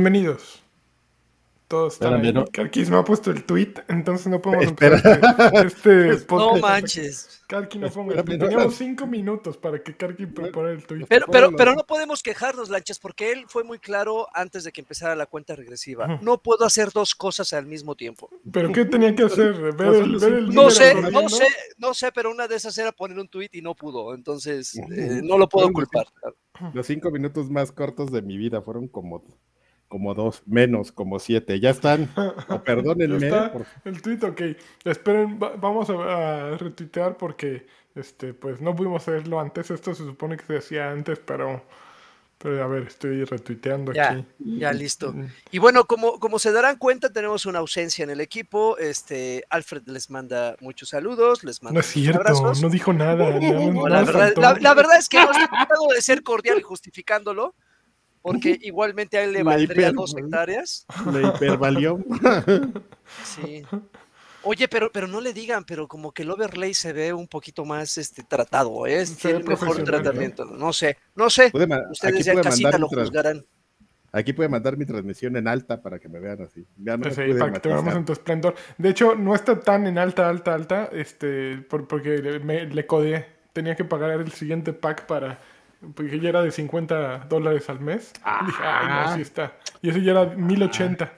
[0.00, 0.62] bienvenidos.
[1.68, 2.44] Todos están Espérame, ahí.
[2.44, 2.52] no.
[2.52, 4.96] Karkis no ha puesto el tweet, entonces no podemos Espera.
[4.98, 6.62] empezar este, este No podcast.
[6.62, 7.42] manches.
[7.48, 8.36] Karki no ponga el tweet.
[8.38, 8.44] No.
[8.44, 11.06] Teníamos cinco minutos para que Karki prepare el tweet.
[11.08, 11.56] Pero, pero, Ponlo.
[11.56, 15.26] pero no podemos quejarnos, Lanchas, porque él fue muy claro antes de que empezara la
[15.26, 16.18] cuenta regresiva.
[16.22, 18.28] No puedo hacer dos cosas al mismo tiempo.
[18.52, 19.54] ¿Pero qué tenía que hacer?
[19.76, 21.46] Ver el, ver el No sé, no sé,
[21.78, 24.14] no sé, pero una de esas era poner un tweet y no pudo.
[24.14, 26.06] Entonces, eh, no lo puedo culpar.
[26.74, 29.24] Los cinco minutos más cortos de mi vida fueron como,
[29.88, 31.60] como dos, menos, como siete.
[31.60, 32.08] Ya están.
[32.48, 33.18] O perdónenme.
[33.20, 34.40] Ya está por- el tweet, ok.
[34.84, 39.70] Esperen, va- vamos a, a retuitear porque este, pues no pudimos hacerlo antes.
[39.70, 41.62] Esto se supone que se hacía antes, pero,
[42.38, 44.24] pero a ver, estoy retuiteando Ya, aquí.
[44.38, 45.12] ya listo.
[45.12, 45.26] Mm.
[45.52, 48.76] Y bueno, como, como se darán cuenta, tenemos una ausencia en el equipo.
[48.78, 52.60] Este, Alfred les manda muchos saludos, les manda No es cierto, abrazos.
[52.60, 53.38] no dijo nada.
[53.40, 54.40] No, la, verdad, faltó.
[54.42, 57.54] la- la verdad es que no estoy tratando de ser cordial y justificándolo,
[58.26, 60.86] porque igualmente a él le La valdría hiper- dos hectáreas.
[61.12, 61.98] Me hipervalió.
[63.24, 63.62] Sí.
[64.42, 67.64] Oye, pero, pero no le digan, pero como que el overlay se ve un poquito
[67.64, 69.04] más este, tratado, ¿eh?
[69.20, 70.44] Tiene mejor tratamiento.
[70.44, 71.50] No sé, no sé.
[71.90, 73.44] Ustedes ya casita mandar lo juzgarán.
[74.12, 76.64] Aquí puede mandar mi transmisión en alta para que me vean así.
[76.78, 78.54] Ya no me Sí, para que te veamos en tu esplendor.
[78.78, 82.86] De hecho, no está tan en alta, alta, alta, este, por- porque le, me- le
[82.86, 83.26] codeé.
[83.52, 85.40] Tenía que pagar el siguiente pack para,
[85.94, 88.12] porque ya era de 50 dólares al mes.
[88.42, 89.12] Y dije, ay, no, Ah.
[89.16, 89.56] sí está.
[89.82, 91.12] Y ese ya era 1080.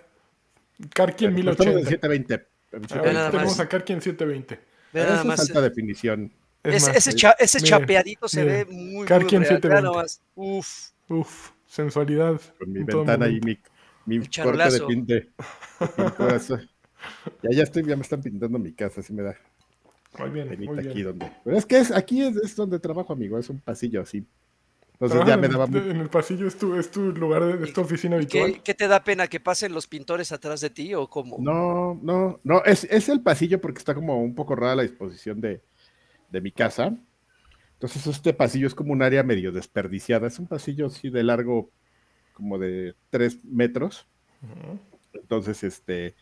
[0.95, 1.91] Karki en Pero estamos en 1080.
[1.91, 2.35] 720.
[2.35, 2.41] Ahora
[2.73, 3.13] en Ve 720.
[3.15, 3.61] nada tenemos más.
[3.61, 4.61] a Karki en 720.
[4.93, 5.41] Ve Esa nada es más.
[5.41, 6.33] alta definición.
[6.63, 7.17] Es Ese, más, ese, sí.
[7.17, 8.69] cha- ese Miren, chapeadito se miren.
[8.69, 9.61] ve muy, Karki en muy real.
[9.61, 9.83] Ve 720.
[9.83, 10.21] nada más.
[10.35, 10.91] Uf.
[11.09, 12.41] Uf, sensualidad.
[12.59, 13.59] Con mi ventana y mi,
[14.07, 15.29] mi corte de pinte.
[16.37, 16.59] eso.
[17.43, 19.37] Ya, ya estoy, ya me están pintando mi casa, así me da
[20.19, 21.05] Muy bien, muy aquí bien.
[21.07, 21.33] donde.
[21.45, 24.27] Pero es que es, aquí es, es donde trabajo, amigo, es un pasillo así.
[25.01, 27.45] Entonces Trabajas ya me en- daba mu- En el pasillo es tu, es tu lugar,
[27.45, 28.53] de, es tu oficina ¿Y habitual.
[28.55, 29.29] ¿Qué, qué te da pena?
[29.29, 31.37] ¿Que pasen los pintores atrás de ti o cómo?
[31.39, 35.41] No, no, no, es, es el pasillo porque está como un poco rara la disposición
[35.41, 35.63] de,
[36.31, 36.97] de mi casa.
[37.75, 40.27] Entonces este pasillo es como un área medio desperdiciada.
[40.27, 41.71] Es un pasillo así de largo
[42.33, 44.05] como de tres metros.
[45.13, 46.15] Entonces, este,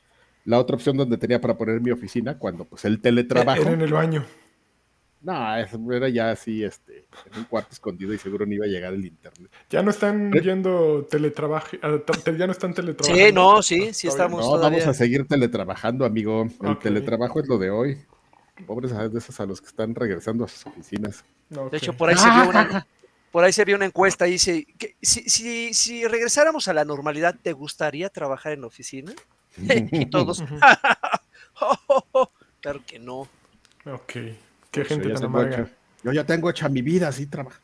[0.44, 3.80] la otra opción donde tenía para poner mi oficina, cuando pues el teletrabajo, Era en
[3.80, 4.24] el baño.
[5.26, 8.94] No, era ya así, este, en un cuarto escondido y seguro no iba a llegar
[8.94, 9.50] el internet.
[9.68, 10.40] Ya no están ¿Eh?
[10.40, 13.26] yendo teletrabajo, ya no están teletrabajando.
[13.26, 14.78] Sí, no, sí, sí estamos No, todavía.
[14.78, 16.46] vamos a seguir teletrabajando, amigo.
[16.62, 17.98] El teletrabajo es lo de hoy.
[18.66, 21.24] Pobres a de esos a los que están regresando a sus oficinas.
[21.48, 22.86] De hecho, por ahí se vio una,
[23.32, 26.84] por ahí se vio una encuesta y dice, que si, si, si regresáramos a la
[26.84, 29.12] normalidad, ¿te gustaría trabajar en oficina?
[29.58, 30.58] y todos, Ujú.
[32.60, 33.28] claro que no.
[33.86, 34.12] Ok.
[34.82, 35.56] Qué gente ya tan tengo amarga.
[35.62, 35.70] hecha-
[36.04, 37.58] Yo ya tengo hecha mi vida así trabajo.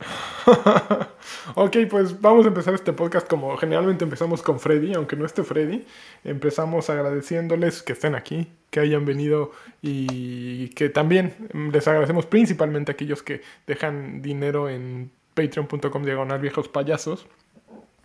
[1.54, 5.42] ok, pues vamos a empezar este podcast como generalmente empezamos con Freddy, aunque no esté
[5.44, 5.86] Freddy.
[6.24, 9.52] Empezamos agradeciéndoles que estén aquí, que hayan venido
[9.82, 16.40] y que también mm, les agradecemos principalmente a aquellos que dejan dinero en patreon.com diagonal
[16.40, 17.26] viejos payasos.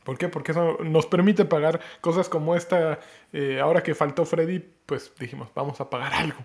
[0.04, 0.28] ¿Por qué?
[0.30, 3.00] Porque eso nos permite pagar cosas como esta.
[3.34, 6.40] eh, ahora que faltó Freddy, pues dijimos, vamos a pagar algo.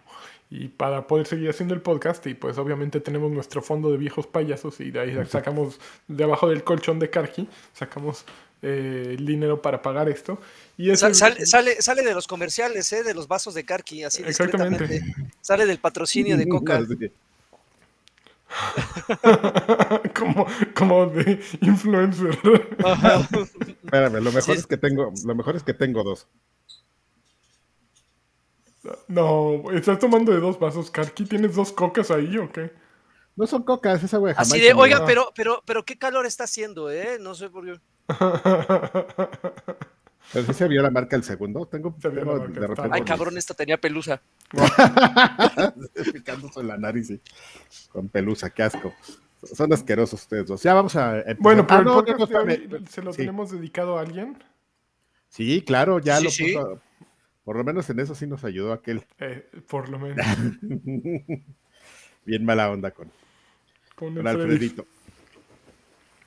[0.50, 4.26] Y para poder seguir haciendo el podcast, y pues obviamente tenemos nuestro fondo de viejos
[4.26, 8.25] payasos, y de ahí sacamos, de abajo del colchón de Karki, sacamos
[8.62, 10.38] eh, el dinero para pagar esto.
[10.76, 13.03] Y eso Sal- sal- sale, sale de los comerciales, ¿eh?
[13.03, 15.03] de los vasos de Karki, así Exactamente.
[15.41, 16.81] Sale del patrocinio de Coca.
[20.15, 22.39] Como, como de influencer.
[23.84, 24.53] Espérame, lo mejor Sí.
[24.53, 26.29] es que tengo, lo mejor es que tengo dos.
[29.08, 31.24] No, ¿estás tomando de dos vasos, Karki?
[31.24, 32.72] ¿Tienes dos cocas ahí o qué?
[33.36, 34.34] No son cocas, esa güey.
[34.36, 37.19] Así de, oiga, pero, pero, pero qué calor está haciendo, ¿eh?
[37.20, 37.81] No sé por qué.
[40.32, 41.67] Pero sí se vio la marca el segundo.
[41.67, 44.20] Tengo, Se vio tengo la marca, de está repente Ay, cabrón, esta tenía pelusa.
[46.12, 47.20] picándose en la nariz y
[47.91, 48.93] con pelusa, qué asco.
[49.43, 50.62] Son asquerosos ustedes dos.
[50.62, 51.36] Ya vamos a empezar.
[51.41, 52.86] Bueno, pero Ah, el podcast no, de hoy espérame.
[52.88, 53.17] se lo Sí.
[53.19, 54.43] tenemos dedicado a alguien.
[55.29, 56.55] Sí, claro, ya Sí, lo sí.
[57.44, 59.05] Por lo menos en eso sí nos ayudó aquel.
[59.19, 60.24] Eh, por lo menos.
[62.24, 63.10] Bien mala onda con.
[64.27, 64.86] Alfredito.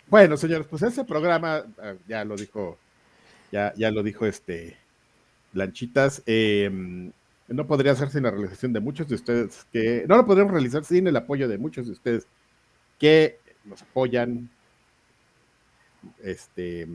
[0.07, 2.77] Bueno, señores, pues ese programa, ah, ya lo dijo,
[3.51, 4.77] ya, ya lo dijo este
[5.51, 6.69] Blanchitas, eh,
[7.49, 10.85] no podría hacer sin la realización de muchos de ustedes que, no lo podríamos realizar
[10.85, 12.27] sin el apoyo de muchos de ustedes
[12.99, 14.49] que nos apoyan.
[16.23, 16.87] Este,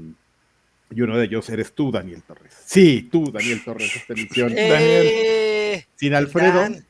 [0.94, 2.54] y uno de ellos eres tú, Daniel Torres.
[2.64, 4.52] Sí, tú, Daniel Torres, esta emisión.
[4.56, 6.84] Eh, Sin Alfredo, Dan,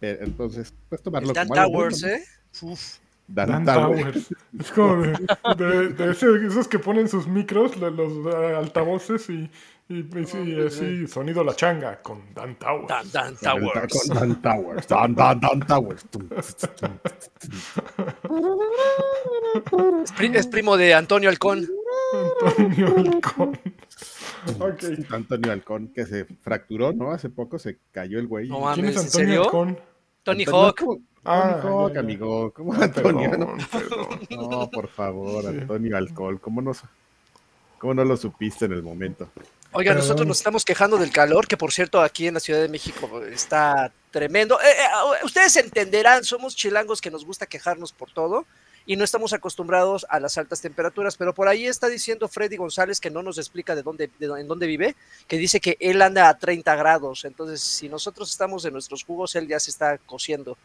[0.00, 2.02] eh, entonces, el tomarlo Dan como Towers.
[2.04, 2.24] ¿eh?
[2.62, 2.80] Uf.
[3.28, 4.02] Dan, Dan Towers.
[4.12, 4.26] Towers.
[4.60, 5.12] Es como de,
[5.56, 9.50] de- de ese- esos que ponen sus micros, lo- los, eh, altavoces y,
[9.88, 13.12] y, y sí, así, sonido la changa con Dan Towers.
[13.12, 13.92] Dan, Towers.
[13.92, 14.86] con Dan Towers.
[14.86, 16.04] Dan, Dan, Dan Towers.
[20.04, 21.68] Es, pri- es primo de Antonio Halcón.
[22.12, 23.58] Antonio Halcón.
[25.10, 27.10] Antonio Halcón, que se fracturó, ¿no?
[27.12, 28.48] Hace poco se cayó el güey.
[28.48, 29.42] No ¿Quién es mames, ¿en Antonio serio?
[29.44, 29.78] Halcón?
[30.22, 30.78] Tony Antonio, Hawk.
[30.78, 30.98] ¿cómo?
[31.24, 32.00] Ah, Tony Hawk, ya, ya.
[32.00, 32.52] amigo.
[32.52, 33.30] ¿Cómo Antonio?
[33.30, 34.50] perdón, No, perdón.
[34.50, 35.48] no, por favor, Sí.
[35.48, 36.40] Antonio Alcohol.
[36.40, 36.72] ¿Cómo no,
[37.78, 39.28] ¿Cómo no lo supiste en el momento?
[39.72, 40.04] Oiga, Perdón.
[40.04, 43.22] nosotros nos estamos quejando del calor, que por cierto aquí en la Ciudad de México
[43.24, 44.58] está tremendo.
[44.60, 48.46] Eh, eh, ustedes entenderán, somos chilangos que nos gusta quejarnos por todo
[48.86, 53.00] y no estamos acostumbrados a las altas temperaturas, pero por ahí está diciendo Freddy González
[53.00, 54.94] que no nos explica de dónde, de en dónde vive,
[55.26, 59.34] que dice que él anda a 30 grados, entonces si nosotros estamos en nuestros jugos,
[59.34, 60.56] él ya se está cociendo.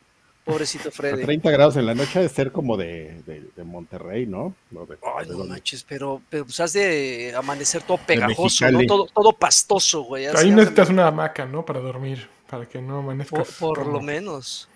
[0.43, 1.23] Pobrecito A Freddy.
[1.23, 4.55] 30 grados en la noche ha de ser como de, de, de Monterrey, ¿no?
[4.71, 8.79] No, de- Ay, de no manches, pero, pero pues has de amanecer todo pegajoso, ¿no?
[8.87, 10.25] Todo, todo pastoso, güey.
[10.25, 11.63] Ahí necesitas una hamaca, ¿no?
[11.63, 13.51] Para dormir, para que no Por, amanezcas.
[13.59, 14.67] por como- lo menos.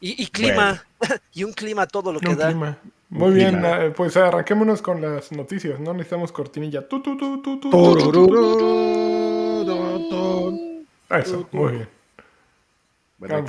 [0.00, 0.82] Y, y clima,
[1.34, 2.48] y un clima todo lo que Un da.
[2.48, 2.78] clima.
[3.10, 5.92] Muy bien, eh, pues arranquémonos con las noticias, ¿no?
[5.92, 6.88] Necesitamos cortinilla.
[6.88, 7.70] Tu, tu, tu, tu, tu.
[11.10, 11.88] Eso, muy bien.
[13.18, 13.44] Bueno,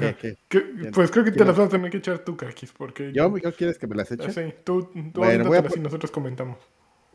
[0.93, 3.13] Pues creo que te las vas a tener que echar tú, Kakis, porque...
[3.13, 4.31] ¿Yo, ¿Yo quieres que me las eche?
[4.31, 6.57] Sí, tú, tú Bueno, voy a y nosotros comentamos.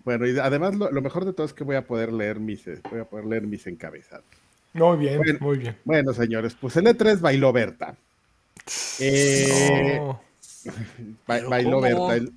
[0.05, 2.67] Bueno, y además lo, lo mejor de todo es que voy a poder leer mis,
[2.69, 4.25] eh, voy a poder leer mis encabezados.
[4.73, 5.39] Muy bien, Bueno.
[5.41, 5.77] muy bien.
[5.85, 7.99] Bueno, señores, pues el E3 bailó Berta.
[9.01, 10.21] Eh, No.
[11.27, 11.83] Ba- ¿Pero bailó cómo?
[12.09, 12.15] Berta.
[12.17, 12.33] El-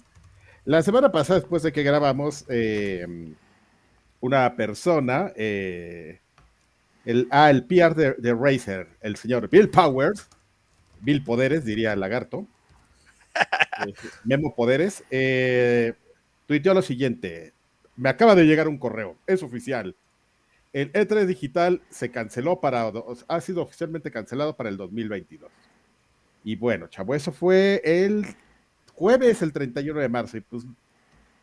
[0.65, 3.05] La semana pasada, después de que grabamos, eh,
[4.21, 6.19] una persona, eh,
[7.05, 10.27] el, ah, el PR de, de Razer, el señor Bill Powers,
[11.01, 12.47] Bill Poderes, diría el lagarto,
[13.87, 15.93] eh, Memo Poderes, eh,
[16.47, 17.53] tuiteó lo siguiente:
[17.95, 19.95] Me acaba de llegar un correo, es oficial.
[20.73, 22.91] El E3 digital se canceló para,
[23.27, 25.51] ha sido oficialmente cancelado para el 2022.
[26.43, 28.25] Y bueno, chavo, eso fue el
[28.93, 30.37] jueves, el 31 de marzo.
[30.37, 30.65] Y pues,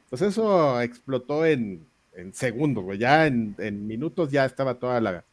[0.09, 2.99] pues eso explotó en, en segundos, güey.
[2.99, 5.25] Ya en, en minutos ya estaba toda la,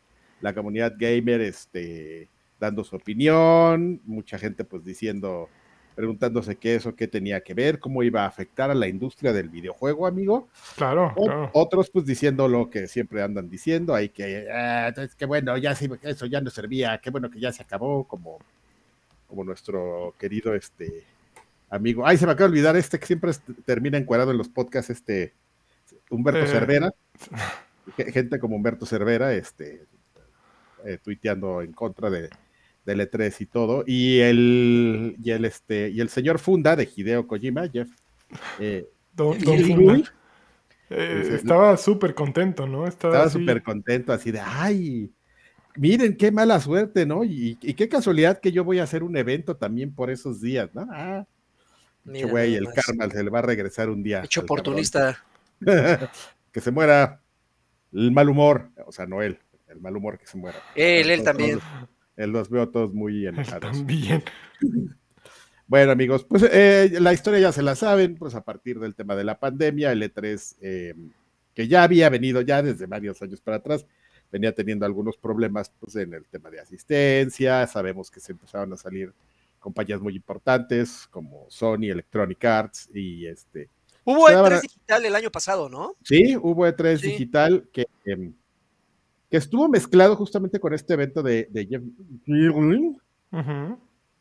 [0.41, 2.27] la comunidad gamer este,
[2.60, 4.01] dando su opinión.
[4.05, 5.48] Mucha gente pues diciendo,
[5.96, 9.50] preguntándose qué eso, qué tenía que ver, cómo iba a afectar a la industria del
[9.50, 10.50] videojuego, amigo.
[10.75, 11.50] Claro, O- claro.
[11.53, 15.74] Otros pues diciendo lo que siempre andan diciendo, ahí que, ah, es que bueno, ya
[15.75, 18.39] sí, eso ya no servía, qué bueno que ya se acabó, como,
[19.34, 21.04] como nuestro querido este
[21.72, 22.06] amigo.
[22.06, 23.32] Ay, se me acaba de olvidar este que siempre
[23.66, 25.34] termina encuadrado en los podcasts, este
[26.12, 26.48] Humberto Eh.
[26.48, 26.94] Cervera,
[27.98, 29.86] ge- gente como Humberto Cervera, este
[30.86, 32.30] eh, tuiteando en contra de
[32.86, 37.25] del E3 y todo, y el, y el este, y el señor Funda de Hideo
[37.25, 37.90] Kojima, Jeff,
[38.60, 38.86] eh,
[39.16, 40.13] Don, Funda.
[40.90, 42.86] Eh, estaba súper contento, ¿no?
[42.86, 45.10] Estaba, súper contento, así de, ay,
[45.77, 47.24] miren qué mala suerte, ¿no?
[47.24, 50.70] Y, y qué casualidad que yo voy a hacer un evento también por esos días,
[50.74, 50.88] ¿no?
[50.92, 51.25] Ah,
[52.06, 54.24] Mira güey, el karma se le va a regresar un día.
[54.24, 55.24] Hecho oportunista.
[56.51, 57.22] que se muera
[57.94, 59.39] el mal humor, o sea, no él,
[59.70, 60.58] el mal humor que se muera.
[60.75, 61.60] Él, él Todos- también.
[61.60, 63.62] todos- él los veo todos muy enojados.
[63.72, 64.24] también.
[65.65, 69.15] Bueno, amigos, pues eh, la historia ya se la saben, pues a partir del tema
[69.15, 70.94] de la pandemia, el E3, eh,
[71.56, 73.86] que ya había venido ya desde varios años para atrás,
[74.34, 78.78] venía teniendo algunos problemas pues, en el tema de asistencia, sabemos que se empezaron a
[78.78, 79.13] salir
[79.60, 83.70] compañías muy importantes como Sony, Electronic Arts y este,
[84.04, 85.96] Hubo Se daban E3 a- digital el año pasado, ¿no?
[86.04, 87.08] sí, hubo E3 Sí.
[87.12, 88.34] digital que, em,
[89.30, 91.84] que estuvo mezclado justamente con este evento de, de Jeff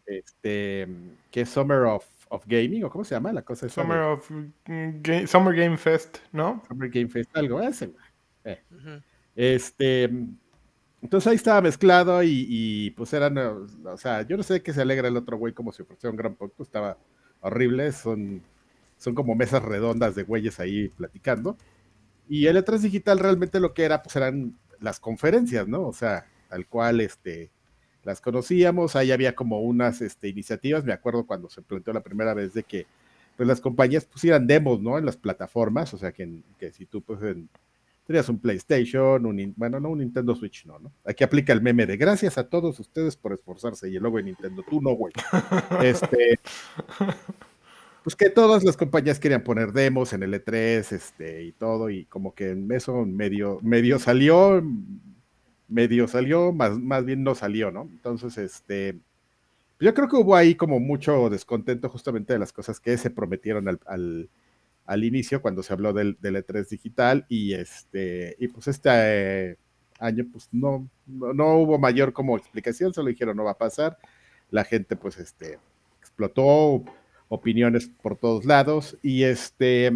[0.07, 0.89] este,
[1.31, 4.03] que es Summer of, of Gaming, o cómo se llama la cosa esa de- Summer,
[4.03, 6.63] of, mm, Ga- Summer Game Fest, ¿no?
[6.69, 7.87] Summer Game Fest, algo, ese.
[7.87, 9.03] Ujú.
[9.35, 10.05] Este,
[11.03, 14.83] entonces ahí estaba mezclado y, y, pues eran, o sea, yo no sé qué se
[14.83, 16.99] alegra el otro güey como si fuera un gran punto, estaba
[17.41, 18.43] horrible, son,
[18.99, 21.57] son como mesas redondas de güeyes ahí platicando.
[22.29, 25.87] Y el E3 digital realmente lo que era, pues eran las conferencias, ¿no?
[25.89, 27.51] O sea, tal cual, este,
[28.05, 32.35] las conocíamos, ahí había como unas este, iniciativas, me acuerdo cuando se planteó la primera
[32.35, 32.87] vez de que
[33.37, 34.99] pues las compañías pusieran demos, ¿no?
[34.99, 37.49] En las plataformas, o sea, que, que si tú pues en-
[38.13, 40.93] tenías un PlayStation, un, bueno, no un Nintendo Switch, no, ¿no?
[41.05, 44.25] Aquí aplica el meme de gracias a todos ustedes por esforzarse y el logo de
[44.25, 45.13] Nintendo, tú no, güey.
[45.83, 46.39] Este,
[48.05, 52.05] pues que todas las compañías querían poner demos en el E3, este, y todo, y
[52.05, 54.63] como que en eso medio, medio salió,
[55.69, 57.89] medio salió, más, más bien no salió, ¿no?
[57.91, 58.99] Entonces, este,
[59.81, 63.69] Yo creo que hubo ahí como mucho descontento justamente de las cosas que se prometieron
[63.69, 64.31] al, al,
[65.03, 69.57] inicio cuando se habló del, del, E3 digital y este y pues este eh,
[69.99, 73.99] año pues no, no, hubo mayor como explicación, solo dijeron no va a pasar.
[74.51, 75.59] La gente pues este
[76.01, 76.85] explotó
[77.29, 79.91] opiniones por todos lados y este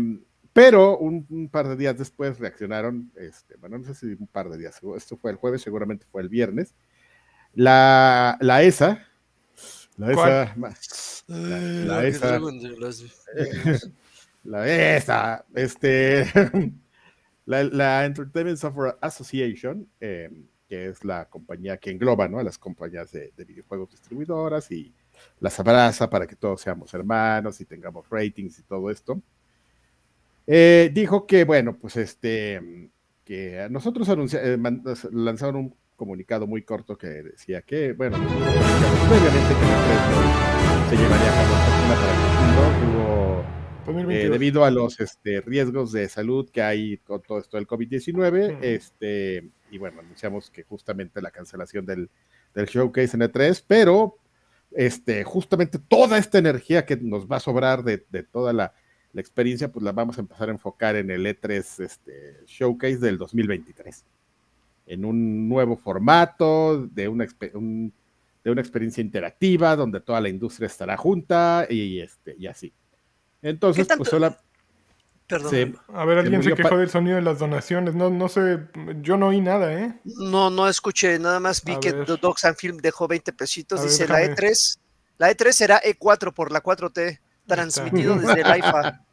[0.57, 4.57] pero un, par de días después reaccionaron, este, bueno, no sé si un par de
[4.57, 6.75] días, esto fue el jueves, seguramente fue el viernes,
[7.53, 9.07] la, la ESA,
[9.99, 10.55] la ESA,
[11.27, 12.41] la, ESA,
[14.47, 16.27] la ESA, este,
[17.47, 20.31] la, Entertainment Software Association, eh,
[20.69, 22.39] que es la compañía que engloba ¿no?
[22.39, 24.93] a las compañías de, de, videojuegos distribuidoras y
[25.41, 29.21] las abraza para que todos seamos hermanos y tengamos ratings y todo esto.
[30.47, 32.91] Eh, dijo que, bueno, pues este,
[33.25, 34.59] que nosotros eh,
[35.13, 39.67] lanzaron un comunicado muy corto que decía que, bueno, previamente que
[40.89, 41.55] se llevaría a cabo
[41.89, 42.96] para el mundo,
[43.89, 48.59] eh, debido a los este, riesgos de salud que hay con todo esto del COVID-19,
[48.63, 52.11] este, y bueno, anunciamos que justamente la cancelación del,
[52.55, 54.19] del showcase en E3, pero
[54.73, 58.75] este, justamente toda esta energía que nos va a sobrar de, de toda la
[59.17, 63.17] la experiencia pues la vamos a empezar a enfocar en el E3 este, Showcase del
[63.17, 64.05] 2023,
[64.89, 70.99] en un nuevo formato, de una, de una experiencia interactiva, donde toda la industria estará
[70.99, 72.75] junta y, este, y así.
[73.47, 74.37] Entonces, pues solo...
[75.29, 75.77] Perdón.
[75.93, 77.97] a ver, alguien se, quejó del sonido de las donaciones.
[77.97, 78.61] No, no sé,
[79.01, 79.93] yo no oí nada, ¿eh?
[80.05, 83.83] No, no escuché, nada más vi que Docs and Film dejó 20 pesitos.
[83.83, 84.79] dice la E3,
[85.19, 89.05] la E3 será E4 por la 4T, transmitido desde el IFA.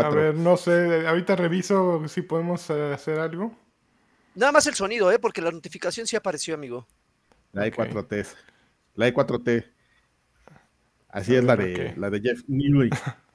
[0.00, 3.56] A ver, no sé, ahorita reviso si podemos eh, hacer algo.
[4.36, 5.18] Nada más el sonido, ¿eh?
[5.18, 6.86] Porque la notificación sí apareció, amigo.
[7.52, 8.26] La E4T.
[8.94, 9.64] La E4T.
[11.08, 12.90] Así es la de, la de Jeff Newley.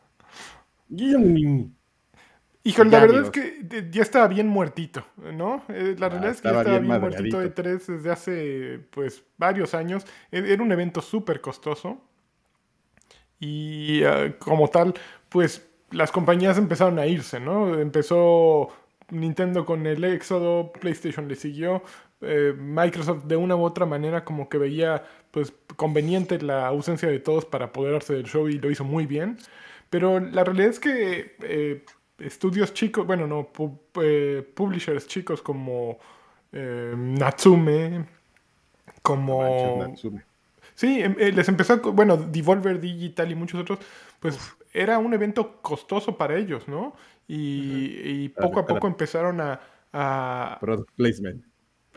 [2.66, 5.64] Híjole, la verdad es que ya estaba bien muertito, ¿no?
[5.68, 9.74] Eh, la realidad es que ya estaba bien, muertito de tres desde hace, pues, varios
[9.74, 10.06] años.
[10.32, 12.00] E, era un evento súper costoso.
[13.40, 14.94] Y ah, como tal,
[15.30, 17.78] pues las compañías empezaron a irse, ¿no?
[17.78, 18.70] Empezó
[19.10, 21.84] Nintendo con el éxodo, PlayStation le siguió,
[22.22, 27.20] eh, Microsoft de una u otra manera como que veía pues conveniente la ausencia de
[27.20, 29.38] todos para apoderarse del show y lo hizo muy bien.
[29.94, 31.86] Pero la realidad es que eh,
[32.18, 33.52] estudios chicos, bueno, no,
[34.02, 36.00] eh, publishers chicos como
[36.52, 38.04] Natsume,
[39.04, 39.78] como...
[39.78, 40.24] Natsume.
[40.74, 43.78] Sí, em, les empezó, bueno, Devolver Digital y muchos otros,
[44.20, 44.40] pues
[44.74, 46.96] era un evento costoso para ellos, ¿no?
[47.28, 51.46] Y, poco a poco empezaron a, Product placement.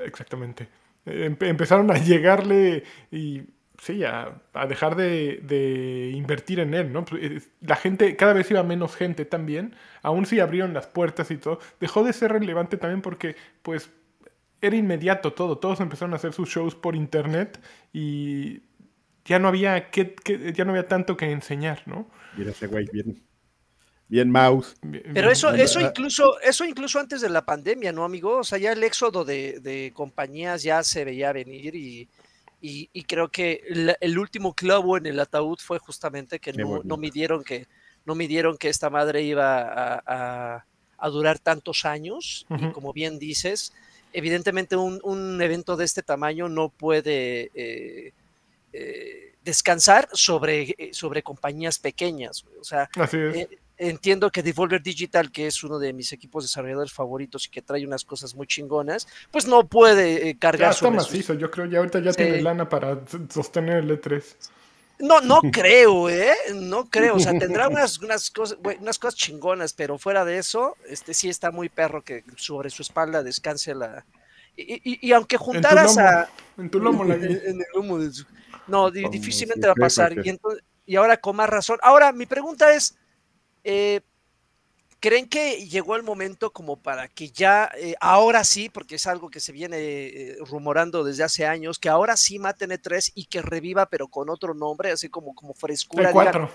[0.05, 0.69] Exactamente.
[1.07, 7.05] empezaron a llegarle y sí, a, dejar de, invertir en él, ¿no?
[7.05, 11.37] Pues, la gente, cada vez iba menos gente también, aún si abrieron las puertas y
[11.37, 13.91] todo, dejó de ser relevante también porque, pues,
[14.61, 17.61] era inmediato todo, todos empezaron a hacer sus shows por internet
[17.93, 18.63] y
[19.25, 20.15] ya no había, que,
[20.55, 22.09] ya no había tanto que enseñar, ¿no?
[22.37, 23.23] Mira ese güey bien,
[24.09, 24.77] bien mouse.
[25.13, 28.39] Pero eso, eso incluso, eso incluso antes de la pandemia, ¿no, amigo?
[28.39, 32.09] O sea, ya el éxodo de, compañías ya se veía venir y,
[32.93, 33.63] y, creo que
[34.01, 37.67] el, último clavo en el ataúd fue justamente que no, no, midieron que
[38.07, 40.65] no midieron que esta madre iba a,
[41.11, 42.47] durar tantos años.
[42.49, 43.73] Y como bien dices,
[44.13, 48.13] evidentemente un, evento de este tamaño no puede eh,
[48.73, 52.45] eh, descansar sobre, eh, sobre compañías pequeñas.
[52.61, 52.89] O sea,
[53.79, 57.87] entiendo que Devolver Digital, que es uno de mis equipos desarrolladores favoritos y que trae
[57.87, 62.01] unas cosas muy chingonas, pues no puede cargar ya está macizo, yo creo, ya ahorita
[62.01, 64.23] ya tiene lana para sostener el E3.
[64.99, 66.33] No, no creo, ¿eh?
[66.55, 67.17] No creo.
[67.17, 71.29] O sea, tendrá unas, unas, cosas, unas cosas chingonas, pero fuera de eso, este sí
[71.29, 74.05] está muy perro que sobre su espalda descanse la.
[74.57, 76.31] Y, y, aunque juntaras a.
[76.57, 78.25] En tu lomo, la en, en, el lomo de su...
[78.67, 80.15] No, difícilmente va a pasar.
[80.15, 80.39] Y,
[80.87, 81.79] y, ahora con más razón.
[81.83, 82.97] Ahora, mi pregunta es.
[83.69, 84.01] Eh,
[85.01, 89.29] ¿Creen que llegó el momento como para que ya, eh, ahora sí, porque es algo
[89.29, 93.43] que se viene eh, rumorando desde hace años, que ahora sí maten E3 y que
[93.43, 96.13] reviva, pero con otro nombre, así como, como frescura?
[96.13, 96.49] E4.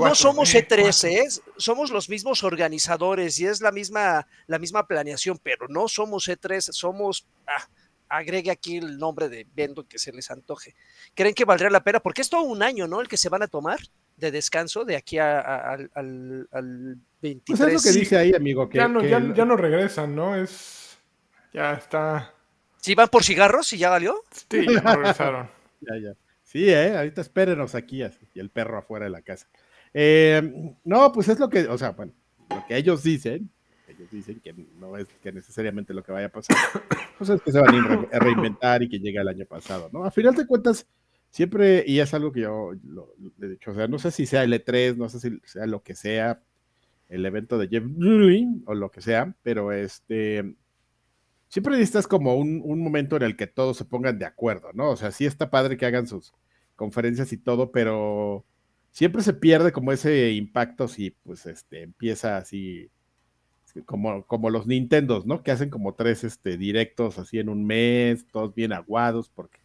[0.00, 1.28] no somos E3, ¿eh?
[1.58, 6.72] somos los mismos organizadores y es la misma, la misma planeación, pero no somos E3,
[6.72, 7.68] somos, ah,
[8.08, 10.74] agregue aquí el nombre de Vendo que se les antoje.
[11.14, 12.00] ¿Creen que valdría la pena?
[12.00, 13.02] Porque es todo un año, ¿no?
[13.02, 13.78] El que se van a tomar
[14.16, 17.42] de descanso de aquí al, al, 23.
[17.46, 18.68] Pues es lo que dice ahí, amigo.
[18.68, 20.34] Que, ya, no, ya, no regresan, ¿no?
[20.36, 20.98] Es.
[21.52, 22.32] Ya está.
[22.78, 24.22] ¿Sí van por cigarros y ya valió?
[24.50, 25.50] Sí, ya regresaron.
[25.80, 26.14] ya, ya.
[26.42, 26.96] Sí, ¿eh?
[26.96, 28.02] ahorita espérenos aquí
[28.34, 29.48] y el perro afuera de la casa.
[29.92, 32.12] Eh, no, pues es lo que, o sea, bueno,
[32.50, 33.50] lo que ellos dicen,
[33.88, 36.56] ellos dicen que no es que necesariamente lo que vaya a pasar,
[37.18, 40.04] pues es que se van a reinventar y que llega el año pasado, ¿no?
[40.04, 40.86] A final de cuentas,
[41.30, 42.72] siempre, y es algo que yo
[43.38, 45.66] le he dicho, o sea, no sé si sea el E3, no sé si sea
[45.66, 46.42] lo que sea,
[47.08, 47.84] el evento de Jeff
[48.66, 50.56] o lo que sea, pero este,
[51.48, 54.90] siempre necesitas como un, un, momento en el que todos se pongan de acuerdo, ¿no?
[54.90, 56.34] O sea, sí está padre que hagan sus
[56.74, 58.44] conferencias y todo, pero
[58.90, 62.90] siempre se pierde como ese impacto si pues este empieza así
[63.84, 65.42] como, como los Nintendos, ¿no?
[65.42, 69.60] Que hacen como tres este, directos así en un mes, todos bien aguados, porque,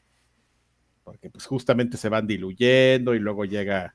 [1.12, 3.94] porque pues justamente se van diluyendo y luego llega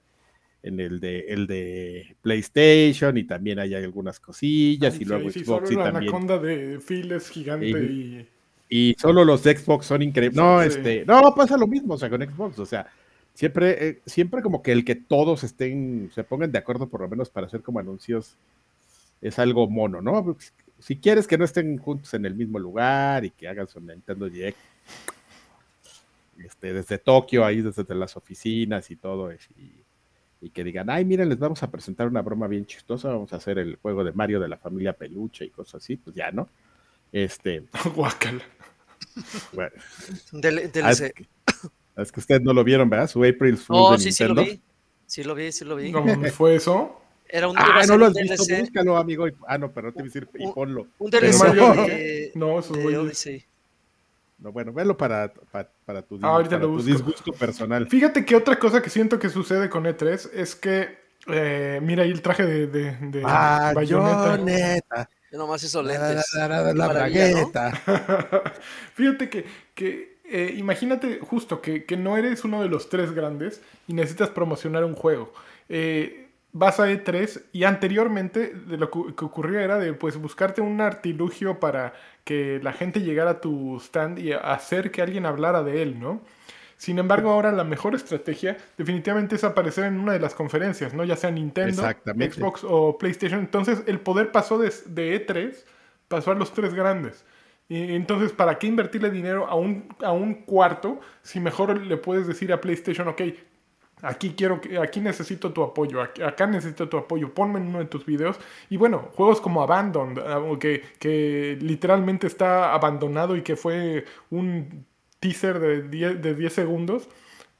[0.62, 5.76] en el de, el de PlayStation y también hay algunas cosillas y luego Xbox y
[5.76, 5.96] también.
[5.96, 8.28] anaconda de files gigante y,
[8.68, 8.94] y...
[8.98, 10.36] solo los Xbox son increíbles.
[10.36, 12.86] No, este, no, pasa lo mismo, o sea, con Xbox, o sea,
[13.32, 17.08] siempre, eh, siempre como que el que todos estén, se pongan de acuerdo por lo
[17.08, 18.36] menos para hacer como anuncios
[19.22, 20.22] es algo mono, ¿no?
[20.22, 23.80] Pues, si quieres que no estén juntos en el mismo lugar y que hagan su
[23.80, 24.58] Nintendo Direct
[26.44, 29.84] este, desde Tokio, ahí desde las oficinas y todo, y,
[30.40, 33.36] y que digan, ay, miren, les vamos a presentar una broma bien chistosa, vamos a
[33.36, 36.48] hacer el juego de Mario de la familia peluche y cosas así, pues ya, ¿no?
[37.12, 37.64] Este.
[37.94, 38.44] Guacala.
[39.52, 39.72] Bueno.
[40.82, 40.90] Ah,
[42.02, 43.08] es, que, ustedes no lo vieron, ¿verdad?
[43.08, 44.60] Su April Fool oh, sí, sí lo vi.
[45.06, 45.92] Sí lo vi, sí lo vi.
[45.92, 47.00] ¿Cómo fue eso?
[47.28, 49.26] Era un Ah, no lo has visto, búscalo, amigo.
[49.48, 50.88] Ah, no, pero no te voy a decir, y ponlo.
[50.98, 53.44] Un DLC de, no, eso de Odyssey.
[54.38, 55.32] No, bueno, velo para,
[55.84, 56.42] para, tu, ah,
[56.84, 57.88] disgusto personal.
[57.88, 62.10] Fíjate que otra cosa que siento que sucede con E3 es que, eh, mira ahí
[62.10, 65.08] el traje de, de, de Bayonetta.
[65.32, 66.24] Nomás eso lentes.
[66.34, 68.52] La, la,
[68.94, 69.44] Fíjate que,
[69.74, 74.30] que eh, imagínate justo que, que, no eres uno de los tres grandes y necesitas
[74.30, 75.32] promocionar un juego.
[75.68, 80.80] Eh, vas a E3 y anteriormente de lo que ocurría era de pues buscarte un
[80.80, 81.92] artilugio para
[82.24, 86.22] que la gente llegara a tu stand y hacer que alguien hablara de él, ¿no?
[86.78, 91.04] Sin embargo, ahora la mejor estrategia definitivamente es aparecer en una de las conferencias, ¿no?
[91.04, 93.40] Ya sea Nintendo, Xbox o PlayStation.
[93.40, 95.54] Entonces, el poder pasó de, de E3,
[96.08, 97.24] pasó a los tres grandes.
[97.68, 102.26] Y entonces, ¿para qué invertirle dinero a un, a un cuarto si mejor le puedes
[102.26, 103.22] decir a PlayStation, ok,
[104.02, 107.86] Aquí quiero que, aquí necesito tu apoyo, acá necesito tu apoyo, ponme en uno de
[107.86, 108.38] tus videos.
[108.68, 114.84] Y bueno, juegos como Abandon, ah, que, que literalmente está abandonado y que fue un
[115.18, 117.08] teaser de 10, de 10 segundos,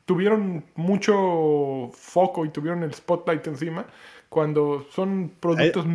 [0.04, 3.86] tuvieron mucho foco y tuvieron el spotlight encima
[4.28, 5.86] cuando son productos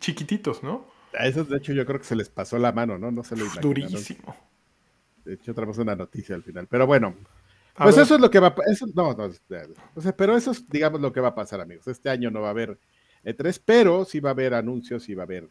[0.00, 0.86] chiquititos, ¿no?
[1.16, 3.12] A esos, de hecho, yo creo que se les pasó la mano, ¿no?
[3.12, 3.74] No se lo imaginaron.
[3.74, 4.34] Durísimo.
[5.24, 6.66] De hecho, traemos una noticia al final.
[6.68, 7.14] Pero bueno,
[7.76, 8.88] pues eso es lo que va a pasar.
[8.94, 9.30] No, no,
[10.16, 11.86] pero eso es, digamos, lo que va a pasar, amigos.
[11.88, 12.78] Este año no va a haber
[13.24, 15.48] E3, pero sí va a haber anuncios, sí va a haber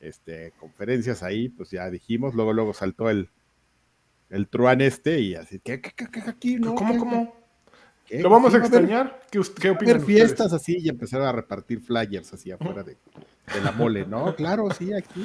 [0.00, 2.34] este, conferencias ahí, pues ya dijimos.
[2.34, 3.30] Luego, luego saltó el,
[4.30, 6.56] el Truan este y así, ¿qué, qué, qué, aquí?
[6.56, 7.42] No, ¿Cómo, cómo?
[8.10, 9.20] ¿Lo vamos a extrañar?
[9.30, 12.96] ¿Qué, qué opinan ver fiestas así y empezaron a repartir flyers así afuera de,
[13.54, 14.34] de la mole, ¿no?
[14.36, 15.24] Claro, sí, aquí.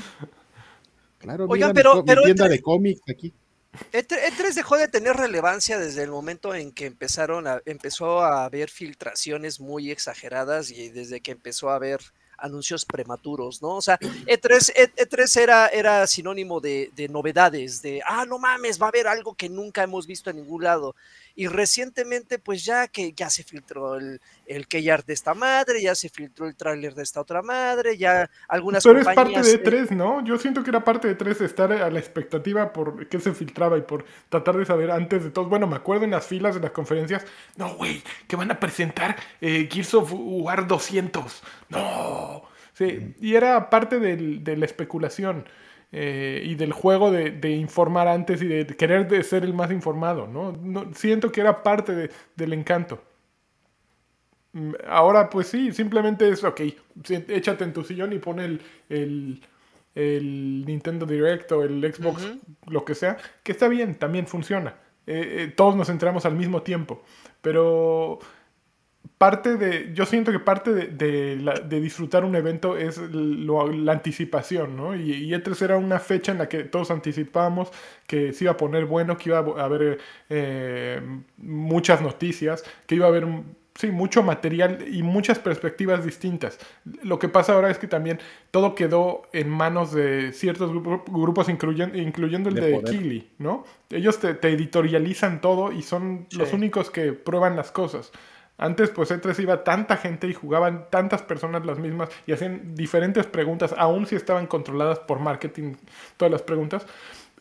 [1.17, 3.34] Claro, Oigan, pero, pero tienda de cómics aquí.
[3.91, 8.69] E3 dejó de tener relevancia desde el momento en que empezaron a, empezó a haber
[8.69, 12.01] filtraciones muy exageradas y desde que empezó a haber
[12.38, 13.75] anuncios prematuros, ¿no?
[13.75, 18.88] O sea, E3, E3 era, era sinónimo de, de, novedades, de, ah, no mames, va
[18.88, 20.95] a haber algo que nunca hemos visto en ningún lado.
[21.39, 25.93] Y recientemente, pues ya que ya se filtró el, el Keyard de esta madre, ya
[25.93, 29.91] se filtró el tráiler de esta otra madre, ya algunas Pero es parte de tres,
[29.91, 30.26] ¿no?
[30.26, 33.78] Yo siento que era parte de tres estar a la expectativa por qué se filtraba
[33.78, 35.45] y por tratar de saber antes de todo.
[35.45, 37.23] Bueno, me acuerdo en las filas de las conferencias,
[37.56, 41.43] no, güey, que van a presentar eh, Gears of War 200.
[41.69, 42.41] No.
[42.73, 45.45] Sí, y era parte de la especulación.
[45.93, 50.28] Eh, y del juego de, informar antes y de querer de ser el más informado,
[50.28, 50.54] ¿no?
[50.93, 53.02] siento que era parte del encanto.
[54.52, 56.62] Mm, ahora, pues sí, simplemente es, ok,
[57.30, 62.34] échate en tu sillón y pon el, el, Nintendo Direct o el Xbox,
[62.67, 64.76] lo que sea, que está bien, también funciona.
[65.08, 67.02] Eh, eh, todos nos entramos al mismo tiempo,
[67.41, 68.19] pero
[69.17, 74.96] parte de, yo siento que parte de, disfrutar un evento es la anticipación, ¿no?
[74.96, 77.72] Y, y E3 era una fecha en la que todos anticipábamos
[78.06, 81.02] que se iba a poner bueno, que iba a haber eh,
[81.38, 83.28] muchas noticias, que iba a haber
[83.78, 86.60] sí, mucho material y muchas perspectivas distintas.
[87.04, 88.20] Lo que pasa ahora es que también
[88.52, 93.65] todo quedó en manos de ciertos grupos, incluyendo, incluyendo el de, de ¿no?
[93.89, 98.12] Ellos te, editorializan todo y son los únicos que prueban las cosas.
[98.58, 103.28] Antes, pues E3 iba tanta gente y jugaban tantas personas las mismas y hacían diferentes
[103.28, 105.76] preguntas, aun si estaban controladas por marketing,
[106.17, 106.86] todas las preguntas.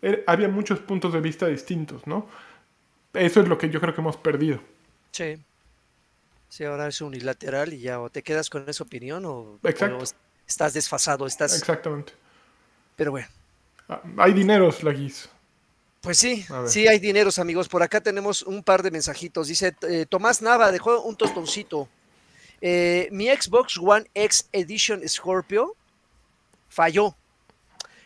[0.03, 2.29] Er, había muchos puntos de vista distintos, ¿no?
[3.15, 4.61] Eso es lo que yo creo que hemos perdido.
[5.11, 5.39] Sí.
[6.51, 9.59] Sí, ahora es unilateral y ya o te quedas con esa opinión o,
[10.47, 11.59] estás desfasado, estás...
[11.59, 12.13] Exactamente.
[12.95, 13.27] Pero bueno.
[13.89, 15.31] Ah, hay dineros, la guis.
[16.07, 17.69] Pues sí, sí hay dineros, amigos.
[17.69, 19.49] Por acá tenemos un par de mensajitos.
[19.49, 21.89] Dice eh, Tomás Nava, dejó un tostoncito.
[22.61, 25.75] Eh, mi Xbox One X Edition Scorpio
[26.69, 27.17] falló.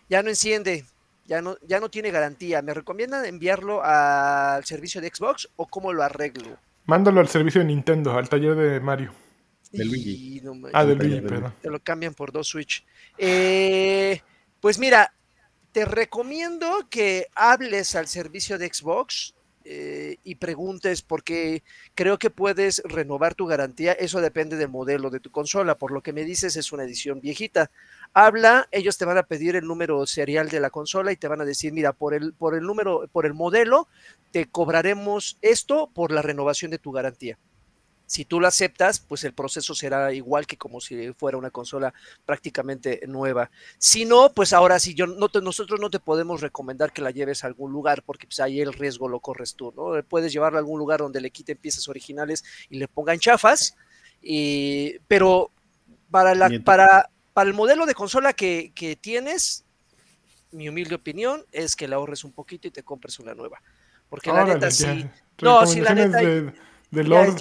[0.08, 0.86] Ya no enciende,
[1.26, 2.62] ya no, ya no tiene garantía.
[2.62, 6.56] ¿Me recomiendan enviarlo al servicio de Xbox o cómo lo arreglo?
[6.86, 9.12] Mándalo al servicio de Nintendo, al taller de Mario.
[9.72, 10.42] De Luigi.
[10.72, 11.52] ah, de Luigi, perdón.
[11.60, 12.82] Te lo cambian por dos Switch.
[13.18, 14.22] Eh,
[14.58, 15.12] pues mira,
[15.72, 21.62] te recomiendo que hables al servicio de Xbox eh, y preguntes porque
[21.94, 23.92] creo que puedes renovar tu garantía.
[23.92, 25.76] Eso depende del modelo de tu consola.
[25.76, 27.70] Por lo que me dices, es una edición viejita.
[28.12, 31.40] Habla, ellos te van a pedir el número serial de la consola y te van
[31.40, 33.86] a decir, mira, por el, por el número, por el modelo,
[34.32, 37.38] te cobraremos esto por la renovación de tu garantía.
[38.10, 41.94] Si tú lo aceptas, pues el proceso será igual que como si fuera una consola
[42.26, 43.52] prácticamente nueva.
[43.78, 47.44] Si no, pues ahora sí, yo no nosotros no te podemos recomendar que la lleves
[47.44, 50.02] a algún lugar porque pues ahí el riesgo lo corres tú, ¿no?
[50.02, 53.76] Puedes llevarla a algún lugar donde le quiten piezas originales y le pongan chafas,
[54.20, 55.52] y, pero
[56.10, 59.64] para, la, para, para el modelo de consola que, que tienes,
[60.50, 63.62] mi humilde opinión es que la ahorres un poquito y te compres una nueva.
[64.08, 65.06] Porque la neta sí.
[65.42, 66.18] No, sí, la neta.
[66.18, 66.52] De
[66.90, 67.36] Lord,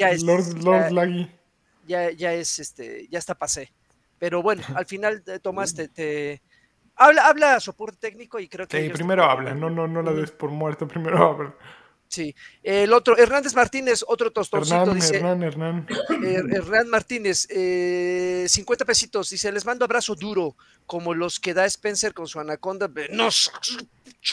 [1.87, 3.71] ya, ya, es, este, ya está pasé.
[4.19, 6.41] Pero bueno, al final eh, Tomás te,
[6.95, 8.83] habla, habla soporte técnico y creo que.
[8.83, 11.55] Sí, primero habla, no, no, no la des por muerto, primero habla.
[12.09, 12.35] Sí.
[12.63, 15.17] El otro, Hernández Martínez, otro tostoncito, Hernán, dice.
[15.17, 15.87] Hernán, Hernán.
[16.51, 20.55] Hernán Martínez, eh, 50 pesitos, dice, les mando abrazo duro,
[20.87, 22.89] como los que da Spencer con su anaconda.
[23.11, 23.29] No,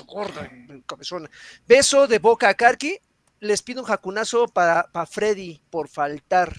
[0.06, 0.50] gorda,
[0.86, 1.30] cabezona.
[1.68, 2.98] Beso de boca a Karki,
[3.46, 6.52] les pido un jacunazo para, para Freddy por faltar.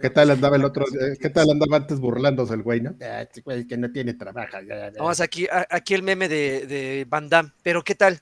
[0.00, 0.84] ¿Qué tal andaba el otro?
[0.86, 2.96] Eh, ¿Qué tal andaba antes burlándose el güey, no?
[3.00, 4.56] Ah, este güey que no tiene trabajo.
[4.98, 7.50] Vamos aquí, aquí el meme de, de Van Damme.
[7.62, 8.20] Pero ¿qué tal?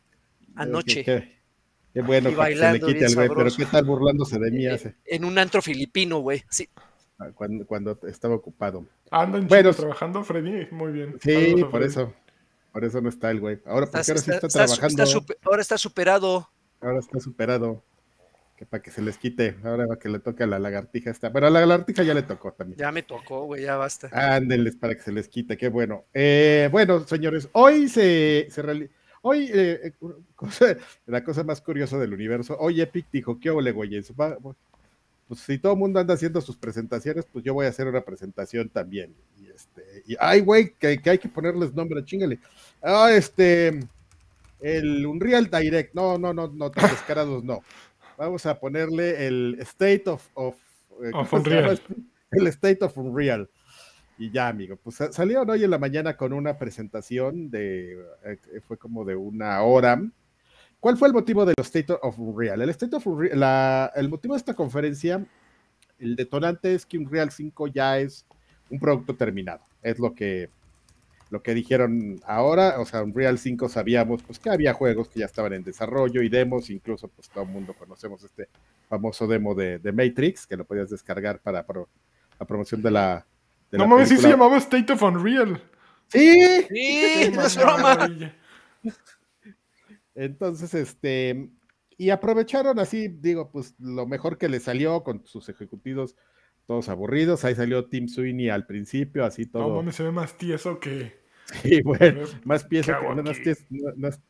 [0.54, 1.04] Anoche.
[1.04, 4.96] Qué, bueno que se le quite al güey, pero ¿qué tal burlándose de mí hace?
[5.04, 6.42] En un antro filipino, güey.
[6.48, 6.68] Sí.
[7.18, 8.86] Ah, cuando, cuando estaba ocupado.
[9.10, 10.68] Andan bueno, trabajando, Freddy.
[10.70, 11.18] Muy bien.
[11.20, 12.14] Sí, por eso.
[12.72, 13.60] Por eso no está el güey.
[13.66, 15.04] Ahora, porque ahora sí está, trabajando.
[15.44, 16.48] ahora está superado.
[16.80, 17.82] Ahora está superado.
[18.56, 19.56] Que para que se les quite.
[19.62, 21.32] Ahora va que le toque a la lagartija esta.
[21.32, 22.78] Pero a la lagartija ya le tocó también.
[22.78, 24.08] Ya me tocó, güey, ya basta.
[24.12, 25.56] Ándenles para que se les quite.
[25.56, 26.04] Qué bueno.
[26.14, 28.62] Eh, bueno, señores, hoy se, se
[29.24, 33.90] Hoy, eh, eh, la cosa más curiosa del universo, hoy Epic dijo, ¿qué ole, güey?
[35.32, 38.02] Pues si todo el mundo anda haciendo sus presentaciones, pues yo voy a hacer una
[38.02, 39.14] presentación también.
[39.38, 42.38] Y este, y ay, güey, que, hay que ponerles nombre, chingale.
[42.82, 43.80] Ah, este,
[44.60, 47.62] el Unreal Direct, no, no, no, no, tan descarados, no.
[48.18, 50.54] Vamos a ponerle el State of, of,
[51.02, 51.80] eh, Unreal.
[52.30, 53.48] El State of Unreal.
[54.18, 58.36] Y ya, amigo, pues salieron hoy en la mañana con una presentación de, eh,
[58.68, 59.98] fue como de una hora.
[60.82, 62.60] ¿Cuál fue el motivo del State of Unreal?
[62.60, 65.24] El State of Unreal, el motivo de esta conferencia,
[66.00, 68.26] el detonante es que Unreal 5 ya es
[68.68, 69.60] un producto terminado.
[69.80, 70.50] Es lo que,
[71.30, 72.80] lo que dijeron ahora.
[72.80, 76.28] O sea, Unreal 5 sabíamos pues, que había juegos que ya estaban en desarrollo y
[76.28, 76.68] demos.
[76.68, 78.48] Incluso, pues todo el mundo conocemos este
[78.88, 81.64] famoso demo de, Matrix que lo podías descargar para
[82.40, 83.24] la promoción de la.
[83.70, 85.62] no mames, sí se llamaba State of Unreal.
[86.08, 88.10] Sí, sí, no es broma.
[90.14, 91.50] Entonces, este,
[91.96, 96.16] y aprovecharon así, digo, pues lo mejor que le salió con sus ejecutivos
[96.66, 97.44] todos aburridos.
[97.44, 99.68] Ahí salió Tim Sweeney al principio, así todo.
[99.68, 101.20] No mames, se ve más tieso que.
[101.62, 103.64] Sí, bueno, más tieso que, más tieso,
[103.96, 104.20] más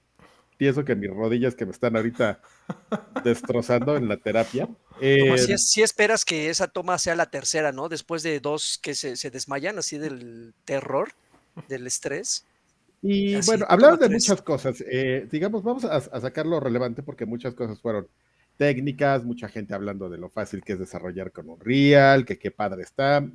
[0.56, 2.40] tieso que mis rodillas que me están ahorita
[3.24, 4.68] destrozando en la terapia.
[5.00, 7.88] Eh, si, esperas que esa toma sea la tercera, ¿no?
[7.88, 11.12] Después de dos que se, se desmayan así del terror,
[11.68, 12.46] del estrés.
[13.02, 14.82] Y bueno, hablar de muchas cosas.
[14.86, 18.06] Eh, digamos, vamos a, a, sacar lo relevante porque muchas cosas fueron
[18.56, 22.82] técnicas, mucha gente hablando de lo fácil que es desarrollar con Unreal, que qué padre
[22.82, 23.26] está.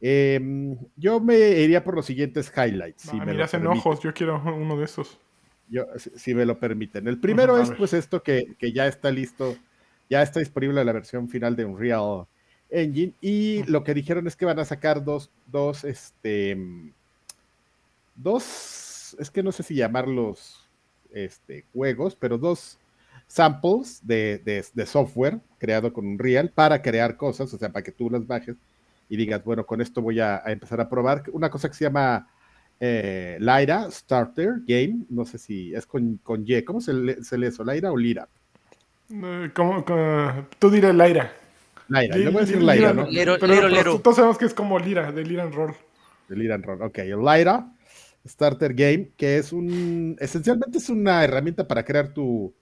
[0.00, 3.02] Em, yo me iría por los siguientes highlights.
[3.02, 5.18] Si ah, me mira, ojos, yo quiero uno de esos.
[5.68, 7.08] Yo, si, me lo permiten.
[7.08, 9.56] El primero es pues esto que, que, ya está listo
[10.08, 12.26] ya está disponible la versión final de Unreal
[12.70, 16.56] Engine y lo que dijeron es que van a sacar dos, dos, este,
[18.16, 20.68] dos, es que no sé si llamarlos
[21.12, 22.78] este, juegos, pero dos
[23.26, 24.38] samples de,
[24.74, 28.56] de, software creado con Unreal para crear cosas, o sea, para que tú las bajes
[29.08, 32.28] y digas, bueno, con esto voy a, empezar a probar una cosa que se llama
[32.80, 37.38] eh, Lyra Starter Game, no sé si es con, con Y, ¿cómo se, le, se
[37.38, 37.64] lee eso?
[37.64, 38.28] ¿Lyra o Lira?
[39.10, 39.84] Eh, ¿Cómo,
[40.58, 41.32] tú dirás Lyra.
[41.88, 43.06] Lyra, yo voy a decir Lyra, ¿no?
[43.12, 43.38] pero,
[44.00, 45.74] todos sabemos que es como Lira, de Lira and Roll.
[46.28, 46.98] De Lira and Roll, ok.
[46.98, 47.66] Lyra
[48.28, 52.54] Starter Game, que es un, esencialmente es una herramienta para crear tu,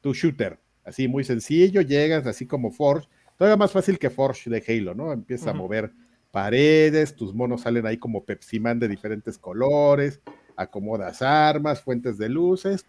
[0.00, 0.58] tu shooter.
[0.84, 5.12] Así muy sencillo, llegas así como Forge, todavía más fácil que Forge de Halo, ¿no?
[5.12, 5.92] Empiezas a mover
[6.30, 10.20] paredes, tus monos salen ahí como Pepsi Man de diferentes colores,
[10.56, 12.86] acomodas armas, fuentes de luces,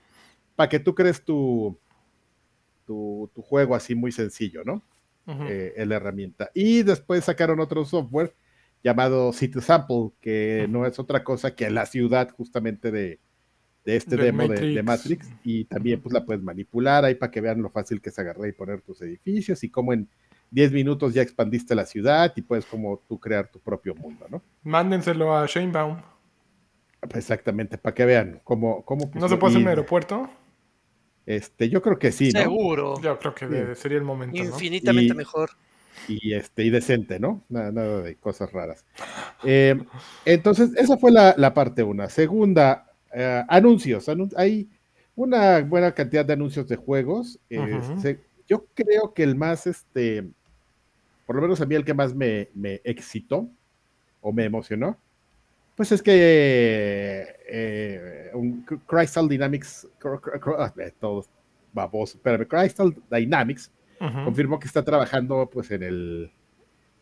[0.55, 1.77] para que tú crees tu,
[2.85, 4.81] tu, juego así muy sencillo, ¿no?
[5.27, 6.51] Eh, en la herramienta.
[6.53, 8.35] Y después sacaron otro software
[8.83, 13.19] llamado City Sample, que no es otra cosa que la ciudad justamente de,
[13.85, 15.29] este demo De, Matrix.
[15.43, 18.47] Y también pues la puedes manipular ahí para que vean lo fácil que es agarrar
[18.47, 20.09] y poner tus edificios y cómo en
[20.51, 24.41] 10 minutos ya expandiste la ciudad y puedes como tú crear tu propio mundo, ¿no?
[24.63, 25.97] Mándenselo a Shanebaum.
[27.15, 28.83] Exactamente, para que vean cómo...
[28.83, 30.29] cómo ¿No se puede hacer en el aeropuerto?
[31.25, 32.41] Este, yo creo que sí, ¿no?
[32.41, 33.01] Seguro.
[33.01, 34.37] Yo creo que sería el momento.
[34.37, 35.51] Infinitamente mejor.
[36.07, 37.43] Y, este, y decente, ¿no?
[37.49, 38.85] Nada, de cosas raras.
[39.43, 39.79] Eh,
[40.25, 42.09] entonces, esa fue la, parte una.
[42.09, 44.09] Segunda, eh, anuncios.
[44.35, 44.69] hay
[45.15, 47.39] una buena cantidad de anuncios de juegos.
[47.49, 50.27] Este, yo creo que el más, este,
[51.25, 53.47] por lo menos a mí el que más me, me excitó
[54.21, 54.97] o me emocionó,
[55.75, 59.87] pues es que eh, un Crystal Dynamics,
[60.57, 61.29] ah, todos
[61.73, 63.71] babos, pero Crystal Dynamics
[64.25, 66.31] confirmó que está trabajando pues en el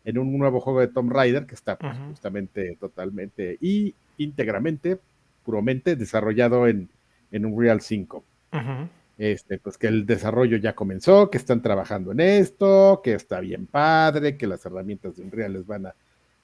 [0.04, 4.98] en un nuevo juego de Tomb Raider que está pues, justamente totalmente y íntegramente,
[5.44, 6.88] puramente desarrollado en,
[7.30, 8.24] en Unreal 5.
[9.18, 13.66] Este, pues que el desarrollo ya comenzó, que están trabajando en esto, que está bien
[13.66, 15.94] padre, que las herramientas de Unreal les van a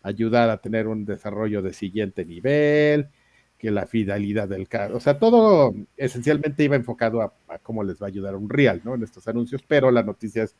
[0.02, 3.08] ayudar a tener un desarrollo de siguiente nivel,
[3.58, 8.06] que la fidelidad del carro, o sea, todo esencialmente iba enfocado a, cómo les va
[8.06, 8.94] a ayudar un real, ¿no?
[8.94, 10.54] En estos anuncios, pero la noticia es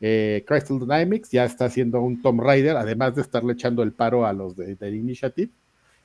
[0.00, 4.26] eh, Crystal Dynamics ya está haciendo un Tomb Raider, además de estarle echando el paro
[4.26, 5.50] a los de, Initiative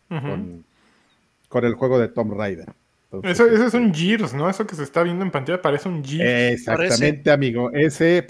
[0.07, 2.67] con, el juego de Tomb Raider.
[3.23, 4.49] eso, es un Gears, ¿no?
[4.49, 6.59] Eso que se está viendo en pantalla parece un Gears.
[6.59, 7.71] Exactamente, amigo.
[7.71, 8.25] Ese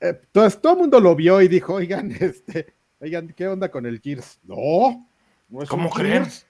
[0.00, 4.00] eh, todo, el mundo lo vio y dijo, oigan, este, oigan, ¿qué onda con el
[4.00, 4.40] Gears?
[4.44, 5.08] No,
[5.48, 6.46] no es ¿Cómo crees?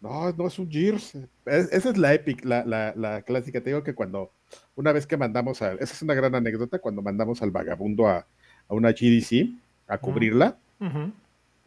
[0.00, 1.14] No, no es un Gears.
[1.44, 3.60] esa es la Epic, la, la, clásica.
[3.60, 4.32] Te digo que cuando,
[4.74, 8.26] una vez que mandamos a, esa es una gran anécdota, cuando mandamos al vagabundo a,
[8.68, 9.50] una GDC
[9.88, 10.56] a cubrirla,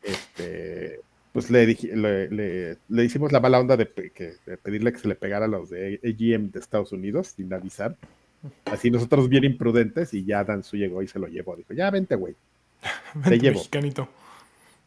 [0.01, 1.01] este,
[1.33, 5.49] pues le, le, le, hicimos la mala onda de, pedirle que se le pegara a
[5.49, 7.97] los de AGM de Estados Unidos sin avisar.
[8.65, 11.55] Así nosotros bien imprudentes y ya Dan su llegó y se lo llevó.
[11.55, 12.35] Dijo, ya vente, güey.
[13.23, 13.61] Te llevo.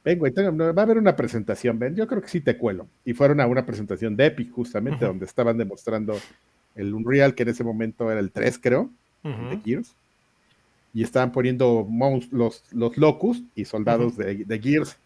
[0.06, 0.24] Vengo,
[0.72, 2.86] va a haber una presentación, ven, yo creo que sí te cuelo.
[3.04, 6.16] Y fueron a una presentación de Epic, justamente, donde estaban demostrando
[6.76, 8.88] el Unreal, que en ese momento era el 3, creo,
[9.24, 9.96] de Gears.
[10.94, 11.88] Y estaban poniendo
[12.30, 14.96] los, los locus y soldados de, Gears.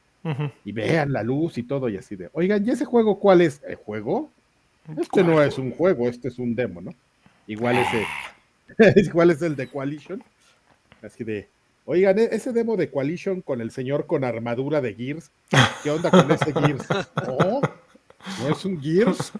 [0.66, 3.62] Y vean la luz y todo, y así de, oigan, ¿y ese juego cuál es?
[3.66, 4.28] ¿El juego?
[4.98, 6.90] Este no es un juego, este es un demo, ¿no?
[7.46, 10.22] Igual ese, igual es el de Coalition.
[11.00, 11.48] Así de,
[11.84, 15.30] Oigan, e-, ese demo de Coalition con el señor con armadura de Gears,
[15.82, 16.86] ¿qué onda con ese Gears?
[17.26, 19.32] No, no es un Gears.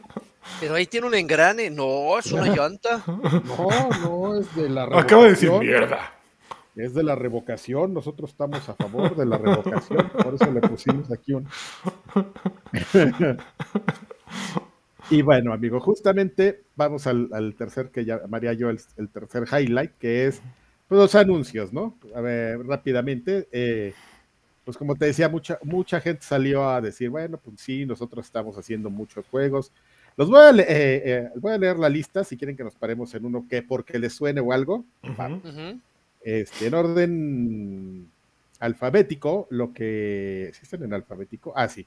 [0.59, 3.03] Pero ahí tiene un engrane, no, es una llanta.
[3.07, 3.69] No,
[4.03, 5.05] no, es de la revocación.
[5.05, 6.15] Acabo de decir mierda.
[6.77, 11.11] Es de la revocación, nosotros estamos a favor de la revocación, por eso le pusimos
[11.11, 11.47] aquí un...
[15.11, 20.41] y bueno, amigo, justamente vamos al, tercer que llamaría yo el tercer highlight, que es
[20.91, 21.97] pues, los anuncios, ¿no?
[22.17, 23.47] A ver, rápidamente.
[23.53, 23.95] Eh,
[24.65, 28.59] pues como te decía, mucha, mucha gente salió a decir, bueno, pues sí, nosotros estamos
[28.59, 29.71] haciendo muchos juegos.
[30.17, 33.15] Los voy a, eh, eh, voy a leer la lista si quieren que nos paremos
[33.15, 34.85] en uno que porque les suene o algo.
[36.23, 38.11] este, en orden
[38.59, 40.51] alfabético, lo que...
[40.55, 41.53] ¿Sí están en alfabético?
[41.55, 41.87] Ah, sí.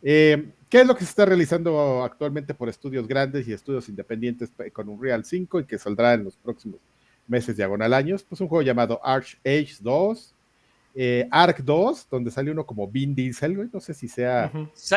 [0.00, 4.88] ¿Qué es lo que se está realizando actualmente por estudios grandes y estudios independientes con
[4.88, 6.78] un Real 5 y que saldrá en los próximos
[7.28, 10.34] meses diagonal años, pues un juego llamado Arch Age 2,
[10.94, 14.50] eh, Arc 2, donde sale uno como Vin Diesel, no sé si sea...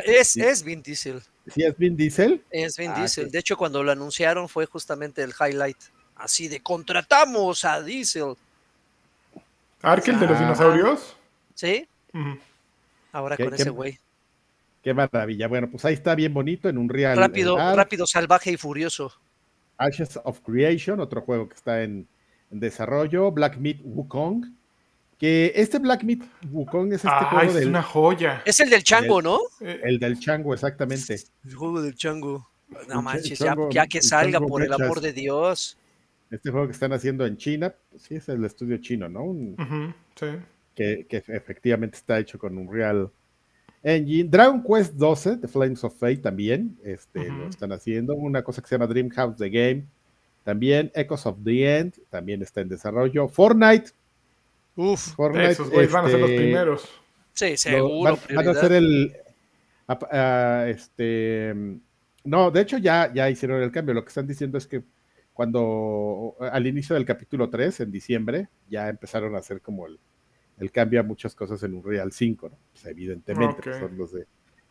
[0.06, 1.22] es, es Vin Diesel.
[1.48, 2.42] ¿Sí es Vin Diesel?
[2.52, 3.32] Es Vin ah, Diesel.
[3.32, 5.78] De hecho, cuando lo anunciaron fue justamente el highlight.
[6.16, 8.36] Así de contratamos a Diesel.
[9.82, 10.42] ¿Arkel de los Ah.
[10.42, 11.16] dinosaurios?
[11.56, 11.88] ¿Sí?
[13.12, 13.98] Ahora ¿Qué- con ese güey.
[14.84, 15.48] Qué maravilla.
[15.48, 17.18] Bueno, pues ahí está bien bonito en un real.
[17.18, 19.12] Rápido, rápido, salvaje y furioso.
[19.78, 22.08] Ashes of Creation, otro juego que está en,
[22.52, 23.32] en desarrollo.
[23.32, 24.46] Black Meat Wukong.
[25.18, 26.20] Que este Black Meat
[26.50, 28.42] Wukong es este Ah, juego es del, una joya.
[28.46, 29.40] Es el del chango, ¿no?
[29.60, 31.18] Eh, el del chango, exactamente.
[31.46, 32.48] El juego del chango.
[32.88, 33.40] No manches,
[33.72, 35.78] ya, que salga, por el amor de Dios.
[36.32, 39.24] Este juego que están haciendo en China, pues sí, es el estudio chino, ¿no?
[39.24, 40.28] Un- sí.
[40.76, 43.10] que, que efectivamente está hecho con un Real
[43.82, 44.30] Engine.
[44.30, 48.14] Dragon Quest 12, The Flames of Fate también este, lo están haciendo.
[48.14, 49.86] Una cosa que se llama Dreamhouse The Game
[50.44, 50.92] también.
[50.96, 53.28] Echoes of the End también está en desarrollo.
[53.28, 53.92] Fortnite.
[54.76, 56.90] Uf, Fortnite Esos güeyes van a ser los este, primeros.
[57.34, 58.12] sí, lo- seguro.
[58.30, 59.14] van, van a hacer el.
[60.68, 61.54] este.
[62.24, 63.94] No, de hecho ya, ya hicieron el cambio.
[63.94, 64.84] Lo que están diciendo es que
[65.34, 69.98] cuando al inicio del capítulo 3, en diciembre, ya empezaron a hacer como el,
[70.60, 72.58] el cambio a muchas cosas en un Real 5, ¿no?
[72.74, 74.26] Pues evidentemente, pues, son los de,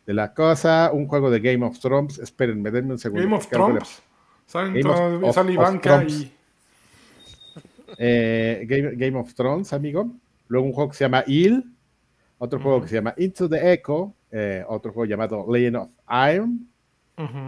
[0.05, 0.91] de la cosa.
[0.93, 2.19] Un juego de Game of Thrones.
[2.19, 3.23] Espérenme, denme un segundo.
[3.23, 4.01] Game of Thrones.
[4.49, 4.89] Salen Game
[5.27, 6.31] of- sale Ivanka y.
[7.97, 10.09] Eh, Game, Game of Thrones, amigo.
[10.47, 11.63] Luego un juego que se llama Il.
[12.37, 14.13] Otro juego que se llama Into the Echo.
[14.31, 15.89] eh, otro juego llamado Legend of
[16.33, 16.67] Iron.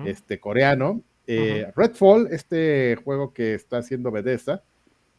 [0.06, 1.02] Este coreano.
[1.28, 4.64] Eh, Redfall, este juego que está haciendo Bethesda,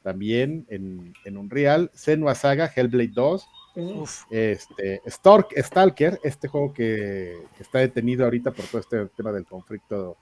[0.03, 1.91] también en, en Unreal.
[1.95, 3.49] Senua Saga, Hellblade 2.
[3.77, 9.33] Uf, Este, Stork, Stalker, este juego que, que está detenido ahorita por todo este tema
[9.33, 10.19] del conflicto.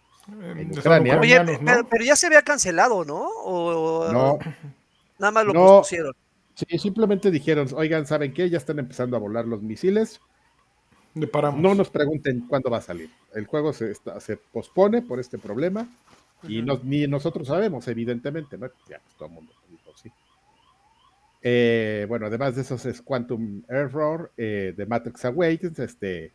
[0.57, 1.19] En son Ucrania.
[1.21, 1.67] Oye, ucranianos, ¿no?
[1.67, 3.21] pero, pero ya se había cancelado, ¿no?
[3.45, 4.39] O, No,
[5.19, 5.61] nada más lo no.
[5.67, 6.15] pospusieron.
[6.55, 8.49] sí, simplemente dijeron, oigan, ¿saben qué?
[8.51, 10.21] Ya están empezando a volar los misiles.
[11.15, 11.61] Le paramos.
[11.61, 13.11] No nos pregunten cuándo va a salir.
[13.35, 15.89] El juego se, está- se pospone por este problema
[16.45, 18.69] y nos- ni nosotros sabemos, evidentemente, ¿no?
[18.89, 20.11] Ya, pues, todo el mundo dijo sí.
[21.43, 26.33] Eh, bueno, además de esos es Quantum Error, eh, de Matrix Awakens, este,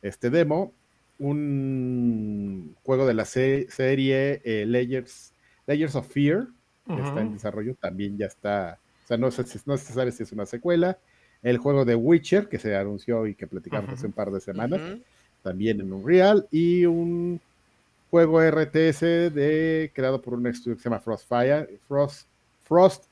[0.00, 0.72] este demo,
[1.18, 5.32] un juego de la se- serie eh, Layers,
[5.66, 6.46] Layers of Fear,
[6.86, 10.12] que está en desarrollo, también ya está, o sea, no, sé si- no se sabe
[10.12, 10.98] si es una secuela.
[11.42, 14.80] El juego de Witcher, que se anunció y que platicamos hace un par de semanas,
[15.42, 17.40] también en Unreal, y un
[18.10, 22.26] juego RTS de, creado por un estudio que se llama Frostfire, Frost,
[22.64, 23.04] Frost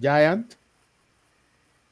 [0.00, 0.54] Giant,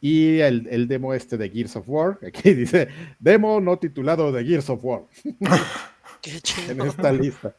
[0.08, 2.88] y el, el demo este de Gears of War, aquí dice,
[3.18, 5.02] demo no titulado de Gears of War,
[6.22, 6.88] Qué en chingón.
[6.88, 7.54] esta lista.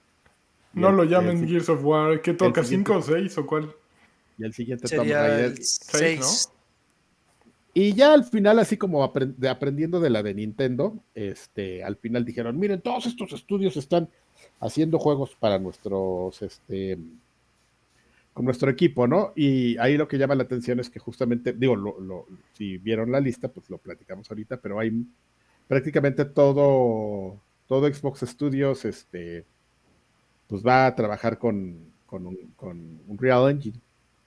[0.74, 2.22] Y No el- lo llamen Gears of War.
[2.22, 2.64] ¿Qué toca?
[2.64, 3.72] ¿Cinco o seis o cuál?
[4.38, 5.46] Y el siguiente Tomb Sería Raider.
[5.46, 6.50] el 6.
[7.74, 12.26] Y ya al final, así como de aprendiendo de la de Nintendo, este, al final
[12.26, 14.10] dijeron, miren, todos estos estudios están
[14.60, 16.98] haciendo juegos para nuestros, este,
[18.38, 19.34] con nuestro equipo, ¿no?
[19.36, 23.12] Y ahí lo que llama la atención es que justamente, digo, lo- lo- si vieron
[23.12, 24.92] la lista, pues lo platicamos ahorita, pero hay
[25.68, 27.36] prácticamente todo,
[27.68, 29.44] todo Xbox Studios, este,
[30.48, 33.80] pues va a trabajar con, con, un, con Unreal Engine.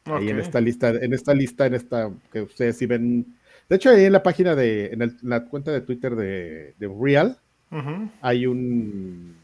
[0.07, 3.25] Ahí en esta lista, en esta lista, en esta que ustedes sí ven.
[3.69, 6.75] De hecho, ahí en la página de, en, el- en la cuenta de Twitter de,
[6.81, 7.39] de Real,
[8.23, 9.37] hay un,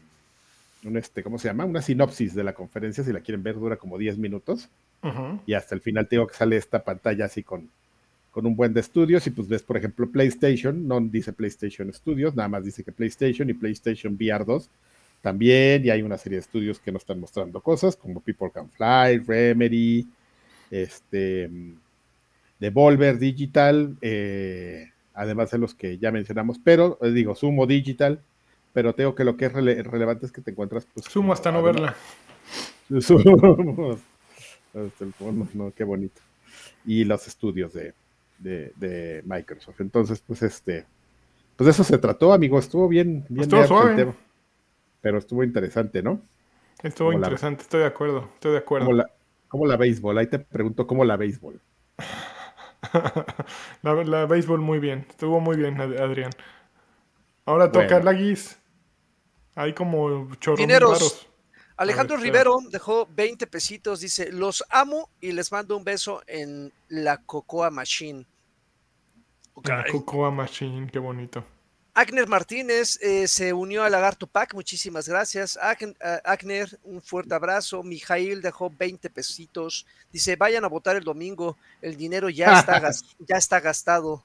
[0.87, 1.65] un este, ¿cómo se llama?
[1.65, 4.69] Una sinopsis de la conferencia, si la quieren ver, dura como 10 minutos.
[5.45, 7.69] Y hasta el final te digo que sale esta pantalla así con,
[8.31, 9.25] con un buen de estudios.
[9.27, 13.49] Y pues ves, por ejemplo, PlayStation, no dice PlayStation Studios, nada más dice que PlayStation
[13.49, 14.69] y PlayStation VR 2
[15.21, 15.85] también.
[15.85, 19.19] Y hay una serie de estudios que nos están mostrando cosas como People Can Fly,
[19.25, 20.07] Remedy,
[20.71, 21.49] este,
[22.59, 28.21] Devolver Digital, eh, además de los que ya mencionamos, pero eh, digo, Sumo Digital.
[28.77, 30.85] Pero tengo que lo que es rele- relevante es que te encuentras.
[30.93, 31.95] Pues, Sumo hasta no verla.
[33.01, 33.97] Sumo.
[34.71, 36.21] Este, el fondo, no, qué bonito.
[36.85, 37.95] Y los estudios de,
[38.37, 39.81] de, de Microsoft.
[39.81, 40.85] Entonces, pues este,
[41.55, 42.59] pues de eso se trató, amigo.
[42.59, 43.95] Estuvo bien, bien Estuvo suave.
[43.95, 44.13] tema.
[45.01, 46.21] Pero estuvo interesante, ¿no?
[46.83, 48.85] Estuvo Como la- interesante, estoy de acuerdo, estoy de acuerdo.
[48.85, 49.09] Como la,
[49.47, 50.19] como la béisbol.
[50.19, 51.59] Ahí te pregunto cómo la béisbol.
[53.81, 56.29] la, la béisbol muy bien, estuvo muy bien, Ad- Adrián.
[57.43, 58.03] Ahora toca Bueno.
[58.03, 58.59] la guis.
[59.57, 61.27] Hay como chorro mil Dineros.
[61.77, 62.15] Alejandro.
[62.17, 67.69] Rivero dejó 20 pesitos, dice, los amo y les mando un beso en la Cocoa
[67.71, 68.25] Machine.
[69.63, 71.43] La Cocoa Machine, qué bonito.
[71.95, 75.57] Agner Martínez eh, se unió a Lagarto Pack, muchísimas gracias.
[75.59, 77.81] Ag- Agner, un fuerte abrazo.
[77.81, 79.87] Mijail dejó 20 pesitos.
[80.11, 84.23] Dice, vayan a votar el domingo, el dinero ya está, gas- ya está gastado.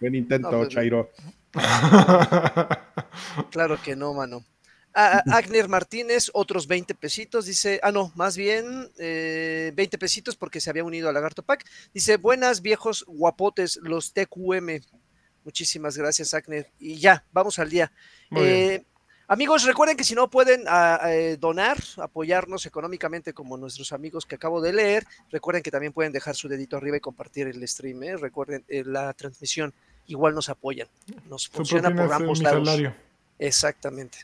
[0.00, 1.08] Buen intento, No, pues, Chairo.
[3.50, 4.44] Claro que no, mano.
[4.94, 10.60] A- Agner Martínez, otros 20 pesitos, dice, ah, no, más bien eh, 20 pesitos porque
[10.60, 11.64] se había unido a Lagarto Pack.
[11.94, 14.80] Dice, buenas viejos guapotes, los TQM.
[15.44, 16.70] Muchísimas gracias, Agner.
[16.78, 17.90] Y ya, vamos al día.
[18.36, 18.84] Eh,
[19.28, 24.34] amigos, recuerden que si no pueden ah, eh, donar, apoyarnos económicamente como nuestros amigos que
[24.36, 28.02] acabo de leer, recuerden que también pueden dejar su dedito arriba y compartir el stream.
[28.04, 28.16] ¿eh?
[28.16, 29.72] Recuerden, eh, la transmisión
[30.06, 30.86] igual nos apoyan.
[31.28, 32.66] Nos funciona por ambos lados.
[32.68, 32.94] salario.
[33.38, 34.18] Exactamente.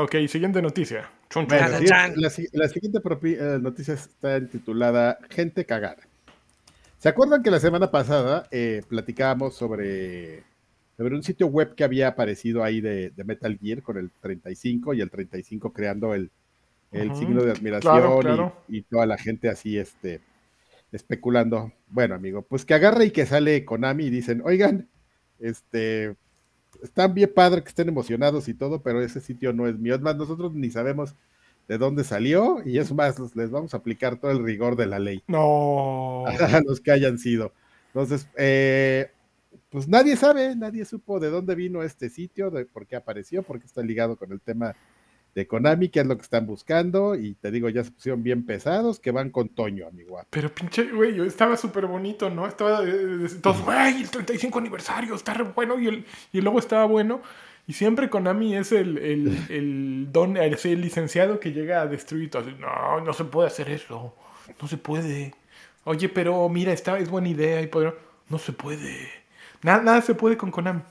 [0.00, 1.10] Ok, siguiente noticia.
[1.34, 1.68] Bueno,
[2.16, 6.02] la, si- la siguiente propi- eh, noticia está titulada Gente cagada.
[6.98, 10.44] ¿Se acuerdan que la semana pasada eh, platicábamos sobre,
[10.96, 14.94] sobre un sitio web que había aparecido ahí de, de Metal Gear con el 35
[14.94, 16.30] y el 35 creando el,
[16.92, 18.78] el signo de admiración Claro, y-.
[18.78, 20.20] Y, toda la gente así este,
[20.92, 21.72] especulando?
[21.88, 24.88] Bueno, amigo, pues que agarre y que sale Konami y dicen, oigan,
[25.40, 26.16] este,
[26.82, 29.94] están bien padre que estén emocionados y todo, pero ese sitio no es mío.
[29.94, 31.14] Es más, nosotros ni sabemos
[31.68, 34.98] de dónde salió y es más, les vamos a aplicar todo el rigor de la
[34.98, 36.24] ley No.
[36.26, 36.28] a
[36.66, 37.52] los que hayan sido.
[37.88, 39.10] Entonces, eh,
[39.70, 43.58] pues nadie sabe, nadie supo de dónde vino este sitio, de por qué apareció, por
[43.60, 44.74] qué está ligado con el tema
[45.38, 48.44] de Konami, qué es lo que están buscando, y te digo, ya se pusieron bien
[48.44, 50.20] pesados, que van con Toño, amigo.
[50.30, 52.48] Pero pinche, güey, estaba súper bonito, ¿no?
[52.48, 56.58] Estaba eh, todos, güey, el 35 aniversario, está re bueno y el, y el logo
[56.58, 57.22] estaba bueno.
[57.68, 62.30] Y siempre Konami es el, el, el don, el, el licenciado que llega a destruir
[62.30, 62.50] todo.
[62.58, 64.16] No, no se puede hacer eso.
[64.60, 65.34] No se puede.
[65.84, 67.96] Oye, pero mira, esta es buena idea y poder...
[68.28, 69.08] No se puede.
[69.62, 70.82] Nada, nada se puede con Konami.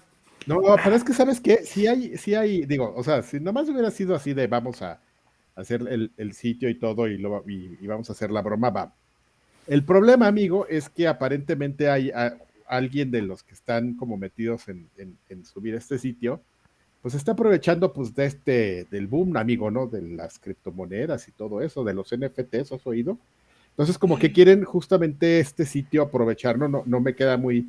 [0.47, 1.57] No, pero es que, ¿sabes qué?
[1.63, 4.99] Si hay, si hay, digo, o sea, si nomás hubiera sido así de vamos a
[5.55, 8.69] hacer el, el sitio y todo y, lo, y, y vamos a hacer la broma,
[8.69, 8.93] va.
[9.67, 12.37] El problema, amigo, es que aparentemente hay a-
[12.67, 16.41] alguien de los que están como metidos en, en- en subir este sitio,
[17.01, 19.87] pues está aprovechando pues de este, del boom, amigo, ¿no?
[19.87, 23.17] De las criptomonedas y todo eso, de los NFTs, ¿has oído?
[23.71, 27.67] Entonces, como que quieren justamente este sitio aprovechar, no, no, no me queda muy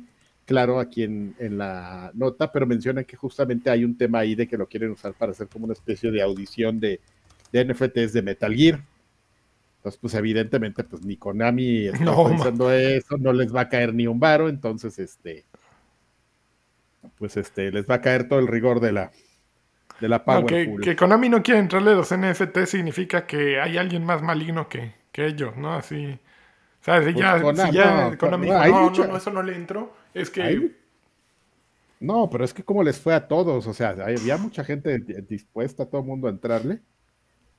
[0.49, 4.47] claro aquí en, en la nota, pero mencionan que justamente hay un tema ahí de
[4.47, 6.99] que lo quieren usar para hacer como una especie de audición de,
[7.51, 8.83] de NFTs de Metal Gear.
[9.77, 13.93] Entonces, pues evidentemente, pues ni Konami está No, pensando eso, no les va a caer
[13.93, 15.45] ni un varo, entonces, este,
[17.19, 19.11] pues este, les va a caer todo el rigor de la,
[20.01, 24.03] de la No, Power que, Konami no quiere entrarle los NFT significa que hay alguien
[24.03, 25.73] más maligno que, que ellos, ¿no?
[25.73, 26.17] Así.
[26.81, 29.17] O sea, si Pues ya, Konami- si ya no, Konami no, dijo, no, no, no,
[29.17, 30.75] eso no le entró, es que Hay-
[31.99, 35.15] No, pero es que como les fue a todos, o sea, había mucha gente di-
[35.27, 36.79] dispuesta, todo el mundo a entrarle.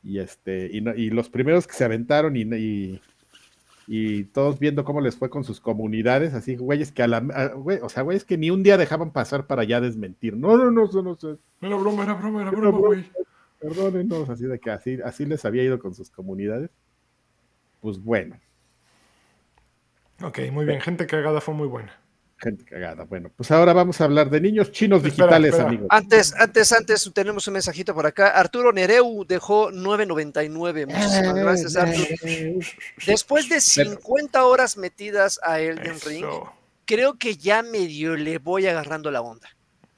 [0.02, 3.00] Y este, y, no- y los primeros que se aventaron y, y,
[3.86, 7.48] y todos viendo cómo les fue con sus comunidades, así, güeyes que a la, a-
[7.48, 10.34] güey, o sea, güeyes que ni un día dejaban pasar para ya desmentir.
[10.38, 12.78] No, no, no, eso no sé, era broma, era broma, era broma.
[12.78, 13.04] güey.
[13.60, 16.70] perdónenos, así de que así, así les había ido con sus comunidades.
[17.82, 18.36] Pues bueno,
[20.22, 21.98] Ok, muy bien, gente cagada fue muy buena.
[22.38, 23.04] gente cagada.
[23.04, 25.68] Bueno, pues ahora vamos a hablar de niños chinos Espera, digitales, espera.
[25.68, 25.86] amigos.
[25.90, 28.28] Antes, antes, antes tenemos un mensajito por acá.
[28.30, 30.86] Arturo Nereu dejó 9.99.
[30.86, 32.06] Muchísimas gracias, Arturo.
[33.06, 36.52] Después de 50 horas metidas a Elden Ring, Eso.
[36.86, 39.48] creo que ya medio le voy agarrando la onda.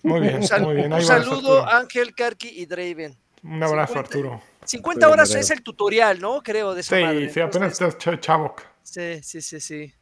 [0.03, 0.87] Muy bien, Un, sal- muy bien.
[0.93, 1.65] un Ahí saludo.
[1.69, 3.17] Ángel, Karki y Draven.
[3.45, 4.01] Un abrazo, 50.
[4.01, 4.43] Arturo.
[4.65, 6.43] 50 Muy horas es el tutorial, ¿no?
[6.43, 7.29] Creo de esa Sí, madre.
[7.33, 8.51] sí, apenas Entonces, estás.
[8.83, 9.93] Sí, sí, sí, sí.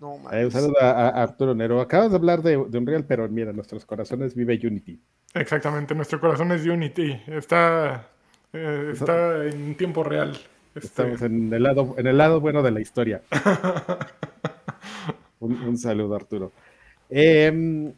[0.00, 1.80] No, Eh, un saludo a, a Arturo Nero.
[1.80, 5.00] Acabas de hablar de, de Unreal, pero mira, nuestros corazones vive Unity.
[5.34, 7.20] Exactamente, nuestro corazón es Unity.
[7.26, 8.08] Está,
[8.52, 10.30] eh, está en tiempo real.
[10.74, 13.22] Este, Estamos en el lado, en el lado bueno de la historia.
[15.40, 16.52] un, un saludo, Arturo.
[17.08, 17.92] Eh,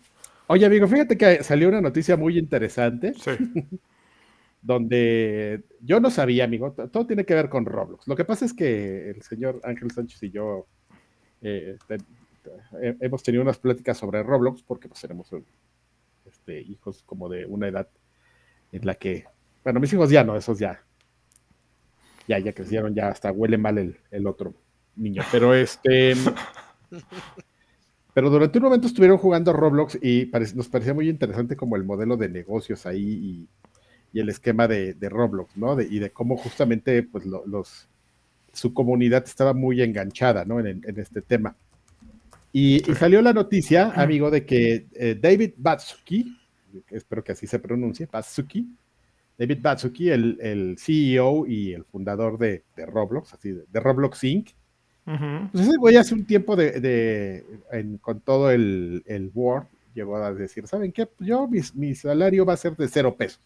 [0.46, 3.30] oye, amigo, fíjate que salió una noticia muy interesante Sí.
[4.60, 8.06] donde yo no sabía, amigo, todo tiene que ver con Roblox.
[8.06, 10.66] Lo que pasa es que el señor Ángel Sánchez y yo
[11.42, 15.28] eh, te- te- hemos tenido unas pláticas sobre Roblox porque pues tenemos
[16.26, 17.88] este, hijos como de una edad
[18.72, 19.24] en la que,
[19.64, 20.82] bueno, mis hijos ya no, esos ya,
[22.26, 24.54] ya, ya crecieron, ya hasta huele mal el, el otro
[24.96, 26.14] niño, pero este...
[28.14, 32.16] Pero durante un momento estuvieron jugando Roblox y nos parecía muy interesante como el modelo
[32.18, 33.48] de negocios ahí
[34.12, 35.74] y, el esquema de, de Roblox, ¿no?
[35.74, 37.88] De- y de cómo justamente pues lo- los
[38.52, 40.60] su comunidad estaba muy enganchada, ¿no?
[40.60, 41.56] En, el- en este tema.
[42.52, 46.38] Y, y salió la noticia, amigo, de que eh, David Batsuki,
[46.90, 48.68] espero que así se pronuncie, Batsuki,
[49.38, 54.22] David Batsuki, el, el CEO y el fundador de, de Roblox, así de, de Roblox
[54.24, 54.50] Inc.,
[55.04, 55.48] Ujú.
[55.50, 60.16] pues ese güey hace un tiempo de, de- en- con todo el, el Word llegó
[60.16, 61.08] a decir, ¿saben qué?
[61.18, 63.40] Yo, mi, mi salario va a ser de cero pesos.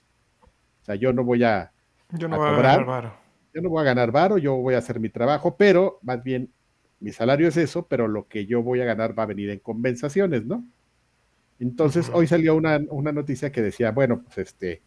[0.83, 1.73] sea, yo no voy a,
[2.13, 2.85] Yo no a voy a cobrar.
[2.85, 3.26] varo.
[3.57, 6.53] Yo no voy a ganar varo, yo voy a hacer mi trabajo, pero más bien
[7.01, 9.61] mi salario es eso, pero lo que yo voy a ganar va a venir en
[9.61, 10.67] compensaciones, ¿no?
[11.61, 14.83] Entonces, hoy salió una, una noticia que decía, bueno, pues este,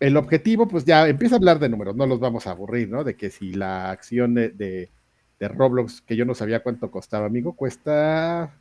[0.00, 3.02] el objetivo, pues ya empieza a hablar de números, no los vamos a aburrir, ¿no?
[3.04, 4.90] De que si la acción de, de-
[5.38, 8.54] de Roblox, que yo no sabía cuánto costaba, amigo, cuesta,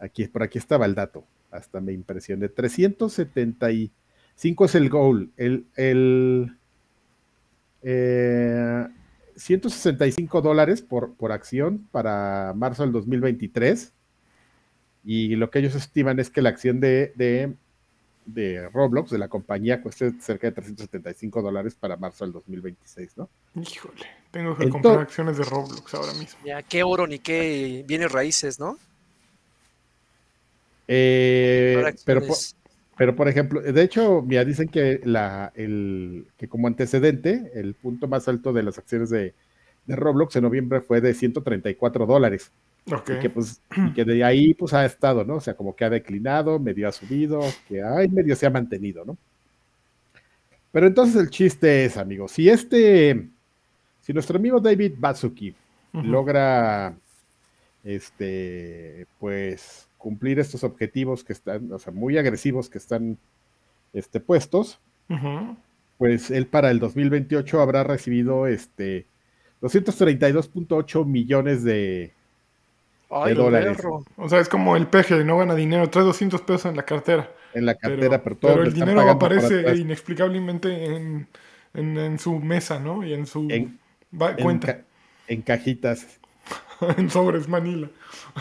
[0.00, 6.56] aquí, por aquí estaba el dato, hasta me impresioné, 375 es el goal, el, el,
[7.82, 8.86] eh,
[9.36, 13.92] 165 dólares por, por acción para marzo del 2023.
[15.04, 17.54] Y lo que ellos estiman es que la acción de, de,
[18.26, 23.28] de Roblox, de la compañía, cueste cerca de 375 dólares para marzo del 2026, ¿no?
[23.56, 26.38] Híjole, tengo que Entonces- comprar acciones de Roblox ahora mismo.
[26.44, 28.78] Ya, qué oro ni qué bienes raíces, ¿no?
[30.88, 31.74] Eh,
[32.04, 32.56] pero, por, acciones.
[32.96, 38.06] Pero, por ejemplo, de hecho, mira, dicen que, la, el, que como antecedente, el punto
[38.06, 39.34] más alto de las acciones de,
[39.86, 42.52] de Roblox en noviembre fue de 134 dólares.
[42.90, 43.10] Ok.
[43.10, 45.36] y que pues y que de ahí pues ha estado, ¿no?
[45.36, 49.04] O sea, como que ha declinado, medio ha subido, que ay, medio se ha mantenido,
[49.04, 49.16] ¿no?
[50.72, 53.28] Pero entonces el chiste es, amigos, si este,
[54.00, 55.54] si nuestro amigo David Batsuki
[55.92, 56.94] logra,
[57.84, 63.18] este, pues cumplir estos objetivos que están, o sea, muy agresivos que están,
[63.92, 64.80] este, puestos,
[65.96, 69.06] pues él para el 2028 habrá recibido, este,
[69.60, 72.12] 232.8 millones de,
[73.10, 73.76] Ay, de dólares.
[73.76, 74.04] perro.
[74.16, 77.30] O sea, es como el peje, no gana dinero, trae 200 pesos en la cartera.
[77.54, 81.28] en la Pero, cartera, pero, todo pero le el dinero aparece inexplicablemente en,
[81.74, 83.04] en, en su mesa, ¿no?
[83.06, 83.78] Y en su en,
[84.42, 84.84] cuenta, ca-
[85.28, 86.18] en cajitas.
[86.96, 87.88] en sobres Manila.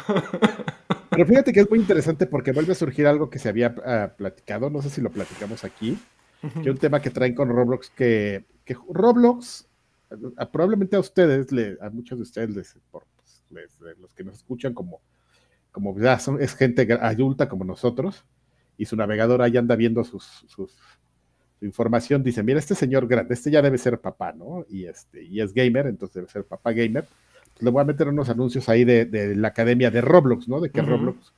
[1.12, 4.14] Pero fíjate que es muy interesante porque vuelve a surgir algo que se había ah,
[4.18, 5.98] platicado, no sé si lo platicamos aquí,
[6.42, 6.62] Ujú.
[6.64, 9.68] que un tema que traen con Roblox, que, que Roblox,
[10.38, 14.14] ah, probablemente a ustedes, le- a muchos de ustedes, les, por, pues, les- eh, los
[14.14, 15.02] que nos escuchan como,
[15.72, 18.26] como ya son, es gente adulta como nosotros,
[18.78, 20.76] y su navegador ahí anda viendo sus, sus-
[21.60, 24.66] su información, dice, mira, este señor grande, este ya debe ser papá, ¿no?
[24.70, 27.06] Y, este, y es gamer, entonces debe ser papá gamer.
[27.60, 30.60] Le voy a meter unos anuncios ahí de, de la academia de Roblox, ¿no?
[30.60, 30.82] De que.
[30.82, 31.34] Roblox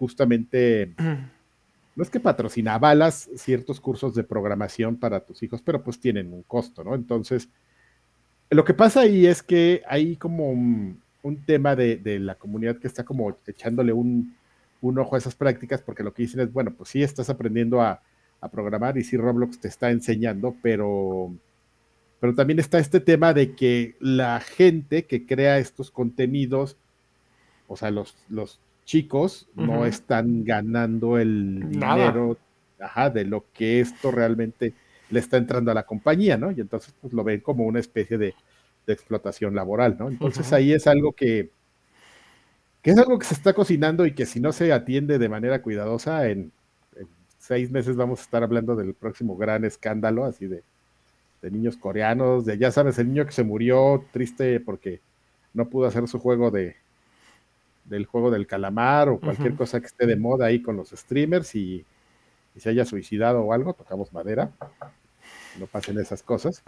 [0.00, 0.94] justamente
[1.96, 6.32] no es que patrocina, avalas ciertos cursos de programación para tus hijos, pero pues tienen
[6.32, 6.94] un costo, ¿no?
[6.94, 7.50] Entonces,
[8.48, 12.78] lo que pasa ahí es que hay como un, un tema de, de la comunidad
[12.78, 14.34] que está como echándole un,
[14.80, 17.82] un ojo a esas prácticas, porque lo que dicen es, bueno, pues sí estás aprendiendo
[17.82, 18.00] a,
[18.40, 21.30] a programar y sí Roblox te está enseñando, pero,
[22.20, 26.76] pero también está este tema de que la gente que crea estos contenidos,
[27.66, 32.36] o sea, los, los chicos no están ganando el dinero
[32.78, 34.74] ajá, de lo que esto realmente
[35.10, 36.50] le está entrando a la compañía, ¿no?
[36.50, 38.34] Y entonces pues, lo ven como una especie de,
[38.86, 40.08] de explotación laboral, ¿no?
[40.08, 41.50] Entonces ahí es algo que,
[42.82, 45.62] que es algo que se está cocinando y que si no se atiende de manera
[45.62, 46.52] cuidadosa, en,
[46.96, 47.08] en
[47.38, 50.62] seis meses vamos a estar hablando del próximo gran escándalo, así de,
[51.42, 55.00] de niños coreanos, de ya sabes, el niño que se murió triste porque
[55.54, 56.76] no pudo hacer su juego de
[57.84, 61.54] del juego del calamar o cualquier cosa que esté de moda ahí con los streamers
[61.56, 61.84] y,
[62.54, 64.52] y se haya suicidado o algo, tocamos madera,
[65.58, 66.62] no pasen esas cosas.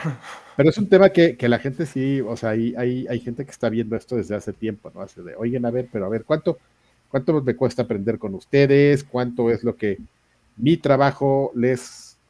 [0.57, 3.45] Pero es un tema que, que la gente sí, o sea, hay, hay, hay gente
[3.45, 5.01] que está viendo esto desde hace tiempo, ¿no?
[5.01, 6.59] Hace de, oigan, a ver, pero a ver, ¿cuánto,
[7.09, 9.05] ¿cuánto me cuesta aprender con ustedes?
[9.05, 9.99] ¿Cuánto es lo que
[10.57, 11.81] mi trabajo les,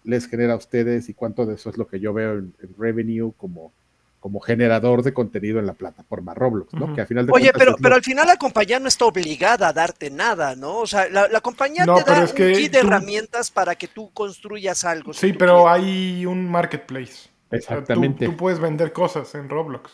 [0.04, 1.08] les genera a ustedes?
[1.08, 3.72] ¿Y cuánto de eso es lo que yo veo en, en revenue como,
[4.20, 6.94] como generador de contenido en la plataforma Roblox, ¿no?
[6.94, 9.04] Que al final de Oye, cuentas pero, lo- pero al final la compañía no está
[9.06, 10.78] obligada a darte nada, ¿no?
[10.78, 14.10] O sea, la, la compañía No, te da un kit de herramientas para que tú
[14.12, 15.12] construyas algo.
[15.12, 15.82] Sí, pero quieres.
[15.82, 17.12] hay un marketplace.
[17.12, 18.24] O sea, Exactamente.
[18.26, 19.90] Tú, tú puedes vender cosas en Roblox.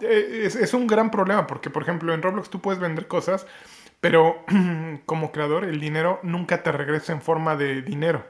[0.00, 3.46] Eh, Es, es un gran problema porque, por ejemplo, en Roblox tú puedes vender cosas,
[4.00, 4.44] pero
[5.06, 8.24] como creador el dinero nunca te regresa en forma de dinero.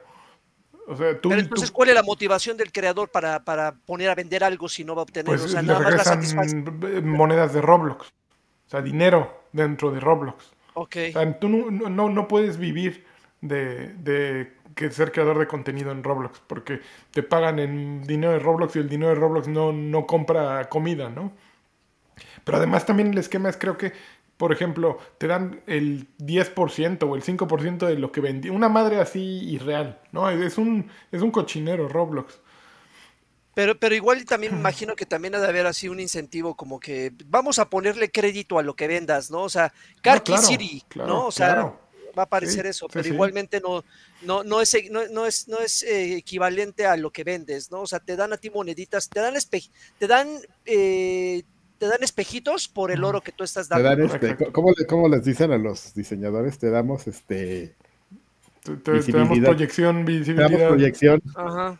[0.91, 4.09] O sea, tú, Pero tú- entonces, ¿cuál es la motivación del creador para, para poner
[4.09, 5.25] a vender algo si no va a obtener?
[5.25, 6.79] pues o sea, nada más la satisfacción.
[6.83, 8.07] eh, monedas de Roblox.
[8.07, 10.51] O sea, dinero dentro de Roblox.
[10.73, 10.95] Ok.
[11.09, 13.05] O sea, tú no, no- no, no puedes vivir
[13.41, 16.79] de, de que ser creador de contenido en Roblox, porque
[17.11, 21.09] te pagan en dinero de Roblox y el dinero de Roblox no, no compra comida,
[21.09, 21.31] ¿no?
[22.43, 23.93] Pero además también el esquema es creo que,
[24.39, 28.49] por ejemplo, te dan el 10% o el 5% de lo que vendí.
[28.49, 30.29] Una madre así irreal, ¿no?
[30.31, 32.41] Es un, es un cochinero Roblox.
[33.53, 36.79] Pero, pero igual también me imagino que también ha de haber así un incentivo como
[36.79, 39.41] que vamos a ponerle crédito a lo que vendas, ¿no?
[39.43, 41.27] O sea, Car No, claro, City, claro, ¿no?
[41.27, 41.79] O sea, claro.
[42.17, 43.15] va a aparecer Sí, eso, sí, pero sí.
[43.15, 43.83] igualmente no,
[44.21, 47.81] no, no es, no, no es, no es eh, equivalente a lo que vendes, ¿no?
[47.81, 50.29] O sea, te dan a ti moneditas, te dan espe- te dan,
[50.65, 51.43] eh,
[51.79, 54.03] te dan espejitos por el oro que tú estás Te dando.
[54.05, 54.51] este.
[54.51, 56.59] ¿cómo, le- cómo les dicen a los diseñadores?
[56.59, 57.73] Te damos este,
[58.63, 59.49] Te, te- te damos Visibilidad.
[59.49, 60.67] proyección, te damos visibilidad.
[60.67, 61.21] proyección.
[61.35, 61.77] Ajá.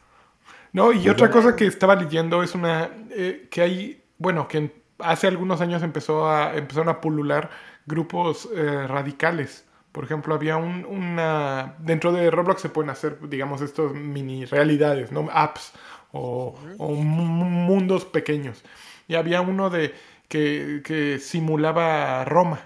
[0.74, 4.72] No, y Pues otra cosa que estaba leyendo es una eh, que hay, bueno, que
[5.00, 7.50] hace algunos años empezó a empezaron a pulular
[7.86, 9.66] grupos eh, radicales.
[9.92, 15.12] Por ejemplo, había un, una dentro de Roblox se pueden hacer, digamos, estos mini realidades,
[15.12, 15.72] no apps
[16.12, 18.64] o, o mu- mundos pequeños.
[19.10, 19.94] Y había uno de
[20.30, 22.62] que, que simulaba Roma.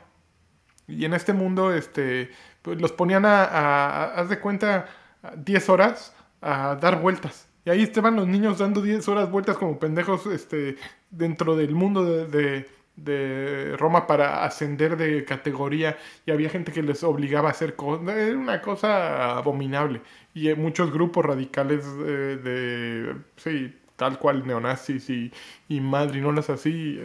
[0.87, 2.29] Y en este mundo, este,
[2.61, 4.87] pues los ponían a, haz de cuenta,
[5.23, 7.47] a 10 horas a dar vueltas.
[7.65, 10.77] Y ahí estaban los niños dando 10 horas vueltas como pendejos este,
[11.09, 15.97] dentro del mundo de, de- de Roma para ascender de categoría.
[16.27, 18.07] Y había gente que les obligaba a hacer cosas.
[18.15, 20.01] Era una cosa abominable.
[20.33, 25.31] Y eh, muchos grupos radicales eh, de, sí, tal cual neonazis y,
[25.69, 26.99] y madrinolas así,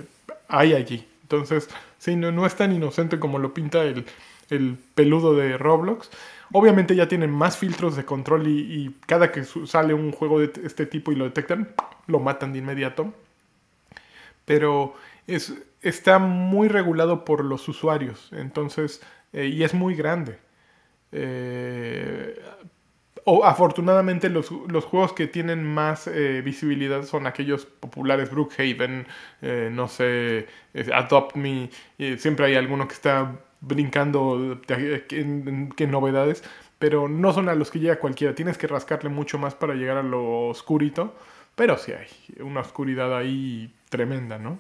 [0.49, 1.07] hay allí.
[1.23, 1.69] Entonces,
[1.99, 4.07] sí, no, no es tan inocente como lo pinta el,
[4.51, 6.11] el peludo de Roblox.
[6.53, 10.87] Obviamente ya tienen más filtros de control y, cada que sale un juego de este
[10.87, 11.69] tipo y lo detectan,
[12.07, 13.13] lo matan de inmediato.
[14.45, 14.95] Pero
[15.27, 20.39] es, está muy regulado por los usuarios, entonces, eh, y es muy grande.
[21.13, 22.41] Eh,
[23.25, 29.07] o, afortunadamente los, los juegos que tienen más eh, visibilidad son aquellos populares, Brookhaven,
[29.43, 30.47] eh, no sé,
[30.93, 34.61] Adopt Me, eh, siempre hay alguno que está brincando
[35.11, 36.43] en, novedades,
[36.79, 39.97] pero no son a los que llega cualquiera, tienes que rascarle mucho más para llegar
[39.97, 41.15] a lo oscurito,
[41.55, 42.07] pero sí hay
[42.41, 44.59] una oscuridad ahí tremenda, ¿no?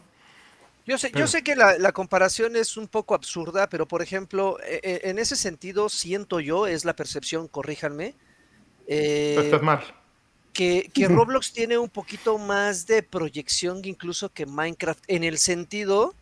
[0.86, 4.58] Yo sé, yo sé que la, la comparación es un poco absurda, pero por ejemplo,
[4.66, 8.14] e- e- en ese sentido siento yo, es la percepción, corríjanme,
[8.88, 9.84] eh, Estás mal.
[10.52, 16.14] que, que Roblox tiene un poquito más de proyección incluso que Minecraft, en el sentido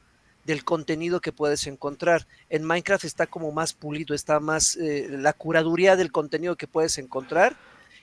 [0.44, 2.26] del contenido que puedes encontrar.
[2.48, 6.98] En Minecraft está como más pulido, está más, eh, la curaduría del contenido que puedes
[6.98, 7.56] encontrar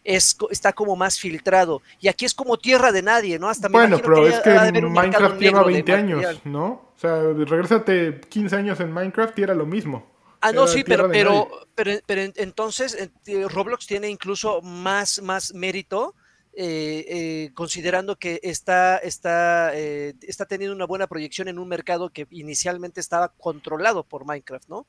[0.03, 1.81] es, está como más filtrado.
[1.99, 3.49] Y aquí es como tierra de nadie, ¿no?
[3.49, 6.41] Hasta Bueno, pero que es que Minecraft lleva negro de 20 años.
[6.43, 6.65] ¿no?
[6.95, 10.12] O sea, regrésate 15 años en Minecraft y era lo mismo.
[10.45, 15.21] Ah, no, sí, pero, pero, pero, pero en- entonces eh, eh, Roblox tiene incluso más,
[15.21, 16.15] más mérito,
[16.53, 22.09] eh, eh, considerando que está, está, eh, está teniendo una buena proyección en un mercado
[22.09, 24.85] que inicialmente estaba controlado por Minecraft, ¿no?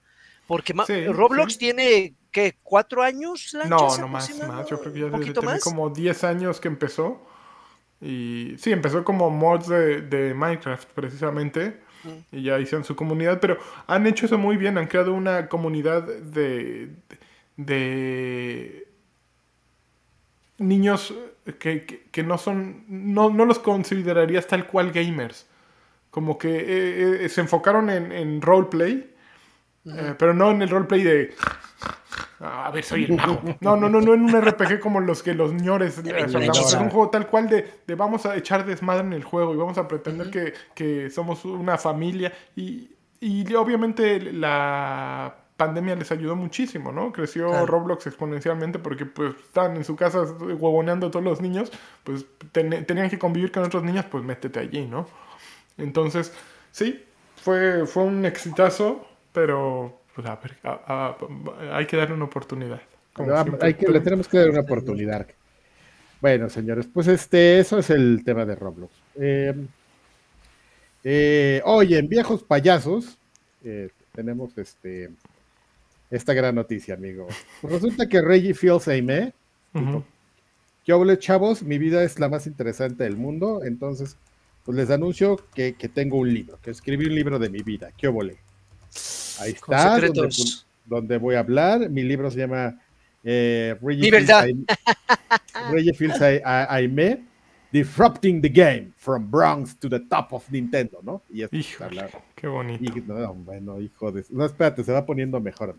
[0.47, 1.59] Porque Sí, Roblox sí.
[1.59, 2.59] tiene, ¿qué?
[2.63, 3.57] ¿Cuatro años?
[3.65, 4.69] No, no más, más.
[4.69, 5.65] Yo creo que ya ¿Un debe poquito tener más?
[5.65, 7.23] como 10 años que empezó.
[8.01, 11.84] Y sí, empezó como mods de, de Minecraft precisamente.
[12.33, 13.41] Y ya hicieron su comunidad.
[13.41, 14.79] Pero han hecho eso muy bien.
[14.79, 16.91] Han creado una comunidad de,
[17.57, 18.87] de
[20.59, 21.15] niños
[21.59, 22.85] que, que- que no son.
[22.89, 25.47] No, no los considerarías tal cual gamers.
[26.11, 29.11] Como que eh, eh, se enfocaron en, en roleplay.
[29.87, 31.35] eh, pero no en el roleplay de.
[32.47, 33.41] A ver, soy el mago.
[33.61, 36.11] No, no, no, no en un RPG como los que los ñores a.
[36.19, 39.57] Es un juego tal cual de, de vamos a echar desmadre en el juego y
[39.57, 42.33] vamos a pretender que, que somos una familia.
[42.57, 42.91] Y,
[43.21, 47.13] y obviamente la pandemia les ayudó muchísimo, ¿no?
[47.13, 47.67] Creció Claro.
[47.67, 51.71] Roblox exponencialmente porque pues estaban en su casa huevoneando todos los niños,
[52.03, 55.07] pues ten- tenían que convivir con otros niños, pues métete allí, ¿no?
[55.79, 56.33] Entonces,
[56.73, 57.05] sí,
[57.37, 62.81] fue, fue un exitazo, pero pues, a ver, a- a- hay que darle una oportunidad.
[63.13, 63.67] como siempre.
[63.67, 65.27] hay que, le tenemos que dar una oportunidad.
[66.21, 68.93] Bueno, señores, pues este, eso es el tema de Roblox.
[69.17, 69.55] Eh,
[71.05, 73.19] eh, oye, en Viejos Payasos
[73.65, 75.11] eh, tenemos este
[76.11, 77.27] esta gran noticia, amigo.
[77.61, 79.33] Pues resulta que Reggie Fields Aimee,
[79.75, 80.05] Ujú.
[80.87, 84.17] yo hablé, chavos, mi vida es la más interesante del mundo, entonces
[84.65, 87.91] pues les anuncio que, que tengo un libro, que escribí un libro de mi vida,
[87.97, 88.37] ¿qué volé?
[89.45, 89.99] Ahí está,
[90.87, 91.89] donde, voy a hablar.
[91.89, 92.79] Mi libro se llama
[93.23, 94.45] eh, Reggie Fields verdad.
[94.47, 94.67] Aimee-
[95.73, 97.25] Reggie Fields Ai- Ai- Aimee,
[97.73, 101.23] Disrupting the Game, From Bronx to the Top of Nintendo, ¿no?
[101.33, 102.85] Y esto habla- qué bonito.
[102.85, 104.25] y- no, bueno, hijo de...
[104.31, 105.75] No, espérate, se va poniendo mejor.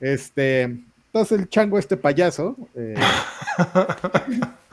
[0.00, 2.56] Este, entonces el chango, este payaso...
[2.74, 2.94] eh,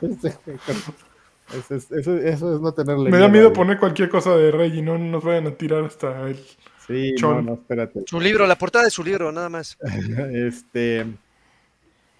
[0.00, 4.66] este, eso, es, eso- eso es no tenerle Me da miedo poner cualquier cosa de
[4.68, 6.38] y no nos vayan a tirar hasta el...
[6.86, 7.46] Sí, no, chon.
[7.46, 8.04] no, espérate.
[8.06, 9.76] Su libro, la portada de su libro, nada más.
[10.32, 11.04] Este,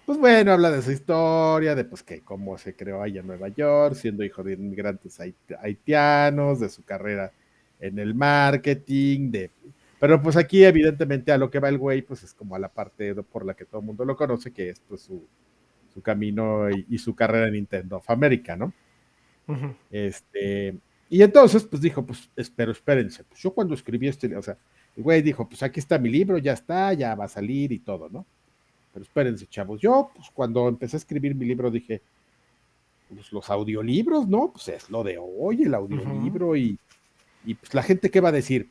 [0.05, 3.49] pues bueno, habla de su historia, de pues que cómo se creó allá en Nueva
[3.49, 7.33] York, siendo hijo de inmigrantes hait- haitianos, de su carrera
[7.81, 9.51] en el marketing, de
[10.01, 12.69] Pero pues aquí evidentemente a lo que va el güey, pues es como a la
[12.69, 15.27] parte por la que todo el mundo lo conoce, que es pues su,
[15.93, 18.73] su camino y, su carrera en Nintendo of America, ¿no?
[19.91, 20.77] Este,
[21.09, 24.57] y entonces pues dijo, pues espero, espérense, pues yo cuando escribí este, o sea,
[24.97, 27.79] el güey dijo, pues aquí está mi libro, ya está, ya va a salir y
[27.79, 28.25] todo, ¿no?
[28.93, 32.03] Pero espérense, chavos, yo pues cuando empecé a escribir mi libro dije,
[33.09, 34.51] pues los audiolibros, ¿no?
[34.53, 36.79] Pues es lo de hoy, el audiolibro y,
[37.45, 38.69] y pues la gente qué va a decir,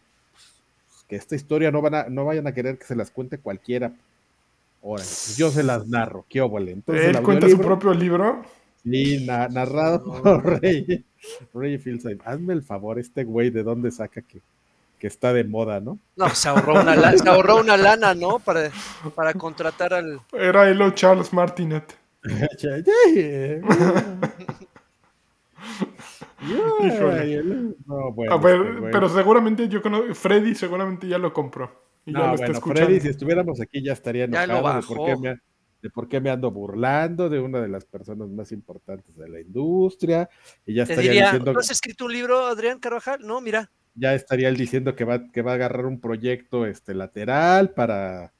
[1.07, 3.93] que esta historia no, van a, no vayan a querer que se las cuente cualquiera.
[4.83, 6.71] Ahora, pues yo se las narro, qué óvole.
[6.71, 8.43] Entonces, ¿Él cuenta su propio libro?
[8.85, 11.03] Sí, narrado por Rey,
[11.53, 11.81] Rey
[12.23, 14.41] Hazme el favor, este güey, ¿de dónde saca que,
[14.99, 15.97] que está de moda, no?
[16.15, 18.37] No, se ahorró una, lana, se ahorró una lana, ¿no?
[18.37, 18.69] Para,
[19.15, 20.21] para contratar al...
[20.33, 21.97] Era él o Charles Martinet.
[28.29, 28.61] a ver,
[28.91, 31.85] pero seguramente yo conozco, Freddy seguramente ya lo compró.
[32.05, 35.17] Y no, ya lo bueno, Freddy, si estuviéramos aquí ya estaría enojado de, por qué
[35.17, 35.39] me,
[35.85, 39.39] de por qué me ando burlando de una de las personas más importantes de la
[39.39, 40.27] industria.
[40.65, 41.53] Y ya estaría diciendo.
[41.53, 43.19] ¿No has escrito un libro, Adrián Carvajal?
[43.21, 43.69] No, mira.
[43.93, 48.33] Ya estaría él diciendo que va, que va a agarrar un proyecto este, lateral para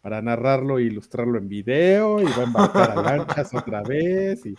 [0.00, 4.56] para narrarlo e ilustrarlo en video y va a embarcar a lanchas otra vez y,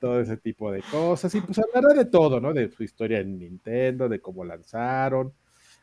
[0.00, 1.34] todo ese tipo de cosas.
[1.34, 2.54] Y pues hablará de todo, ¿no?
[2.54, 5.34] De su historia en Nintendo, de cómo lanzaron.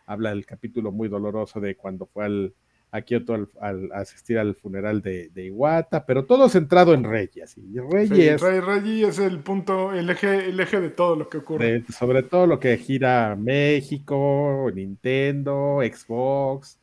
[0.07, 2.53] Habla del capítulo muy doloroso de cuando fue al,
[2.91, 7.43] a Kyoto al, asistir al funeral de, Iwata, pero todo centrado en Reggie.
[7.43, 7.61] Así.
[7.91, 11.83] Reggie, es, Reggie es el punto, el eje, el eje de todo lo que ocurre.
[11.89, 16.79] sobre todo lo que gira México, Nintendo, Xbox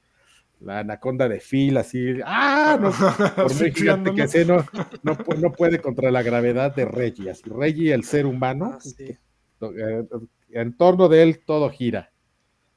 [0.61, 2.79] la anaconda de Phil, así, ¡ah!
[2.81, 2.91] No,
[3.37, 4.65] por muy gigante que sea, no,
[5.03, 7.31] no, puede contra la gravedad de Reggie.
[7.31, 10.07] Así, Reggie, el ser humano, ah, eh,
[10.51, 12.11] en torno de él todo gira.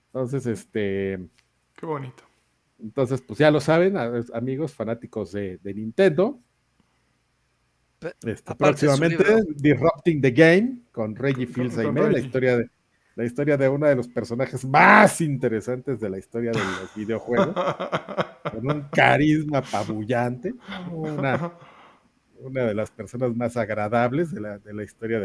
[0.07, 1.19] Entonces, este.
[1.75, 2.23] Qué bonito.
[2.81, 3.95] Entonces, pues ya lo saben,
[4.33, 6.39] amigos fanáticos de, Nintendo.
[8.25, 9.25] Este, próximamente,
[9.55, 12.69] Disrupting the Game con Reggie Fils la historia de
[13.19, 17.53] la historia de uno de los personajes más interesantes de la historia de los videojuegos,
[18.49, 20.53] con un carisma apabullante,
[20.89, 21.51] una,
[22.39, 25.19] de las personas más agradables de la, de la historia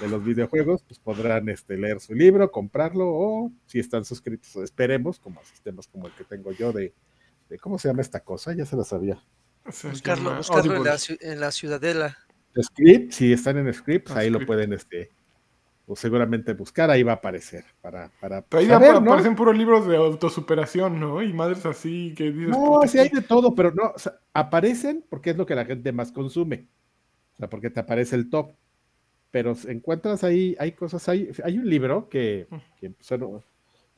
[0.00, 5.18] de los videojuegos, pues podrán este, leer su libro, comprarlo o si están suscritos, esperemos,
[5.18, 6.92] como sistemas como el que tengo yo de,
[7.60, 8.54] ¿cómo se llama esta cosa?
[8.54, 9.22] Ya se la sabía.
[9.64, 12.18] Buscarlo, buscarlo en, la, en la ciudadela.
[12.60, 15.10] Script, si están en Script, ahí lo pueden este,
[15.86, 17.64] o seguramente buscar, ahí va a aparecer.
[17.80, 21.22] Para, para pero ahí aparecen puros libros de autosuperación, ¿no?
[21.22, 22.48] Y madres así que dices.
[22.48, 23.92] No, sí hay de todo, pero no,
[24.32, 26.66] aparecen porque es lo que la gente más consume.
[27.34, 28.52] O sea, porque te aparece el top.
[29.32, 32.46] Pero encuentras ahí, hay cosas, hay, hay un libro que,
[32.78, 33.18] que se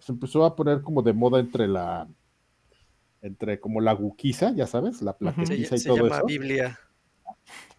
[0.08, 2.08] empezó a poner como de moda entre la,
[3.20, 6.78] entre como la guquiza, ya sabes, la plaquetiza y todo se llama Biblia.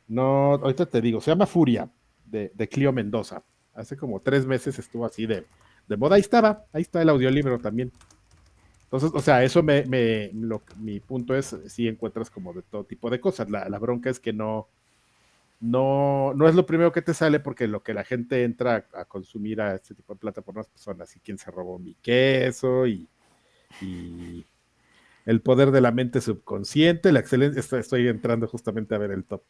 [0.08, 1.90] No, ahorita te digo, se llama Furia,
[2.26, 3.44] de, de Clio Mendoza
[3.76, 5.46] hace como tres meses estuvo así de,
[5.88, 6.16] de moda.
[6.16, 7.92] Ahí estaba, ahí está el audiolibro también.
[8.84, 10.32] Entonces, o sea, eso me, me
[10.80, 13.50] mi punto es, si encuentras como de todo tipo de cosas.
[13.50, 14.70] La, bronca es que no,
[15.60, 19.06] no, no es lo primero que te sale porque lo que la gente entra a,
[19.06, 23.08] consumir a este tipo de plataformas pues son así, quien se robó mi queso y,
[23.82, 24.46] y
[25.26, 29.44] el poder de la mente subconsciente, la excelencia, estoy entrando justamente a ver el top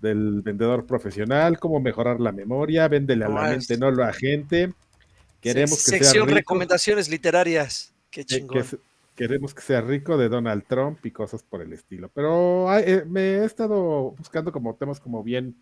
[0.00, 4.72] del vendedor profesional, cómo mejorar la memoria, véndele a la mente, no a la gente.
[5.40, 7.92] Queremos que Sección sea recomendaciones literarias.
[8.10, 8.64] Qué chingón.
[9.18, 12.08] Queremos que sea rico de Donald Trump y cosas por el estilo.
[12.14, 15.56] Pero eh, me he estado buscando como temas como bien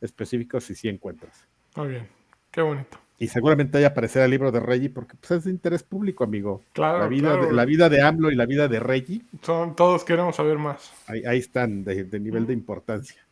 [0.00, 1.44] específicos y sí encuentras.
[1.74, 2.08] Muy bien,
[2.52, 2.96] qué bonito.
[3.18, 6.62] Y seguramente ahí aparecerá el libro de Reggie porque pues, es de interés público, amigo.
[6.72, 9.22] Claro, la vida, De, la vida de AMLO y la vida de Reggie.
[9.42, 10.92] Son, todos queremos saber más.
[11.08, 13.26] Ahí, están, de, nivel de importancia.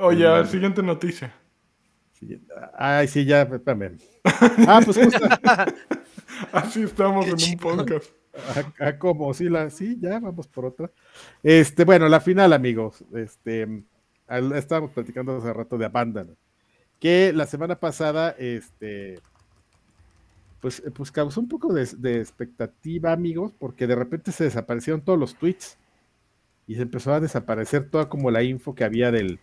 [0.00, 1.34] Oye, siguiente noticia.
[2.74, 3.96] Ay, sí, ya, espérame.
[4.68, 5.18] Ah, pues justo.
[6.52, 8.21] Así estamos en un podcast.
[8.78, 9.34] Ah, ¿Cómo?
[9.34, 10.90] Sí, la, sí, ya, vamos por otra.
[11.42, 13.04] Este, bueno, la final, amigos.
[13.14, 13.84] Este,
[14.54, 16.36] estábamos platicando hace rato de Abandon.
[16.98, 19.20] Que la semana pasada, este,
[20.60, 25.18] pues, pues causó un poco de, de expectativa, amigos, porque de repente se desaparecieron todos
[25.18, 25.76] los tweets
[26.66, 29.40] y se empezó a desaparecer toda como la info que había del,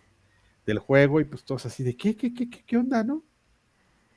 [0.66, 3.22] del juego y pues todos así de, ¿qué, qué, qué, qué, onda, no?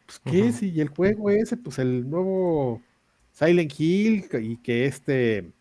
[0.06, 2.82] Pues qué, si el juego ese, pues el nuevo
[3.34, 5.52] Silent Hill y que este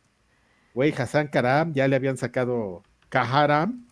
[0.74, 3.86] güey Hassan Karam ya le habían sacado Kaharam,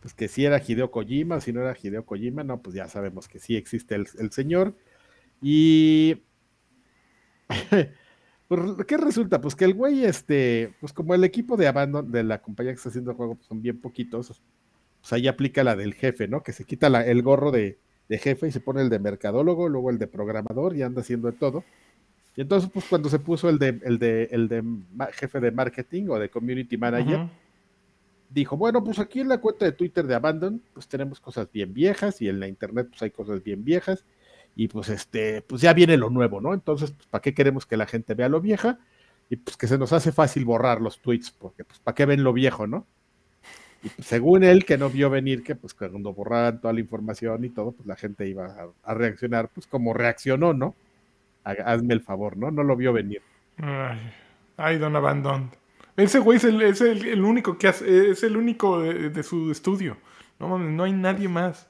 [0.00, 3.28] pues que si era Hideo Kojima, si no era Hideo Kojima, no, pues ya sabemos
[3.28, 4.76] que sí existe el, señor.
[5.42, 6.22] Y
[8.48, 9.40] Pues, ¿Qué resulta?
[9.42, 12.76] Pues que el güey, este, pues como el equipo de Abandon, de la compañía que
[12.78, 14.40] está haciendo el juego, pues son bien poquitos,
[15.00, 16.42] pues ahí aplica la del jefe, ¿no?
[16.42, 19.68] Que se quita la- el gorro de, de jefe y se pone el de mercadólogo,
[19.68, 21.64] luego el de programador y anda haciendo de todo.
[22.38, 24.62] Y entonces, pues cuando se puso el de, el de, el de
[25.10, 27.26] jefe de marketing o de community manager,
[28.30, 31.74] dijo, bueno, pues aquí en la cuenta de Twitter de Abandon, pues tenemos cosas bien
[31.74, 34.04] viejas y en la internet pues hay cosas bien viejas
[34.54, 36.54] y pues este, pues ya viene lo nuevo, ¿no?
[36.54, 38.78] Entonces, pues ¿para qué queremos que la gente vea lo vieja?
[39.28, 42.22] Y pues que se nos hace fácil borrar los tweets, porque pues ¿para qué ven
[42.22, 42.86] lo viejo, no?
[43.82, 47.44] Y pues, según él, que no vio venir que pues cuando borraran toda la información
[47.44, 50.76] y todo, pues la gente iba a, a reaccionar, pues como reaccionó, ¿no?
[51.44, 52.50] Ha- Hazme el favor, ¿no?
[52.50, 53.22] No lo vio venir.
[53.58, 53.98] Ay,
[54.56, 55.50] ay, Don Abandon.
[55.96, 59.22] Ese güey es el, es el, el único que hace, es el único de, de
[59.22, 59.96] su estudio.
[60.38, 61.68] No mames, no hay nadie más.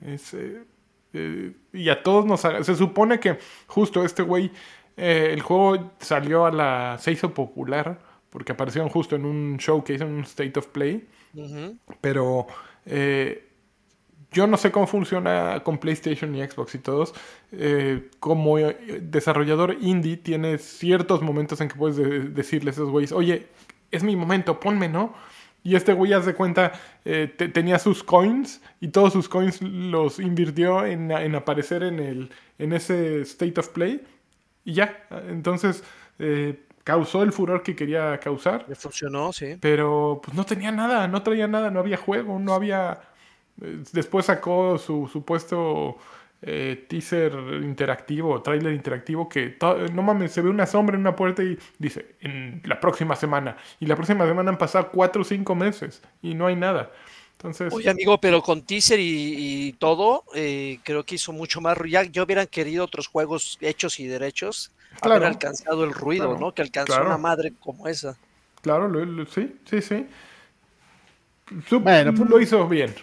[0.00, 0.64] Es, eh,
[1.12, 2.40] eh, y a todos nos...
[2.40, 4.50] Se supone que justo este güey,
[4.96, 6.96] eh, el juego salió a la...
[6.98, 8.00] se hizo popular
[8.30, 11.08] porque aparecieron justo en un showcase, en un State of Play.
[12.00, 12.46] Pero
[12.86, 13.47] eh,
[14.32, 17.14] yo no sé cómo funciona con PlayStation y Xbox y todos.
[17.52, 22.90] Eh, como eh, desarrollador indie, tienes ciertos momentos en que puedes de- decirle a esos
[22.90, 23.46] güeyes, oye,
[23.90, 25.14] es mi momento, ponme, ¿no?
[25.64, 26.72] Y este güey, haz de cuenta,
[27.04, 31.98] eh, te- tenía sus coins y todos sus coins los invirtió en, en aparecer en,
[31.98, 34.02] el, en ese State of Play.
[34.64, 35.82] Y ya, entonces
[36.18, 38.66] eh, causó el furor que quería causar.
[38.68, 39.56] Le funcionó, sí.
[39.60, 43.00] Pero pues no tenía nada, no traía nada, no había juego, no había...
[43.92, 45.96] Después sacó su supuesto
[46.42, 47.32] eh, teaser
[47.62, 49.56] interactivo, trailer interactivo, que
[49.92, 53.56] no mames, se ve una sombra en una puerta y dice, en la próxima semana.
[53.80, 56.92] Y la próxima semana han pasado cuatro o cinco meses y no hay nada.
[57.32, 61.76] Entonces, Oye, amigo, pero con teaser y, y todo, eh, creo que hizo mucho más.
[61.78, 65.16] ru- Ya, yo hubieran querido otros juegos hechos y derechos, Claro.
[65.16, 66.52] haber alcanzado el ruido, Claro, ¿no?
[66.54, 67.06] Que alcanzó claro.
[67.06, 68.16] una madre como esa.
[68.62, 70.06] claro, lo- lo- sí, sí, sí.
[71.70, 72.94] Bueno, pues- lo hizo bien.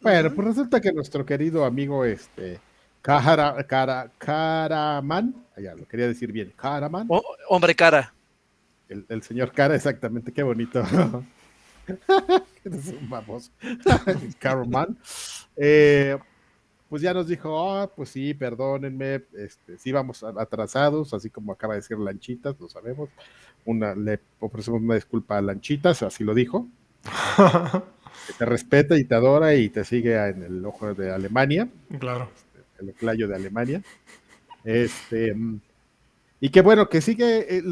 [0.00, 2.60] Bueno, pues resulta que nuestro querido amigo, este,
[3.02, 8.12] Cara, Cara, Caraman, ya lo quería decir bien, Caraman, O- hombre cara.
[8.88, 10.82] el, el señor Cara, exactamente, qué bonito.
[13.08, 13.50] baboso.
[14.38, 14.96] Caraman.
[15.56, 16.16] Eh,
[16.88, 21.74] pues ya nos dijo, ah, pues sí, perdónenme, este, sí vamos atrasados, así como acaba
[21.74, 23.10] de decir Lanchitas, lo sabemos.
[23.64, 26.66] Una, le ofrecemos una disculpa a Lanchitas, así lo dijo.
[28.28, 31.68] que te respeta y te adora y te sigue en el ojo de Alemania,
[31.98, 32.30] claro.
[32.78, 33.82] el oclayo de Alemania.
[34.64, 35.34] Este,
[36.40, 37.62] y que bueno, que sigue, eh,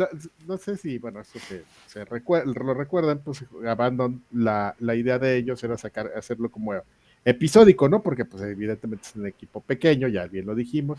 [0.46, 5.18] no sé si, bueno, eso se, se recue- lo recuerdan, pues Abandon, la, la idea
[5.20, 6.72] de ellos era sacar, hacerlo como
[7.24, 8.02] episódico, ¿no?
[8.02, 10.98] Porque pues evidentemente es un equipo pequeño, ya bien lo dijimos.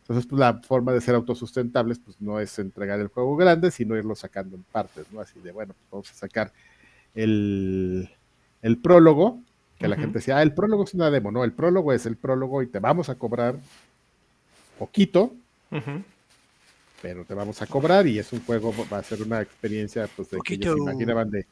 [0.00, 3.96] Entonces, pues la forma de ser autosustentables, pues no es entregar el juego grande, sino
[3.96, 5.20] irlo sacando en partes, ¿no?
[5.20, 6.52] Así de, bueno, pues vamos a sacar
[7.14, 8.10] el,
[8.64, 9.40] el prólogo,
[9.78, 12.16] que la gente decía, ah, el prólogo es una demo, no, el prólogo es el
[12.16, 13.56] prólogo y te vamos a cobrar
[14.78, 15.34] poquito,
[17.02, 20.30] pero te vamos a cobrar y es un juego, va a ser una experiencia pues,
[20.30, 20.90] de que ellos Poquito.
[20.90, 21.46] imaginaban de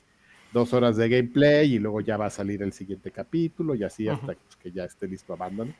[0.54, 4.08] dos horas de gameplay y luego ya va a salir el siguiente capítulo y así
[4.08, 5.74] hasta pues, que ya esté listo Abandon.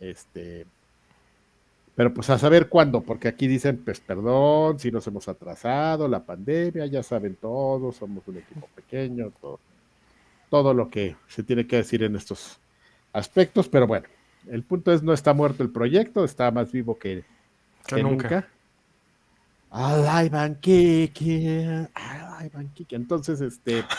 [0.00, 0.64] Este,
[1.94, 6.24] pero pues a saber cuándo, porque aquí dicen, pues perdón, si nos hemos atrasado, la
[6.24, 9.60] pandemia, ya saben todos, somos un equipo pequeño, todo,
[10.50, 12.58] todo lo que se tiene que decir en estos
[13.12, 14.06] aspectos, pero bueno,
[14.50, 17.24] el punto es no está muerto el proyecto, está más vivo que,
[17.86, 18.28] Que que nunca.
[18.30, 18.48] nunca.
[19.70, 21.86] Ay, Banquique.
[22.96, 23.84] Entonces, este.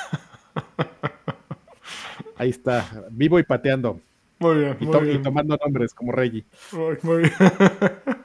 [2.38, 4.00] Ahí está, vivo y pateando.
[4.40, 5.24] Muy bien, Y, muy to- y bien.
[5.24, 6.46] tomando nombres como Reggie.
[6.72, 7.34] Muy, muy bien.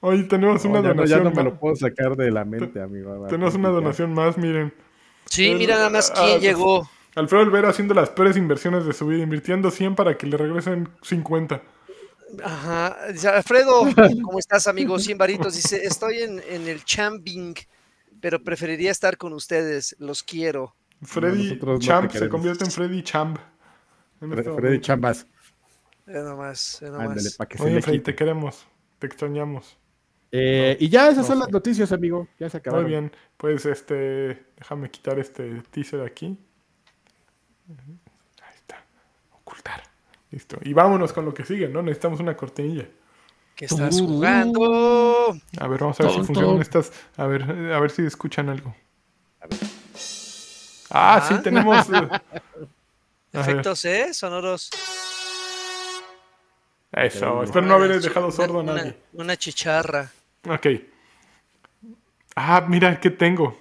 [0.00, 1.18] Hoy tenemos No, una ya, no, donación.
[1.18, 3.26] ya no me lo puedo sacar de la mente, amigo.
[3.28, 4.72] Tenemos una donación más, miren.
[5.24, 6.88] Sí, mira nada más ah, quién llegó.
[7.18, 10.88] Alfredo Olvera haciendo las peores inversiones de su vida, invirtiendo 100 para que le regresen
[11.02, 11.62] 50.
[12.44, 12.96] Ajá.
[13.12, 13.82] Dice, Alfredo,
[14.22, 14.98] ¿cómo estás, amigo?
[14.98, 15.54] 100 varitos.
[15.54, 17.54] Dice, estoy en, en el Chambing,
[18.20, 19.96] pero preferiría estar con ustedes.
[19.98, 20.74] Los quiero.
[21.02, 23.38] Freddy no Champ se convierte en Freddy Champ.
[24.20, 25.26] Freddy Chambas.
[26.06, 27.36] Ve nomás, Ándale, nomás.
[27.36, 28.66] para que se Oye, Freddy, te queremos.
[28.98, 29.78] Te extrañamos.
[30.32, 31.40] Eh, y ya esas No son sé.
[31.44, 32.28] las noticias, amigo.
[32.38, 32.84] Ya se acabaron.
[32.84, 33.12] Muy bien.
[33.36, 34.44] Pues este.
[34.56, 36.36] Déjame quitar este teaser aquí.
[37.68, 38.82] Ahí está.
[39.32, 39.82] Ocultar.
[40.30, 40.58] Listo.
[40.62, 41.82] Y vámonos con lo que sigue, ¿no?
[41.82, 42.86] Necesitamos una cortinilla.
[43.54, 45.34] ¿Qué estás jugando?
[45.58, 46.92] A ver, vamos a ver si funcionan estas.
[47.16, 48.74] A ver, a ver si escuchan algo.
[50.90, 51.42] Ah, sí, Ah.
[51.42, 51.88] tenemos.
[51.90, 54.14] eh, a ver, Efectos, ¿eh?
[54.14, 54.70] Sonoros.
[56.92, 58.96] Eso, Una- espero no haber dejado sordo a una- nadie.
[59.12, 60.10] Una chicharra.
[60.48, 60.66] Ok.
[62.36, 63.58] Ah, mira, ¿qué tengo?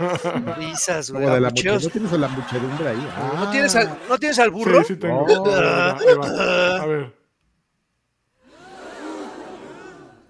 [0.56, 1.26] Risas, güey.
[1.26, 2.96] No tienes a la muchedumbre ahí.
[2.96, 4.80] ¿No, Ah, tienes al, ¿No tienes al burro?
[4.80, 5.26] Sí, sí tengo.
[5.26, 5.44] No.
[5.44, 6.82] Ahí va, ahí va.
[6.82, 7.14] A ver.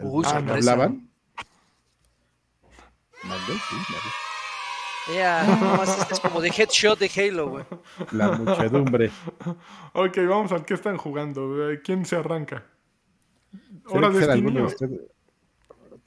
[0.01, 1.09] Uy, Ah, ¿no hablaban?
[3.23, 3.53] ¿Mandé?
[3.53, 5.19] Sí, mandé.
[5.19, 7.65] Ya, nomás este es como de headshot de Halo, güey.
[8.13, 9.11] La muchedumbre.
[9.93, 11.51] Ok, vamos a qué están jugando.
[11.83, 12.63] ¿Quién se arranca?
[13.89, 14.33] ¿Hora que ser Destiny?
[14.47, 15.01] alguno de ustedes.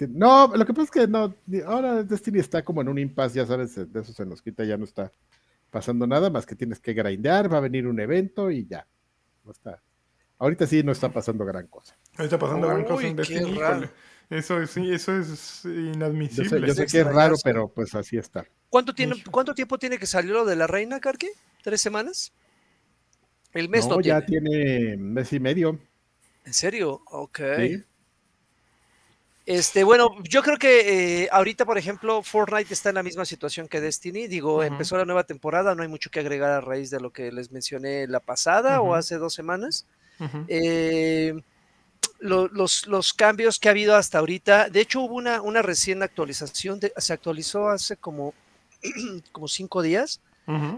[0.10, 1.36] No, lo que pasa es que no,
[1.66, 4.78] ahora Destiny está como en un impasse, ya sabes, de eso se nos quita, ya
[4.78, 5.12] no está
[5.70, 8.88] pasando nada, más que tienes que grindear, va a venir un evento y ya.
[9.44, 9.82] No está.
[10.40, 11.98] Ahorita sí no está pasando gran cosa.
[12.16, 13.60] Ahí está pasando gran cosa en Destiny.
[14.30, 16.50] Eso es, sí, eso es Yo inadmisible.
[16.50, 18.46] sé, yo sé que es raro, pero pues así está.
[18.70, 19.16] ¿Cuánto, tiene.
[19.30, 21.28] ¿Cuánto tiempo tiene que salir lo de la reina, Karki?
[21.62, 22.34] ¿Tres semanas?
[23.54, 24.50] El mes no, no, ya tiene.
[24.50, 25.80] tiene mes y medio.
[26.46, 27.02] ¿En serio?
[27.12, 27.40] Ok.
[27.58, 27.84] ¿sí?
[29.46, 33.68] Este, bueno, yo creo que eh, ahorita, por ejemplo, Fortnite está en la misma situación
[33.68, 34.28] que Destiny.
[34.28, 37.30] Digo, empezó la nueva temporada, no hay mucho que agregar a raíz de lo que
[37.32, 39.86] les mencioné la pasada o hace dos semanas.
[40.48, 41.34] Eh,
[42.20, 46.02] lo- los, los cambios que ha habido hasta ahorita, de hecho hubo una, una recién
[46.04, 48.34] actualización, de- se actualizó hace como,
[49.34, 50.22] como cinco días,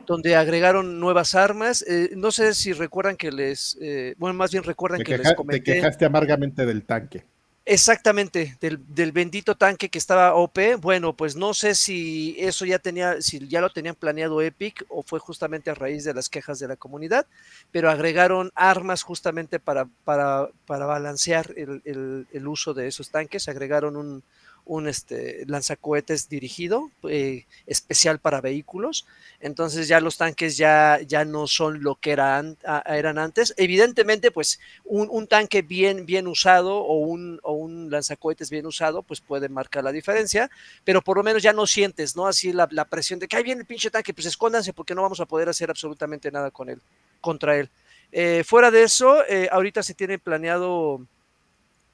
[0.08, 1.84] donde agregaron nuevas armas.
[1.88, 5.22] eh, no sé si recuerdan que les, eh, bueno, más bien recuerdan Te, que queja-
[5.24, 5.74] les te comenté.
[5.74, 7.26] quejaste amargamente del tanque.
[7.68, 10.76] Exactamente, del, del bendito tanque que estaba OP.
[10.76, 15.02] Bueno, pues no sé si eso ya tenía, si ya lo tenían planeado Epic o
[15.02, 17.26] fue justamente a raíz de las quejas de la comunidad,
[17.72, 23.48] pero agregaron armas justamente para, para, para balancear el, el- el uso de esos tanques.
[23.50, 24.22] Agregaron un,
[24.66, 29.06] un este, lanzacohetes dirigido, eh, especial para vehículos.
[29.40, 33.54] Entonces ya los tanques ya, ya no son lo que eran, eran antes.
[33.58, 39.04] Evidentemente, pues un, un tanque bien, bien usado o un, o un lanzacohetes bien usado,
[39.04, 40.50] pues puede marcar la diferencia,
[40.84, 42.28] pero por lo menos ya no sientes, ¿no?
[42.28, 45.02] Así la, la presión de que ahí viene el pinche tanque, pues escóndanse porque no
[45.02, 46.82] vamos a poder hacer absolutamente nada con él,
[47.22, 47.70] contra él.
[48.12, 51.06] Eh, fuera de eso, eh, ahorita se tiene planeado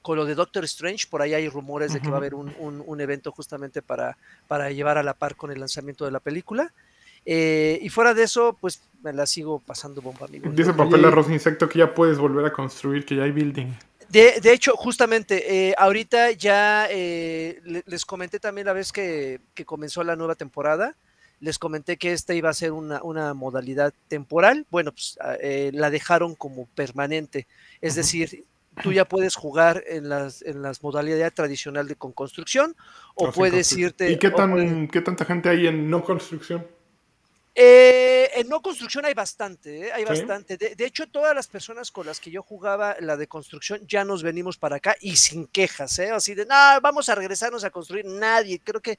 [0.02, 2.52] con lo de Doctor Strange, por ahí hay rumores de que va a haber un,
[2.58, 6.20] un- un evento justamente para, para llevar a la par con el lanzamiento de la
[6.20, 6.72] película.
[7.24, 10.50] Eh, y fuera de eso, pues me la sigo pasando bomba, amigo.
[10.50, 13.68] Dice papel arroz insecto que ya puedes volver a construir, que ya hay building.
[14.08, 19.40] de, de hecho, justamente, eh, ahorita ya eh, le- les comenté también la vez que,
[19.54, 20.96] que comenzó la nueva temporada,
[21.38, 25.18] les comenté que esta iba a ser una, una modalidad temporal, bueno, pues
[25.72, 27.46] la dejaron como permanente,
[27.80, 28.44] es decir,
[28.82, 32.74] tú ya puedes jugar en las, en las modalidades tradicional de con construcción
[33.14, 34.10] o puedes irte...
[34.10, 36.66] ¿Y qué, puedes- tan, qué tanta gente hay en no construcción?
[37.54, 39.92] Eh, en no construcción hay bastante, ¿eh?
[39.92, 40.08] hay ¿Sí?
[40.08, 40.56] bastante.
[40.56, 44.04] De, de hecho, todas las personas con las que yo jugaba la de construcción ya
[44.06, 46.10] nos venimos para acá y sin quejas, ¿eh?
[46.10, 48.06] Así de, no, vamos a regresarnos a construir.
[48.06, 48.98] Nadie, creo que, eh,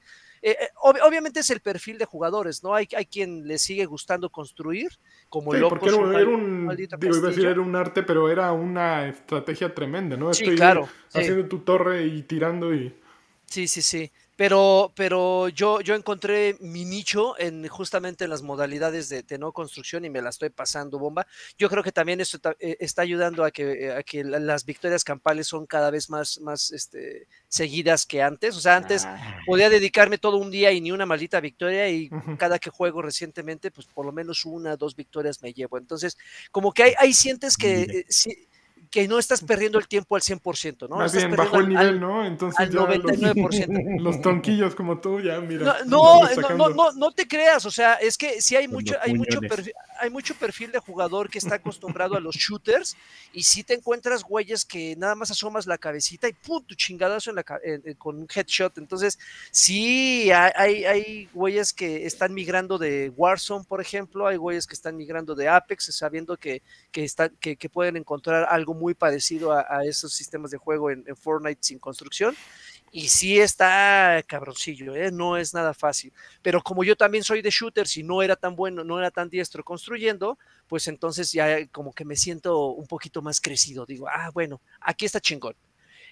[0.60, 2.74] eh, ob- obviamente es el perfil de jugadores, ¿no?
[2.76, 4.88] Hay, hay quien le sigue gustando construir,
[5.28, 5.80] como Sí, locos.
[5.80, 9.08] porque era, un era un, digo, iba a decir, era un arte, pero era una
[9.08, 10.32] estrategia tremenda, ¿no?
[10.32, 10.88] Sí, Estoy claro.
[11.12, 12.94] Haciendo tu torre y tirando y...
[13.46, 14.10] Sí, sí, sí.
[14.36, 19.52] Pero, pero yo, yo encontré mi nicho en justamente en las modalidades de, de no
[19.52, 21.24] construcción y me la estoy pasando bomba.
[21.56, 25.04] Yo creo que también esto eh, está ayudando a que, a que la- las victorias
[25.04, 28.56] campales son cada vez más, más este, seguidas que antes.
[28.56, 29.08] O sea, antes
[29.44, 33.70] podía dedicarme todo un día y ni una maldita victoria y cada que juego recientemente,
[33.70, 35.78] pues por lo menos una, dos victorias me llevo.
[35.78, 36.16] Entonces,
[36.50, 38.48] como que hay, hay sientes que, eh, sí-
[38.94, 40.98] que no estás perdiendo el tiempo al 100%, ¿no?
[40.98, 42.24] Más Estás bien, perdiendo bajó el nivel, al- ¿no?
[42.24, 44.00] Entonces al ya los- 99%.
[44.00, 45.78] Los, tronquillos como tú, ya, mira.
[45.84, 46.68] No, no, no, sacando.
[46.68, 49.72] no, no, no te creas, o sea, es que sí hay mucho, hay mucho, perfil,
[49.98, 52.96] hay mucho perfil de jugador que está acostumbrado a los shooters
[53.32, 57.30] y sí te encuentras güeyes que nada más asomas la cabecita y pum, tu chingadazo
[57.30, 58.78] en la, en- en- con un headshot.
[58.78, 59.18] Entonces,
[59.50, 64.74] sí, hay, hay, hay güeyes que están migrando de Warzone, por ejemplo, hay güeyes que
[64.74, 66.62] están migrando de Apex, sabiendo que,
[66.92, 70.90] que, están, que, que pueden encontrar algo muy parecido a, a esos sistemas de juego
[70.90, 72.36] en, en Fortnite sin construcción.
[72.92, 75.10] Y sí está cabroncillo, ¿eh?
[75.10, 76.12] no es nada fácil.
[76.42, 79.28] Pero como yo también soy de shooters y no era tan bueno, no era tan
[79.30, 80.38] diestro construyendo,
[80.68, 83.84] pues entonces ya como que me siento un poquito más crecido.
[83.86, 85.56] Digo, ah, bueno, aquí está chingón.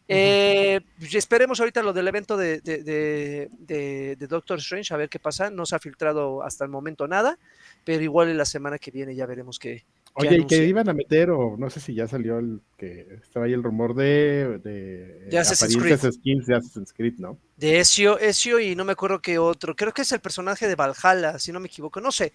[0.09, 4.97] Eh, pues esperemos ahorita lo del evento de, de, de- de- de Doctor Strange, a
[4.97, 5.51] ver qué pasa.
[5.51, 7.39] No se ha filtrado hasta el momento nada,
[7.85, 9.85] pero igual en la semana que viene ya veremos qué.
[10.15, 13.47] Oye, y que iban a meter, o no sé si ya salió el que estaba
[13.47, 17.39] ahí el rumor de, de, De Assassin's apariencias skins de Assassin's Creed, ¿no?
[17.57, 19.75] De Ezio, Ezio y no me acuerdo qué otro.
[19.75, 22.01] Creo que es el personaje de Valhalla, si no me equivoco.
[22.01, 22.33] No sé.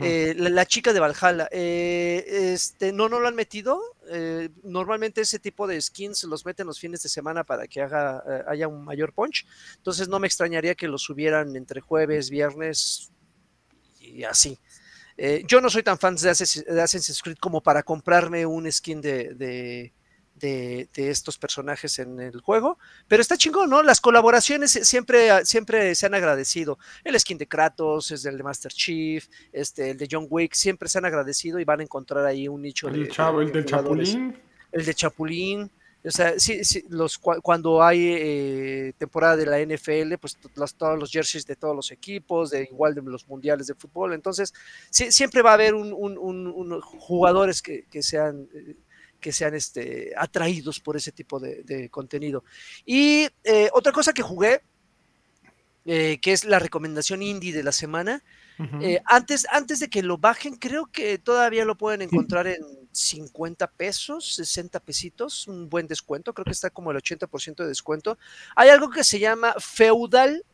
[0.00, 1.48] Eh, la, la chica de Valhalla.
[1.50, 3.80] eh, este, no, no lo han metido.
[4.10, 8.22] Eh, normalmente ese tipo de skins los meten los fines de semana para que haga,
[8.28, 9.46] eh, haya un mayor punch.
[9.76, 13.10] Entonces no me extrañaría que los subieran entre jueves, viernes
[13.98, 14.58] y así.
[15.20, 19.34] Eh, yo no soy tan fan de Assassin's Creed como para comprarme un skin de,
[19.34, 22.78] de, estos personajes en el juego,
[23.08, 23.82] pero está chingón, ¿no?
[23.82, 26.78] Las colaboraciones siempre, siempre se han agradecido.
[27.02, 30.88] El skin de Kratos, es el de Master Chief, este, el de John Wick, siempre
[30.88, 33.64] se han agradecido y van a encontrar ahí un nicho el de, chavo, el del
[33.64, 34.40] Chapulín.
[34.70, 35.70] El de Chapulín.
[36.04, 40.38] O sea, sí, sí, los, cuando hay eh, temporada de la NFL, pues
[40.76, 44.14] todos los jerseys de todos los equipos, de igual de los mundiales de fútbol.
[44.14, 44.54] Entonces,
[44.90, 48.76] siempre va a haber un, jugadores que, sean, eh,
[49.18, 52.44] que sean este, atraídos por ese tipo de, contenido.
[52.86, 54.62] Y eh, otra cosa que jugué,
[55.84, 58.22] que es la recomendación indie de la semana,
[58.80, 63.70] eh, antes, antes de que lo bajen, creo que todavía lo pueden encontrar en 50
[63.72, 68.18] pesos, 60 pesitos, un buen descuento, creo que está como el 80% de descuento.
[68.56, 70.44] Hay algo que se llama Feudal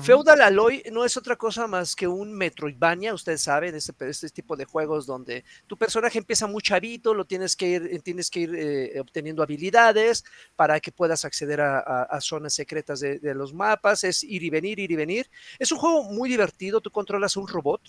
[0.00, 4.54] Feudal Alloy no es otra cosa más que un Metroidvania, ustedes saben, este, este tipo
[4.54, 8.40] de juegos donde tu personaje empieza muy chavito, lo tienes que ir, eh, tienes que
[8.40, 10.24] ir eh, obteniendo habilidades
[10.54, 14.78] para que puedas acceder a, zonas secretas de, de, los mapas, es ir y venir,
[14.78, 15.30] ir y venir.
[15.58, 17.80] Es un juego muy divertido, tú controlas un robot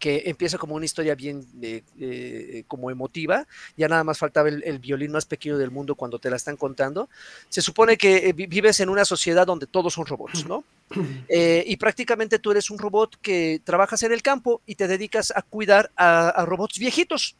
[0.00, 3.46] que empieza como una historia bien eh, eh, como emotiva,
[3.76, 7.08] ya nada más faltaba el, violín más pequeño del mundo cuando te la están contando.
[7.48, 10.64] Se supone que eh, vives en una sociedad donde todos son robots, ¿no?
[11.28, 15.42] y prácticamente tú eres un robot que trabajas en el campo y te dedicas a
[15.42, 17.36] cuidar a, robots viejitos.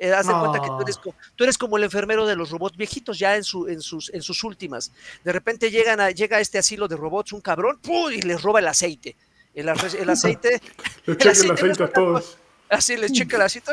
[0.00, 1.00] haz de cuenta que tú eres,
[1.36, 4.20] tú eres, como el enfermero de los robots viejitos, ya en, su, en, sus, en
[4.20, 4.90] sus últimas.
[5.22, 7.78] De repente llegan a, llega a este asilo de robots un cabrón
[8.12, 9.16] y les roba el aceite
[9.54, 10.60] el, el aceite.
[11.06, 12.38] Le checa el aceite, a todos.
[12.68, 13.72] Así les checa el aceite.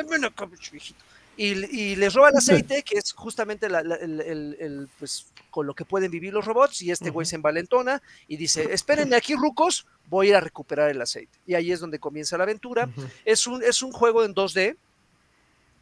[1.38, 4.22] Y, y, les roba el aceite, que es justamente la, el,
[4.60, 6.82] el, pues, con lo que pueden vivir los robots.
[6.82, 10.90] Y este güey se envalentona y dice: Espérenme aquí, rucos, voy a ir a recuperar
[10.90, 11.38] el aceite.
[11.46, 12.90] Y ahí es donde comienza la aventura.
[13.24, 14.78] es, un, es un juego en 2D.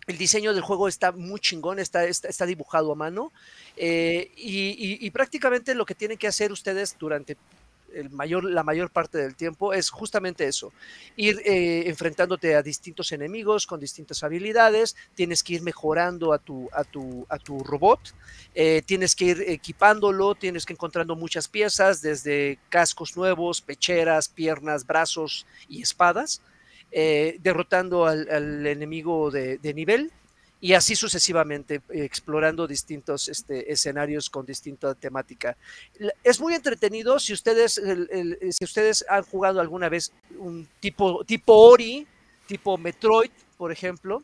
[0.08, 3.32] El diseño del juego está muy chingón, está, está, dibujado a mano.
[3.76, 7.38] Eh, y, y, prácticamente lo que tienen que hacer ustedes durante
[8.04, 10.74] la mayor parte del tiempo es justamente eso,
[11.16, 16.70] ir eh, enfrentándote a distintos enemigos con distintas habilidades, tienes que ir mejorando a tu,
[16.74, 18.00] a tu, a tu robot,
[18.54, 24.86] eh, tienes que ir equipándolo, tienes que encontrando muchas piezas, desde cascos nuevos, pecheras, piernas,
[24.86, 26.42] brazos y espadas,
[26.92, 30.12] eh, derrotando al, enemigo de nivel
[30.66, 35.56] y así sucesivamente, explorando distintos este, escenarios con distinta temática.
[36.24, 37.80] Es muy entretenido si ustedes,
[38.50, 42.08] si ustedes han jugado alguna vez un tipo, tipo Ori,
[42.48, 43.30] tipo Metroid,
[43.60, 44.24] por ejemplo.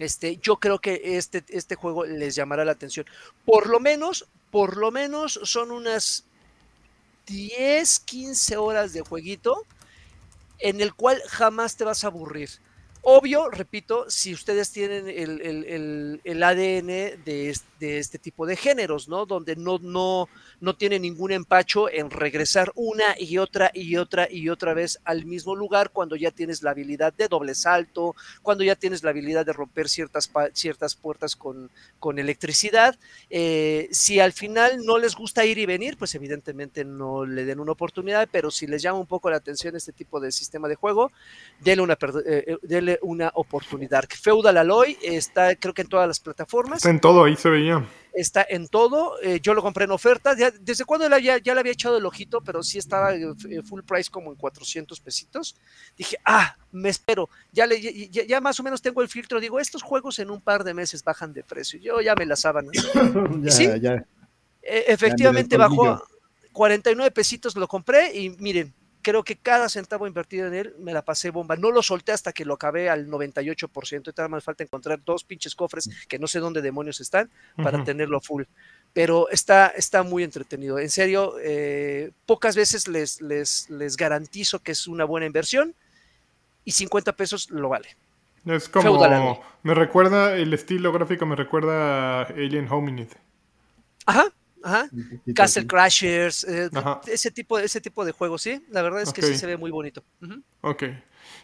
[0.00, 3.06] Este, yo creo que este, este juego les llamará la atención.
[3.44, 6.24] Por lo menos, por lo menos son unas
[7.28, 9.64] 10, 15 horas de jueguito
[10.58, 12.50] en el cual jamás te vas a aburrir.
[13.02, 16.86] Obvio, repito, si ustedes tienen el, ADN
[17.24, 19.26] de, este tipo de géneros, ¿no?
[19.26, 20.28] Donde no, no,
[20.60, 25.24] no tiene ningún empacho en regresar una y otra y otra y otra vez al
[25.24, 29.46] mismo lugar cuando ya tienes la habilidad de doble salto, cuando ya tienes la habilidad
[29.46, 32.96] de romper ciertas, ciertas puertas con, con electricidad.
[33.30, 37.60] Eh, si al final no les gusta ir y venir, pues evidentemente no le den
[37.60, 40.74] una oportunidad, pero si les llama un poco la atención este tipo de sistema de
[40.74, 41.10] juego,
[41.60, 44.04] denle una, eh, eh, denle una oportunidad.
[44.08, 46.78] Feudal Alloy está creo que en todas las plataformas.
[46.78, 47.67] Está en todo, ahí se veía.
[48.12, 49.20] Está en todo.
[49.22, 50.34] Eh, yo lo compré en oferta.
[50.34, 52.40] ¿Desde cuando ya, ya, le había echado el ojito?
[52.40, 53.12] Pero sí estaba
[53.64, 55.56] full price como en 400 pesitos.
[55.96, 57.28] Dije, ah, me espero.
[57.52, 59.40] Ya, le, ya, más o menos tengo el filtro.
[59.40, 61.78] Digo, estos juegos en un par de meses bajan de precio.
[61.78, 62.72] Yo ya me las sábanas.
[63.48, 63.68] ¿Sí?
[63.80, 64.04] ya.
[64.62, 66.02] E, efectivamente bajó
[66.52, 71.02] 49 pesitos, lo compré y miren, creo que cada centavo invertido en él me la
[71.02, 71.56] pasé bomba.
[71.56, 74.08] No lo solté hasta que lo acabé al 98%.
[74.08, 77.82] Y nada más falta encontrar dos pinches cofres que no sé dónde demonios están para
[77.84, 78.44] tenerlo full.
[78.92, 80.78] Pero está, está muy entretenido.
[80.78, 85.74] En serio, eh, pocas veces les, les, les garantizo que es una buena inversión
[86.64, 87.96] y 50 pesos lo vale.
[88.46, 93.08] Es como, me recuerda, el estilo gráfico me recuerda a Alien Hominid.
[94.06, 94.24] Ajá,
[94.62, 94.88] Ajá.
[95.34, 96.70] Castle Crashers, eh,
[97.06, 98.64] ese tipo, ese tipo de juegos, sí.
[98.70, 100.02] La verdad es que sí se ve muy bonito.
[100.60, 100.84] Ok.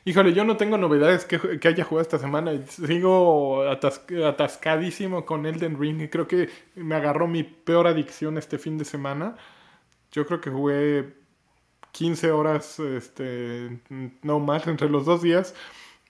[0.07, 1.36] Híjole, yo no tengo novedades que,
[1.66, 2.53] haya jugado esta semana.
[2.66, 8.85] Sigo atascadísimo con Elden Ring creo que me agarró mi peor adicción este fin de
[8.85, 9.36] semana.
[10.12, 11.15] Yo creo que jugué
[11.93, 13.81] 15 horas, este,
[14.23, 15.55] no más, entre los dos días.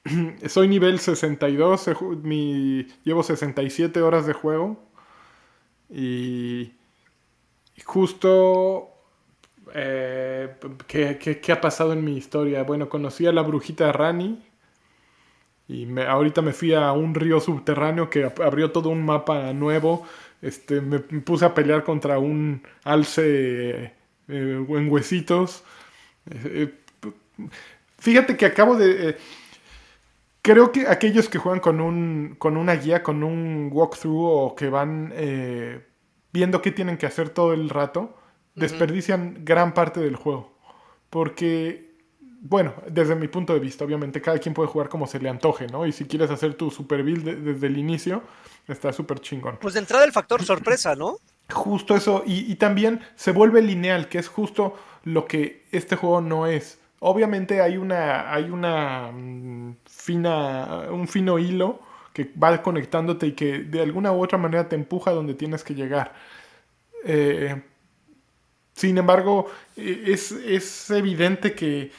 [0.48, 1.90] soy nivel 62,
[2.22, 4.82] mi, llevo 67 horas de juego.
[5.90, 6.72] Y
[7.82, 8.90] justo...
[9.76, 10.55] Eh,
[10.86, 12.62] ¿qué, ha pasado en mi historia?
[12.62, 14.40] Bueno, conocí a la brujita Rani.
[15.66, 20.06] Y me, ahorita me fui a un río subterráneo que abrió todo un mapa nuevo.
[20.42, 23.92] Este, me puse a pelear contra un alce eh,
[24.28, 25.64] en huesitos.
[26.30, 26.72] Eh,
[27.98, 29.16] fíjate que acabo de...
[30.42, 34.68] creo que aquellos que juegan con, un, con una guía, con un walkthrough o que
[34.68, 35.12] van
[36.35, 38.12] viendo qué tienen que hacer todo el rato,
[38.56, 40.52] desperdician gran parte del juego.
[41.09, 41.94] Porque,
[42.40, 45.69] bueno, desde mi punto de vista, obviamente, cada quien puede jugar como se le antoje,
[45.69, 45.86] ¿no?
[45.86, 48.24] Y si quieres hacer tu super build desde el inicio,
[48.66, 49.59] está súper chingón.
[49.61, 51.19] Pues de entrada el factor sorpresa, ¿no?
[51.51, 56.48] Justo eso, y, también se vuelve lineal, que es justo lo que este juego no
[56.48, 56.81] es.
[56.98, 61.78] Obviamente hay una, hay una mm, fina, un fino hilo
[62.15, 65.65] que va conectándote y que de alguna u otra manera te empuja a donde tienes
[65.65, 66.15] que llegar.
[67.05, 67.61] Eh,
[68.73, 71.91] sin embargo, e, es, evidente que,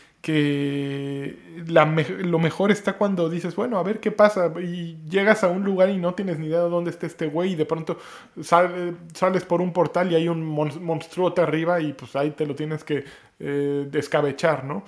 [1.68, 5.90] lo mejor está cuando dices, bueno, a ver qué pasa, y llegas a un lugar
[5.90, 8.00] y no tienes ni idea de dónde está este güey, y de pronto
[8.42, 12.84] sales por un portal y hay un monstruote arriba y pues ahí te lo tienes
[12.84, 13.04] que
[13.40, 14.86] eh, descabechar, ¿no?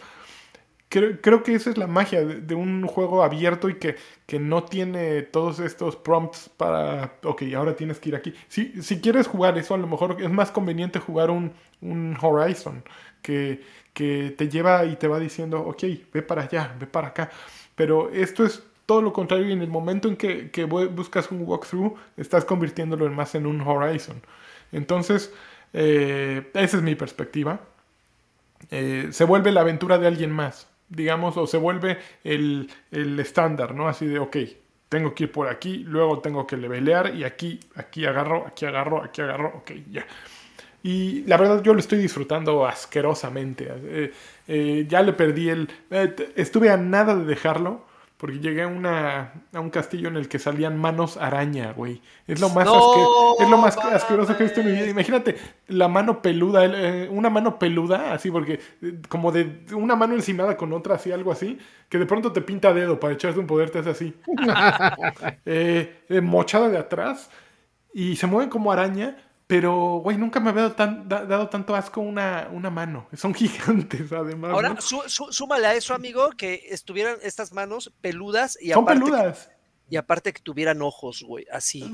[0.89, 5.21] Creo, que esa es la magia de, un juego abierto y que, que, no tiene
[5.21, 8.33] todos estos prompts para, ok, ahora tienes que ir aquí.
[8.47, 11.51] Si, si quieres jugar eso, a lo mejor es más conveniente jugar un,
[11.81, 12.83] un Horizon
[13.21, 13.61] que,
[13.93, 15.83] que te lleva y te va diciendo, ok,
[16.13, 17.31] ve para allá, ve para acá.
[17.75, 21.41] Pero esto es todo lo contrario y en el momento en que, que buscas un
[21.45, 24.21] walkthrough, estás convirtiéndolo más en un Horizon.
[24.71, 25.33] Entonces,
[25.73, 27.59] eh, esa es mi perspectiva.
[28.71, 33.87] Eh, se vuelve la aventura de alguien más digamos, o se vuelve el, estándar, ¿no?
[33.87, 34.37] Así de, ok,
[34.89, 39.03] tengo que ir por aquí, luego tengo que levelear y aquí, aquí agarro, aquí agarro,
[39.03, 40.05] aquí agarro, ok, ya.
[40.83, 43.67] Y la verdad yo lo estoy disfrutando asquerosamente.
[43.69, 44.13] Eh,
[44.47, 45.69] eh, ya le perdí el...
[45.89, 47.86] Eh, estuve a nada de dejarlo
[48.17, 52.01] porque llegué a, una, a un castillo en el que salían manos araña, güey.
[52.25, 52.67] Es lo más,
[53.39, 54.87] es lo más asqueroso que he visto en mi vida.
[54.87, 55.35] Imagínate
[55.67, 60.57] la mano peluda, eh, una mano peluda, así, porque eh, como de una mano encimada
[60.57, 63.69] con otra, así, algo así, que de pronto te pinta dedo para echarse un poder,
[63.69, 64.13] te hace así.
[65.45, 67.29] Eh, mochada de atrás
[67.93, 69.17] y se mueven como araña
[69.47, 73.07] pero, güey, nunca me había dado, tanto asco una, una mano.
[73.15, 74.51] Son gigantes, además.
[74.51, 79.49] Ahora, súmale a eso, amigo, que estuvieran estas manos peludas y Son peludas.
[79.89, 81.89] y aparte que tuvieran ojos, güey, así.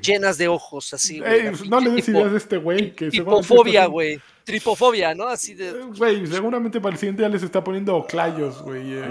[0.00, 1.20] llenas de ojos, así.
[1.68, 2.94] no le des ideas de este güey.
[2.94, 4.18] Que tripofobia, güey.
[4.44, 5.28] Tripofobia, ¿no?
[5.28, 5.68] Así de.
[5.68, 8.94] Eh, güey, seguramente para el siguiente ya les está poniendo clayos, güey.
[8.94, 9.08] Eh,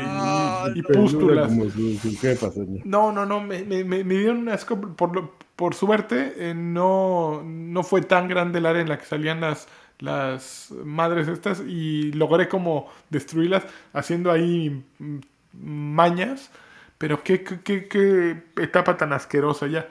[0.76, 1.52] y, pústulas.
[2.84, 3.42] No, no, no.
[3.42, 8.58] Me, me, me, dieron asco por lo por suerte, eh, no, no fue tan grande
[8.58, 9.68] el área en la que salían las,
[10.00, 13.64] las madres estas y logré como destruirlas
[13.94, 15.20] haciendo ahí mm,
[15.54, 16.50] mañas.
[16.98, 19.88] Pero qué, qué, qué, etapa tan asquerosa ya.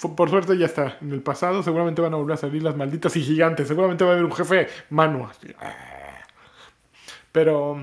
[0.00, 1.62] Por suerte ya está en el pasado.
[1.62, 3.68] Seguramente van a volver a salir las malditas y gigantes.
[3.68, 5.30] Seguramente va a haber un jefe mano.
[7.30, 7.78] Pero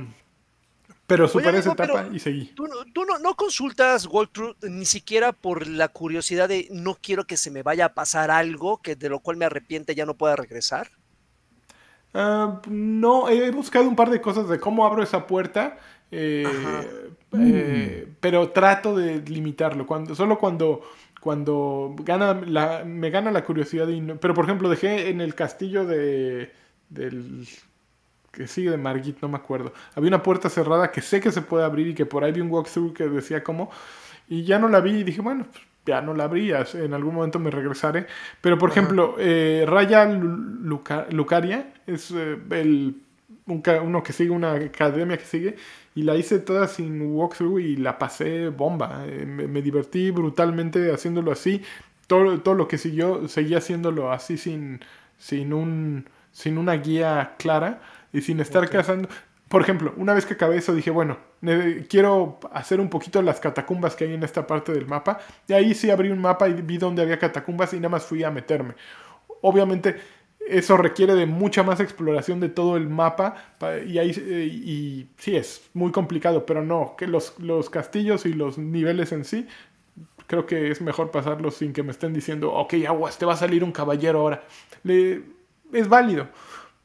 [1.10, 2.54] pero superé esa etapa y seguí.
[2.54, 7.64] ¿Tú, no, consultas Walkthrough ni siquiera por la curiosidad de no quiero que se me
[7.64, 10.90] vaya a pasar algo que de lo cual me arrepiente ya no pueda regresar?
[12.14, 15.80] Ah, no, he buscado un par de cosas de cómo abro esa puerta,
[16.12, 16.46] eh,
[17.40, 19.88] eh, pero trato de limitarlo.
[19.88, 20.84] Cuando, solo cuando,
[21.20, 23.88] cuando gana la, me gana la curiosidad.
[24.20, 26.52] pero por ejemplo, dejé en el castillo de,
[26.90, 27.48] del
[28.32, 29.74] que sigue de Margit, no me acuerdo.
[29.96, 32.42] Había una puerta cerrada que sé que se puede abrir y que por ahí vi
[32.42, 33.70] un walkthrough que decía cómo.
[34.28, 37.16] Y ya no la vi y dije, bueno, pues, ya no la abrías, en algún
[37.16, 38.06] momento me regresaré.
[38.42, 42.96] Pero por ejemplo, eh, Raya Lucaria es eh, el,
[43.48, 45.56] uno que sigue, una academia que sigue,
[46.00, 49.04] y la hice toda sin walkthrough y la pasé bomba.
[49.06, 51.62] Eh, me, divertí brutalmente haciéndolo así.
[52.08, 54.80] Todo, todo lo que siguió, seguía haciéndolo así sin,
[55.18, 57.82] sin, un, sin una guía clara
[58.14, 59.10] y sin estar cazando.
[59.50, 61.18] Por ejemplo, una vez que acabé eso dije, bueno,
[61.90, 65.20] quiero hacer un poquito las catacumbas que hay en esta parte del mapa.
[65.50, 68.24] Y ahí sí abrí un mapa y vi dónde había catacumbas y nada más fui
[68.24, 68.76] a meterme.
[69.42, 69.98] Obviamente
[70.50, 73.36] eso requiere de mucha más exploración de todo el mapa
[73.86, 78.58] y ahí y, sí es muy complicado, pero no, que los, los castillos y los
[78.58, 79.48] niveles en sí
[80.28, 83.38] creo que es mejor pasarlos sin que me estén diciendo, ok, aguas, te va a
[83.38, 84.44] salir un caballero ahora.
[84.84, 86.28] Es válido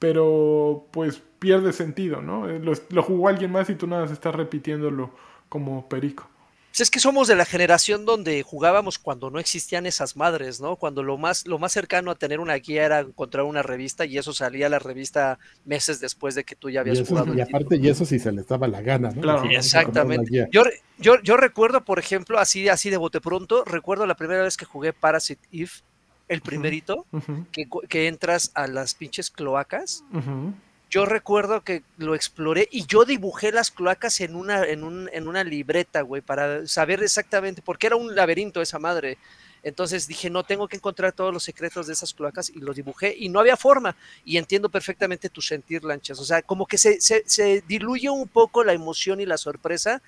[0.04, 2.46] pero pues pierde sentido, ¿no?
[2.46, 5.10] Eh, lo, jugó alguien más y tú nada más estás repitiéndolo
[5.48, 6.28] como perico.
[6.74, 10.74] Pues es que somos de la generación donde jugábamos cuando no existían esas madres, ¿no?
[10.74, 14.18] Cuando lo más, lo más cercano a tener una guía era encontrar una revista y
[14.18, 17.32] eso salía a la revista meses después de que tú ya habías y eso, jugado.
[17.32, 19.20] y aparte, y eso si se les daba la gana, ¿no?
[19.20, 19.42] Claro.
[19.42, 20.30] Decían, "Vamos a comprar una Exactamente.
[20.32, 20.48] guía".
[20.50, 24.42] Yo, re- yo, yo recuerdo, por ejemplo, así, así de bote pronto, recuerdo la primera
[24.42, 25.70] vez que jugué Parasite Eve,
[26.26, 27.06] el primerito,
[27.52, 30.02] que, que entras a las pinches cloacas.
[30.12, 30.52] ujú.
[30.94, 35.26] Yo recuerdo que lo exploré y yo dibujé las cloacas en una, en un, en
[35.26, 39.18] una libreta, güey, para saber exactamente, porque era un laberinto esa madre.
[39.64, 43.12] Entonces dije, no, tengo que encontrar todos los secretos de esas cloacas y los dibujé
[43.18, 43.96] y no había forma.
[44.24, 46.20] Y entiendo perfectamente tu sentir, Lanchas.
[46.20, 50.00] O sea, como que se, se, se diluye un poco la emoción y la sorpresa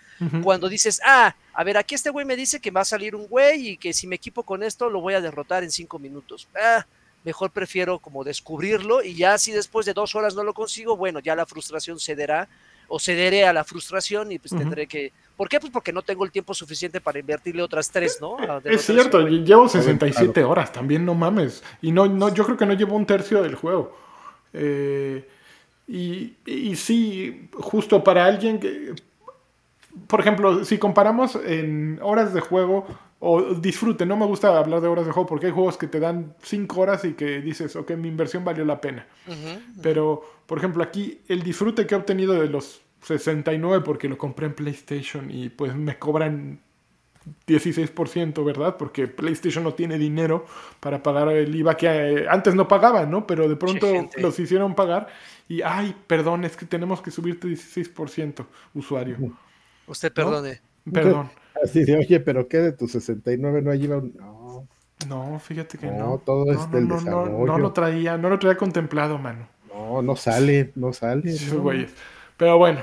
[0.45, 3.27] cuando dices, ah, a ver, aquí este güey me dice que va a salir un
[3.27, 6.47] güey y que si me equipo con esto lo voy a derrotar en cinco minutos.
[6.55, 6.87] Ah,
[7.27, 11.19] mejor prefiero como descubrirlo y ya si después de dos horas no lo consigo, bueno,
[11.19, 12.49] ya la frustración cederá
[12.87, 15.13] o cederé a la frustración y pues tendré que...
[15.37, 15.59] ¿Por qué?
[15.59, 18.37] Pues porque no tengo el tiempo suficiente para invertirle otras tres, ¿no?
[18.61, 21.65] De Es cierto, y llevo 67 horas, también no mames.
[21.83, 23.97] Y no, no, yo creo que no llevo un tercio del juego.
[24.53, 25.29] Eh,
[25.89, 28.95] y, y sí, justo para alguien que.
[30.07, 32.87] Por ejemplo, si comparamos en horas de juego
[33.19, 36.01] o disfrute, no me gusta hablar de horas de juego porque hay juegos que te
[36.01, 39.07] dan 5 horas y que dices, ok, mi inversión valió la pena.
[39.83, 44.47] Pero, por ejemplo, aquí el disfrute que he obtenido de los 69 porque lo compré
[44.47, 46.61] en PlayStation y pues me cobran
[47.47, 48.77] 16%, ¿verdad?
[48.77, 50.47] Porque PlayStation no tiene dinero
[50.81, 53.27] para pagar el IVA que eh, antes no pagaban, ¿no?
[53.27, 54.21] Pero de pronto gente.
[54.21, 55.09] los hicieron pagar
[55.49, 59.17] y, ay, perdón, es que tenemos que subirte 16%, usuario.
[59.87, 60.61] Usted perdone.
[60.93, 61.31] Perdón.
[61.63, 64.15] Así de, oye, pero ¿qué de tus 69 no lleva un...
[64.15, 64.69] No,
[65.09, 65.99] No, fíjate que no.
[65.99, 67.47] No, todo es del no, no, no, desarrollo.
[67.47, 69.49] no lo traía, no lo traía contemplado, mano.
[69.75, 71.35] no, no sale, no sale.
[71.53, 71.65] No.
[72.37, 72.81] Pero bueno.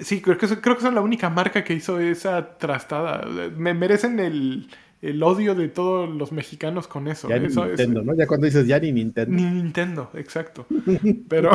[0.00, 3.24] Sí, creo que, creo que son la única marca que hizo esa trastada.
[3.56, 4.68] Me merecen el,
[5.02, 7.28] el odio de todos los mexicanos con eso.
[7.28, 8.14] Ya es- Nintendo, ¿no?
[8.16, 9.30] Ya cuando dices ya ni Nintendo.
[9.32, 10.66] Ni Nintendo, exacto.
[11.28, 11.50] Pero,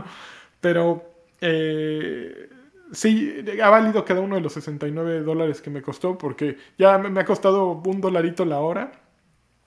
[0.60, 1.04] pero
[1.40, 2.48] eh,
[2.92, 7.20] sí, ha valido cada uno de los 69 dólares que me costó porque ya me,
[7.20, 8.92] ha costado un dolarito la hora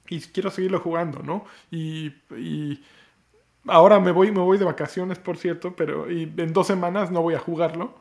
[0.10, 1.46] y quiero seguirlo jugando, ¿no?
[1.72, 2.84] Y, y
[3.68, 7.22] ahora me voy, me voy de vacaciones, por cierto, pero y en dos semanas no
[7.22, 7.96] voy a jugarlo.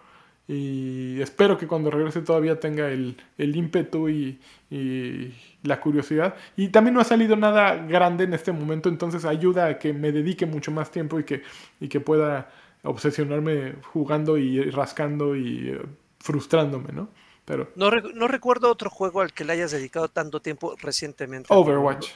[0.47, 4.39] Y espero que cuando regrese todavía tenga el, el ímpetu y,
[4.71, 5.33] y
[5.63, 6.35] la curiosidad.
[6.57, 10.13] Y también no ha salido nada grande en este momento, entonces ayuda a que me
[10.13, 11.43] dedique mucho más tiempo y que,
[11.81, 12.51] y que pueda
[12.85, 15.83] obsesionarme jugando y rascando y eh,
[16.21, 17.09] frustrándome, ¿no?
[17.45, 21.49] Pero No, re- no recuerdo otro juego al que le hayas dedicado tanto tiempo recientemente.
[21.51, 22.09] Overwatch.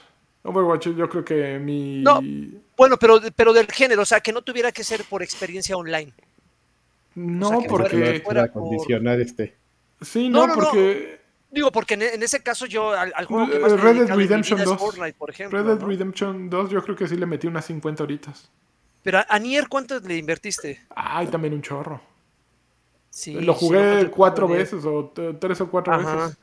[0.45, 2.01] Overwatch yo creo que mi...
[2.03, 2.21] No.
[2.77, 6.13] Bueno, pero, pero del género, o sea, que no tuviera que ser por experiencia online.
[7.15, 8.21] No, o sea, que fuera- porque...
[8.25, 9.55] fuera por- condicionar este.
[10.01, 10.65] Sí, No, no, no, no.
[10.65, 11.19] porque...
[11.51, 14.59] Digo, porque en, en ese caso yo al, al juego que más Red Dead Redemption
[14.59, 14.79] vida es 2.
[14.79, 15.59] Fortnite, por ejemplo.
[15.59, 15.87] Red Dead ¿no?
[15.87, 18.51] Redemption 2 yo creo que sí le metí unas 50 horitas.
[19.09, 20.71] Pero a, a Nier, ¿cuánto le invertiste?
[20.95, 21.99] Ay, también un chorro.
[23.11, 26.15] Sí, Lo jugué no, cuatro veces o tres o cuatro Ajá.
[26.17, 26.39] veces.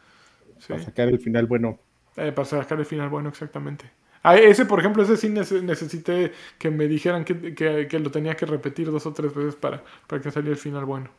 [0.59, 1.79] Sí, Para sacar el final bueno.
[2.17, 3.89] eh, para sacar el final bueno, exactamente.
[4.23, 8.09] Ah, ese, por ejemplo, ese sí nece- necesité que me dijeran que, que- que lo
[8.11, 11.09] tenía que repetir dos o tres veces para, para que saliera el final bueno.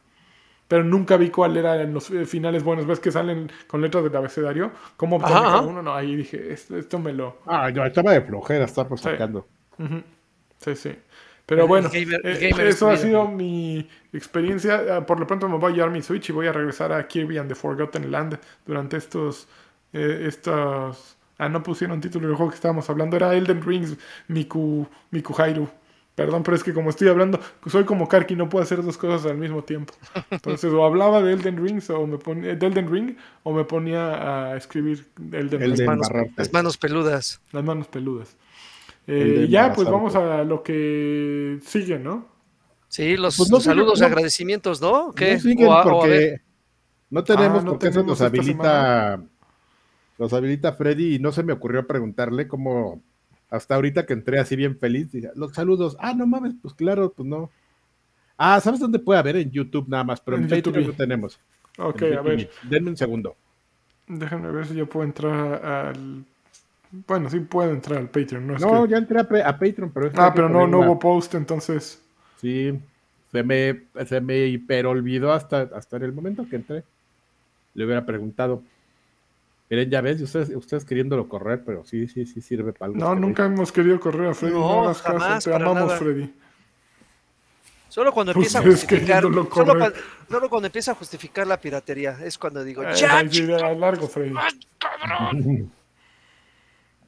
[0.68, 2.86] Pero nunca vi cuál eran los eh, finales buenos.
[2.86, 4.73] ¿Ves que salen con letras del abecedario?
[4.97, 5.82] ¿Cómo obtener cada uno?
[5.82, 7.39] No, ahí dije, esto, esto me lo...
[7.47, 9.02] Ah, no, estaba de flojera estar Sí.
[9.02, 9.47] sacando.
[10.59, 10.98] Sí, sí.
[11.47, 14.82] Pero bueno, gamer- eh, gamer eso ha sido mi experiencia.
[14.97, 17.06] Ah, Por lo pronto me voy a llevar mi Switch y voy a regresar a
[17.06, 19.47] Kirby and the Forgotten Land durante estos...
[19.93, 23.16] eh, estos ah, no pusieron título del juego que estábamos hablando.
[23.16, 23.97] Era Elden Rings
[24.28, 25.68] Miku, Miku Hairu.
[26.16, 29.31] Perdón, pero es que como estoy hablando, soy como Karki, no puedo hacer dos cosas
[29.31, 29.93] al mismo tiempo.
[30.31, 34.52] Entonces, o hablaba de Elden Rings o me ponía, de Elden Ring o me ponía
[34.52, 35.77] a escribir Elden El Ring.
[35.78, 37.40] de Manos- las manos peludas.
[37.52, 38.35] Las manos peludas.
[39.07, 42.27] Eh, ya, pues vamos a lo que sigue, ¿no?
[42.89, 45.12] Sí, los, Pues no los sigue- saludos y no- agradecimientos, ¿no?
[45.12, 45.39] ¿Qué?
[45.59, 46.41] No a- porque
[47.11, 49.20] no tenemos Ah, no porque eso nos habilita
[50.19, 53.03] nos habilita Freddy y no se me ocurrió preguntarle cómo
[53.51, 57.12] hasta ahorita que entré así bien feliz, dije, los saludos, ah, no mames, pues claro,
[57.15, 57.51] pues no.
[58.39, 59.37] Ah, ¿sabes dónde puede haber?
[59.37, 60.78] En YouTube nada más, pero en, En YouTube.
[60.87, 61.39] no tenemos.
[61.78, 62.51] Ok, a ver.
[62.69, 63.37] Denme un segundo.
[64.09, 66.24] déjenme ver si yo puedo entrar al...
[67.06, 68.56] Bueno, sí puedo entrar al Patreon, ¿no?
[68.56, 69.24] Es no, que- ya entré a,
[69.59, 72.02] Patreon, pero Ah, pero no, no una- hubo post, entonces...
[72.40, 72.78] Sí,
[73.32, 76.85] se me, se me hiper olvidó hasta, hasta en el momento que entré.
[77.74, 78.62] Le hubiera preguntado.
[79.68, 82.98] Miren, ya ves, ustedes, ustedes queriéndolo correr, pero sí, sí, sí sirve para algo.
[82.98, 84.52] No, nunca hemos querido correr a Freddy.
[84.55, 85.98] No, No, caso, jamás, te para amamos, nada.
[85.98, 86.32] Freddy.
[87.89, 89.23] Solo cuando empieza a justificar.
[89.23, 89.93] Solo cuando,
[90.28, 92.18] solo cuando empieza a justificar la piratería.
[92.23, 93.23] Es cuando digo, Eh, ¡ya!
[93.74, 94.35] largo, Freddy.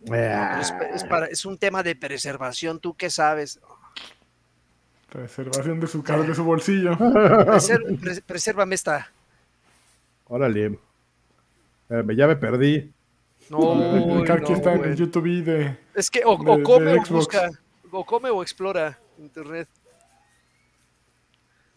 [0.05, 3.61] Es, es para- es un tema de preservación, ¿tú qué sabes?
[5.11, 6.93] Preservación de su cara, de su bolsillo.
[6.99, 9.11] Preser- pres- presérvame esta.
[10.27, 10.79] Órale.
[11.83, 12.93] Espérame, ya me perdí.
[13.51, 15.77] No, aquí no, está en YouTube de.
[15.95, 17.51] Es que o, de- o come o busca,
[17.91, 19.67] o come o explora internet.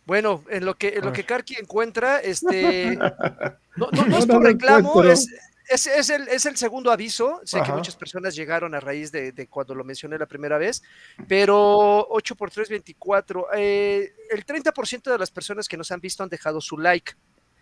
[0.05, 1.23] Bueno, en lo que en lo que.
[1.23, 2.97] Karki encuentra, este
[3.77, 5.27] no, no, no es lo reclamo, es,
[5.71, 7.39] es, es el, es el segundo aviso.
[7.43, 10.81] Sé que muchas personas llegaron a raíz de, de cuando lo mencioné la primera vez,
[11.27, 13.47] pero 8 por 3, 24.
[13.55, 17.13] eh, el 30% de las personas que nos han visto han dejado su like.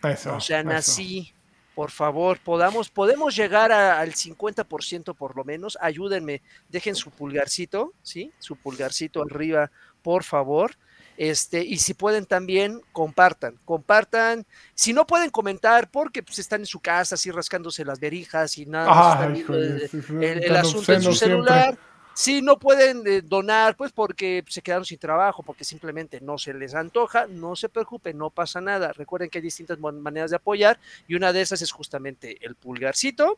[0.03, 0.36] Eso.
[0.36, 1.34] O sea, así,
[1.76, 5.77] por favor, podamos, podemos llegar a- al 50% por lo menos.
[5.81, 8.31] Ayúdenme, dejen su pulgarcito, ¿sí?
[8.40, 9.72] Su pulgarcito arriba,
[10.02, 10.76] por favor.
[11.22, 14.46] Este, y si pueden también, compartan, compartan.
[14.74, 18.66] Si no pueden comentar, porque pues, están en su casa, así rascándose las verijas y
[18.66, 18.90] nada,
[19.28, 21.16] más hijo, el- asunto en su siempre.
[21.36, 21.78] celular.
[22.14, 26.54] Si no pueden eh, donar, pues porque se quedaron sin trabajo, porque simplemente no se
[26.54, 28.94] les antoja, no se preocupen, no pasa nada.
[28.94, 33.38] Recuerden que hay distintas maneras de apoyar y una de esas es justamente el pulgarcito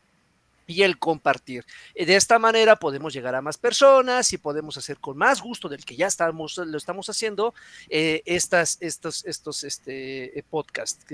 [0.66, 1.64] y el compartir.
[1.94, 5.68] Eh, De esta manera podemos llegar a más personas y podemos hacer con más gusto
[5.68, 7.54] del que ya estamos, lo estamos haciendo
[7.88, 11.04] eh, estas, estos, estos este, eh, podcasts.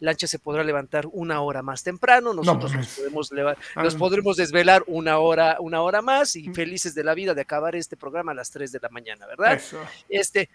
[0.00, 3.30] Lancha se podrá levantar una hora más temprano, nosotros nos podemos
[3.74, 7.42] Ah, nos podremos desvelar una hora, una hora más y felices de la vida de
[7.42, 9.54] acabar este programa a las 3 de la mañana, ¿verdad?
[9.54, 9.78] Eso.
[10.08, 10.48] Este,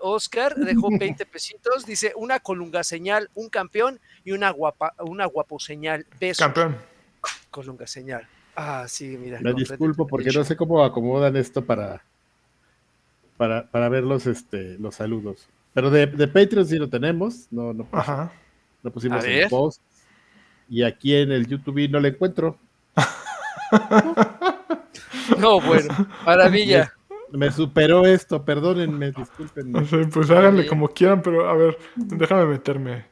[0.00, 5.58] Oscar dejó 20 pesitos, dice una colunga señal, un campeón y una guapa, una guapo
[5.60, 6.76] señal, besos, Campeón.
[7.48, 8.26] colunga señal.
[8.56, 9.38] Ah, sí, mira.
[9.40, 12.02] Me disculpo porque no sé cómo acomodan esto para,
[13.36, 15.46] para, para ver los, este, los saludos.
[15.74, 18.32] Pero de, de Patreon sí lo tenemos, no, no, Ajá.
[18.82, 19.80] no pusimos A el post.
[20.68, 22.58] Y aquí en el YouTube no lo encuentro.
[25.38, 25.92] No, bueno,
[26.24, 26.92] maravilla.
[27.32, 29.80] Me superó esto, perdónenme, discúlpenme.
[29.80, 33.04] No sé, pues háganle como quieran, pero a ver, déjame meterme.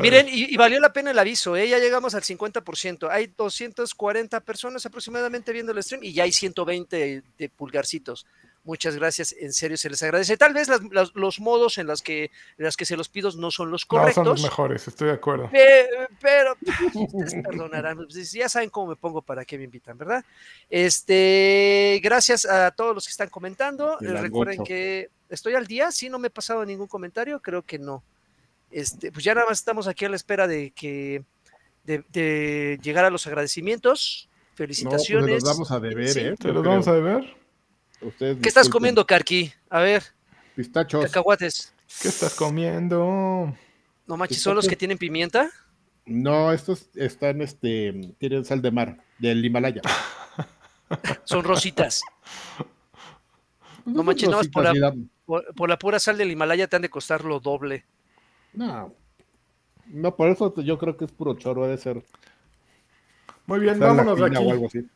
[0.00, 1.68] Miren, y, y valió la pena el aviso, ¿eh?
[1.68, 3.08] ya llegamos al 50%.
[3.10, 8.26] Hay 240 personas aproximadamente viendo el stream y ya hay 120 de pulgarcitos.
[8.66, 10.38] Muchas gracias, en serio se les agradece.
[10.38, 12.24] Tal vez las- las- los modos en los que,
[12.56, 15.08] en las que se los pido no son los No, son correctos, los mejores, estoy
[15.08, 15.50] de acuerdo.
[15.50, 15.86] pe-
[16.18, 16.56] pero,
[16.94, 20.24] ustedes perdonarán, pues, ya saben cómo me pongo para que me invitan, ¿verdad?
[20.70, 23.98] Este, gracias a todos los que están comentando.
[24.22, 28.02] Recuerden que estoy al día, si no me he pasado ningún comentario, creo que no.
[28.74, 31.24] Este, pues ya nada más estamos aquí a la espera de que
[31.84, 34.28] de, de llegar a los agradecimientos.
[34.28, 35.42] No, pues Felicitaciones.
[35.42, 36.20] los vamos a deber, Sí.
[36.20, 36.34] ¿eh?
[36.38, 37.36] ¿Te Yo los vamos a deber?
[38.00, 39.52] Ustedes ¿Qué estás comiendo, Carqui?
[39.70, 40.02] A ver,
[40.56, 41.04] Pistachos.
[41.06, 41.72] cacahuates.
[42.02, 43.56] ¿Qué estás comiendo?
[44.06, 45.50] No manches, ¿son los que tienen pimienta?
[46.04, 49.80] No, estos están, este, tienen sal de mar, del Himalaya.
[51.24, 52.02] Son rositas.
[53.86, 54.94] No son manches, nada más por la-
[55.24, 57.84] Por, por la pura sal del Himalaya te han de costar lo doble.
[58.54, 58.94] No.
[59.86, 62.02] No, por eso yo creo que es puro choro, ha de ser.
[63.46, 64.36] Muy bien, vámonos de aquí.
[64.36, 64.86] o algo así.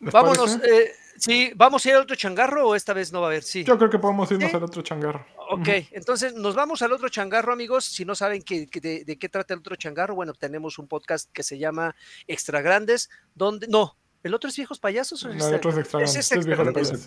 [0.00, 3.28] ¿Les Vámonos, eh, sí, ¿vamos a ir al otro changarro o esta vez no va
[3.28, 3.42] a haber?
[3.42, 3.64] Sí.
[3.64, 4.56] Yo creo que podemos irnos ¿Sí?
[4.56, 5.24] al otro changarro.
[5.50, 7.84] Ok, entonces nos vamos al otro changarro, amigos.
[7.84, 10.88] Si no saben que, que de, de qué trata el otro changarro, bueno, tenemos un
[10.88, 11.94] podcast que se llama
[12.26, 15.22] Extra Grandes, donde, no, ¿el otro es Viejos Payasos?
[15.24, 16.46] o es No, el otro es extra este es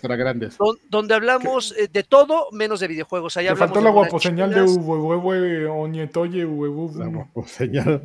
[0.00, 0.56] grandes.
[0.56, 3.36] Don- donde hablamos eh, de todo menos de videojuegos.
[3.36, 4.62] Ahí hablamos faltó la guaposeñal de
[5.68, 6.42] Oñetoye.
[6.42, 8.02] La guaposeñal.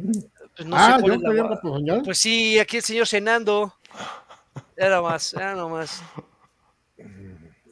[0.55, 2.01] pues no ah, sé yo la guaposeñal.
[2.03, 3.73] Pues sí, aquí el señor cenando.
[4.75, 6.01] Era más, era nomás.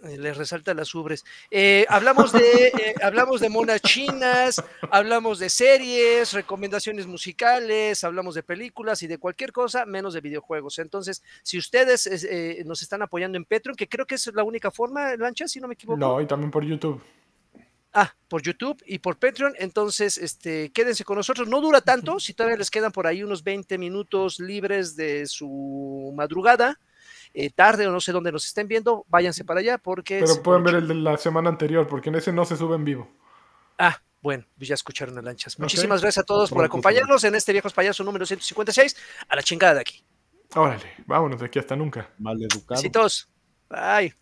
[0.04, 1.24] Eh, Le resalta las ubres.
[1.50, 8.44] Eh, hablamos de eh, hablamos de monas chinas, hablamos de series, recomendaciones musicales, hablamos de
[8.44, 10.80] películas y de cualquier cosa menos de videojuegos.
[10.80, 14.72] Entonces, si ustedes eh, nos están apoyando en Patreon, que creo que es la única
[14.72, 16.00] forma, Lancha, si no me equivoco.
[16.00, 17.02] No, y también por YouTube.
[17.94, 19.54] Ah, por YouTube y por Patreon.
[19.58, 21.48] Entonces, este, quédense con nosotros.
[21.50, 26.14] No dura tanto, si todavía les quedan por ahí unos 20 minutos libres de su
[26.16, 26.80] madrugada,
[27.34, 30.20] eh, tarde o no sé dónde nos estén viendo, váyanse para allá porque...
[30.20, 32.86] Pero pueden ver el de la semana anterior, porque en ese no se sube en
[32.86, 33.12] vivo.
[33.78, 35.60] Ah, bueno, pues ya escucharon a Lanchas.
[35.60, 38.96] Muchísimas gracias a todos por acompañarnos en este Viejos Payaso número 156.
[39.28, 40.04] A la chingada de aquí.
[40.56, 42.12] Órale, vámonos de aquí hasta nunca.
[42.20, 42.80] Mal educado.
[42.80, 43.30] Besitos.
[43.70, 44.21] Bye.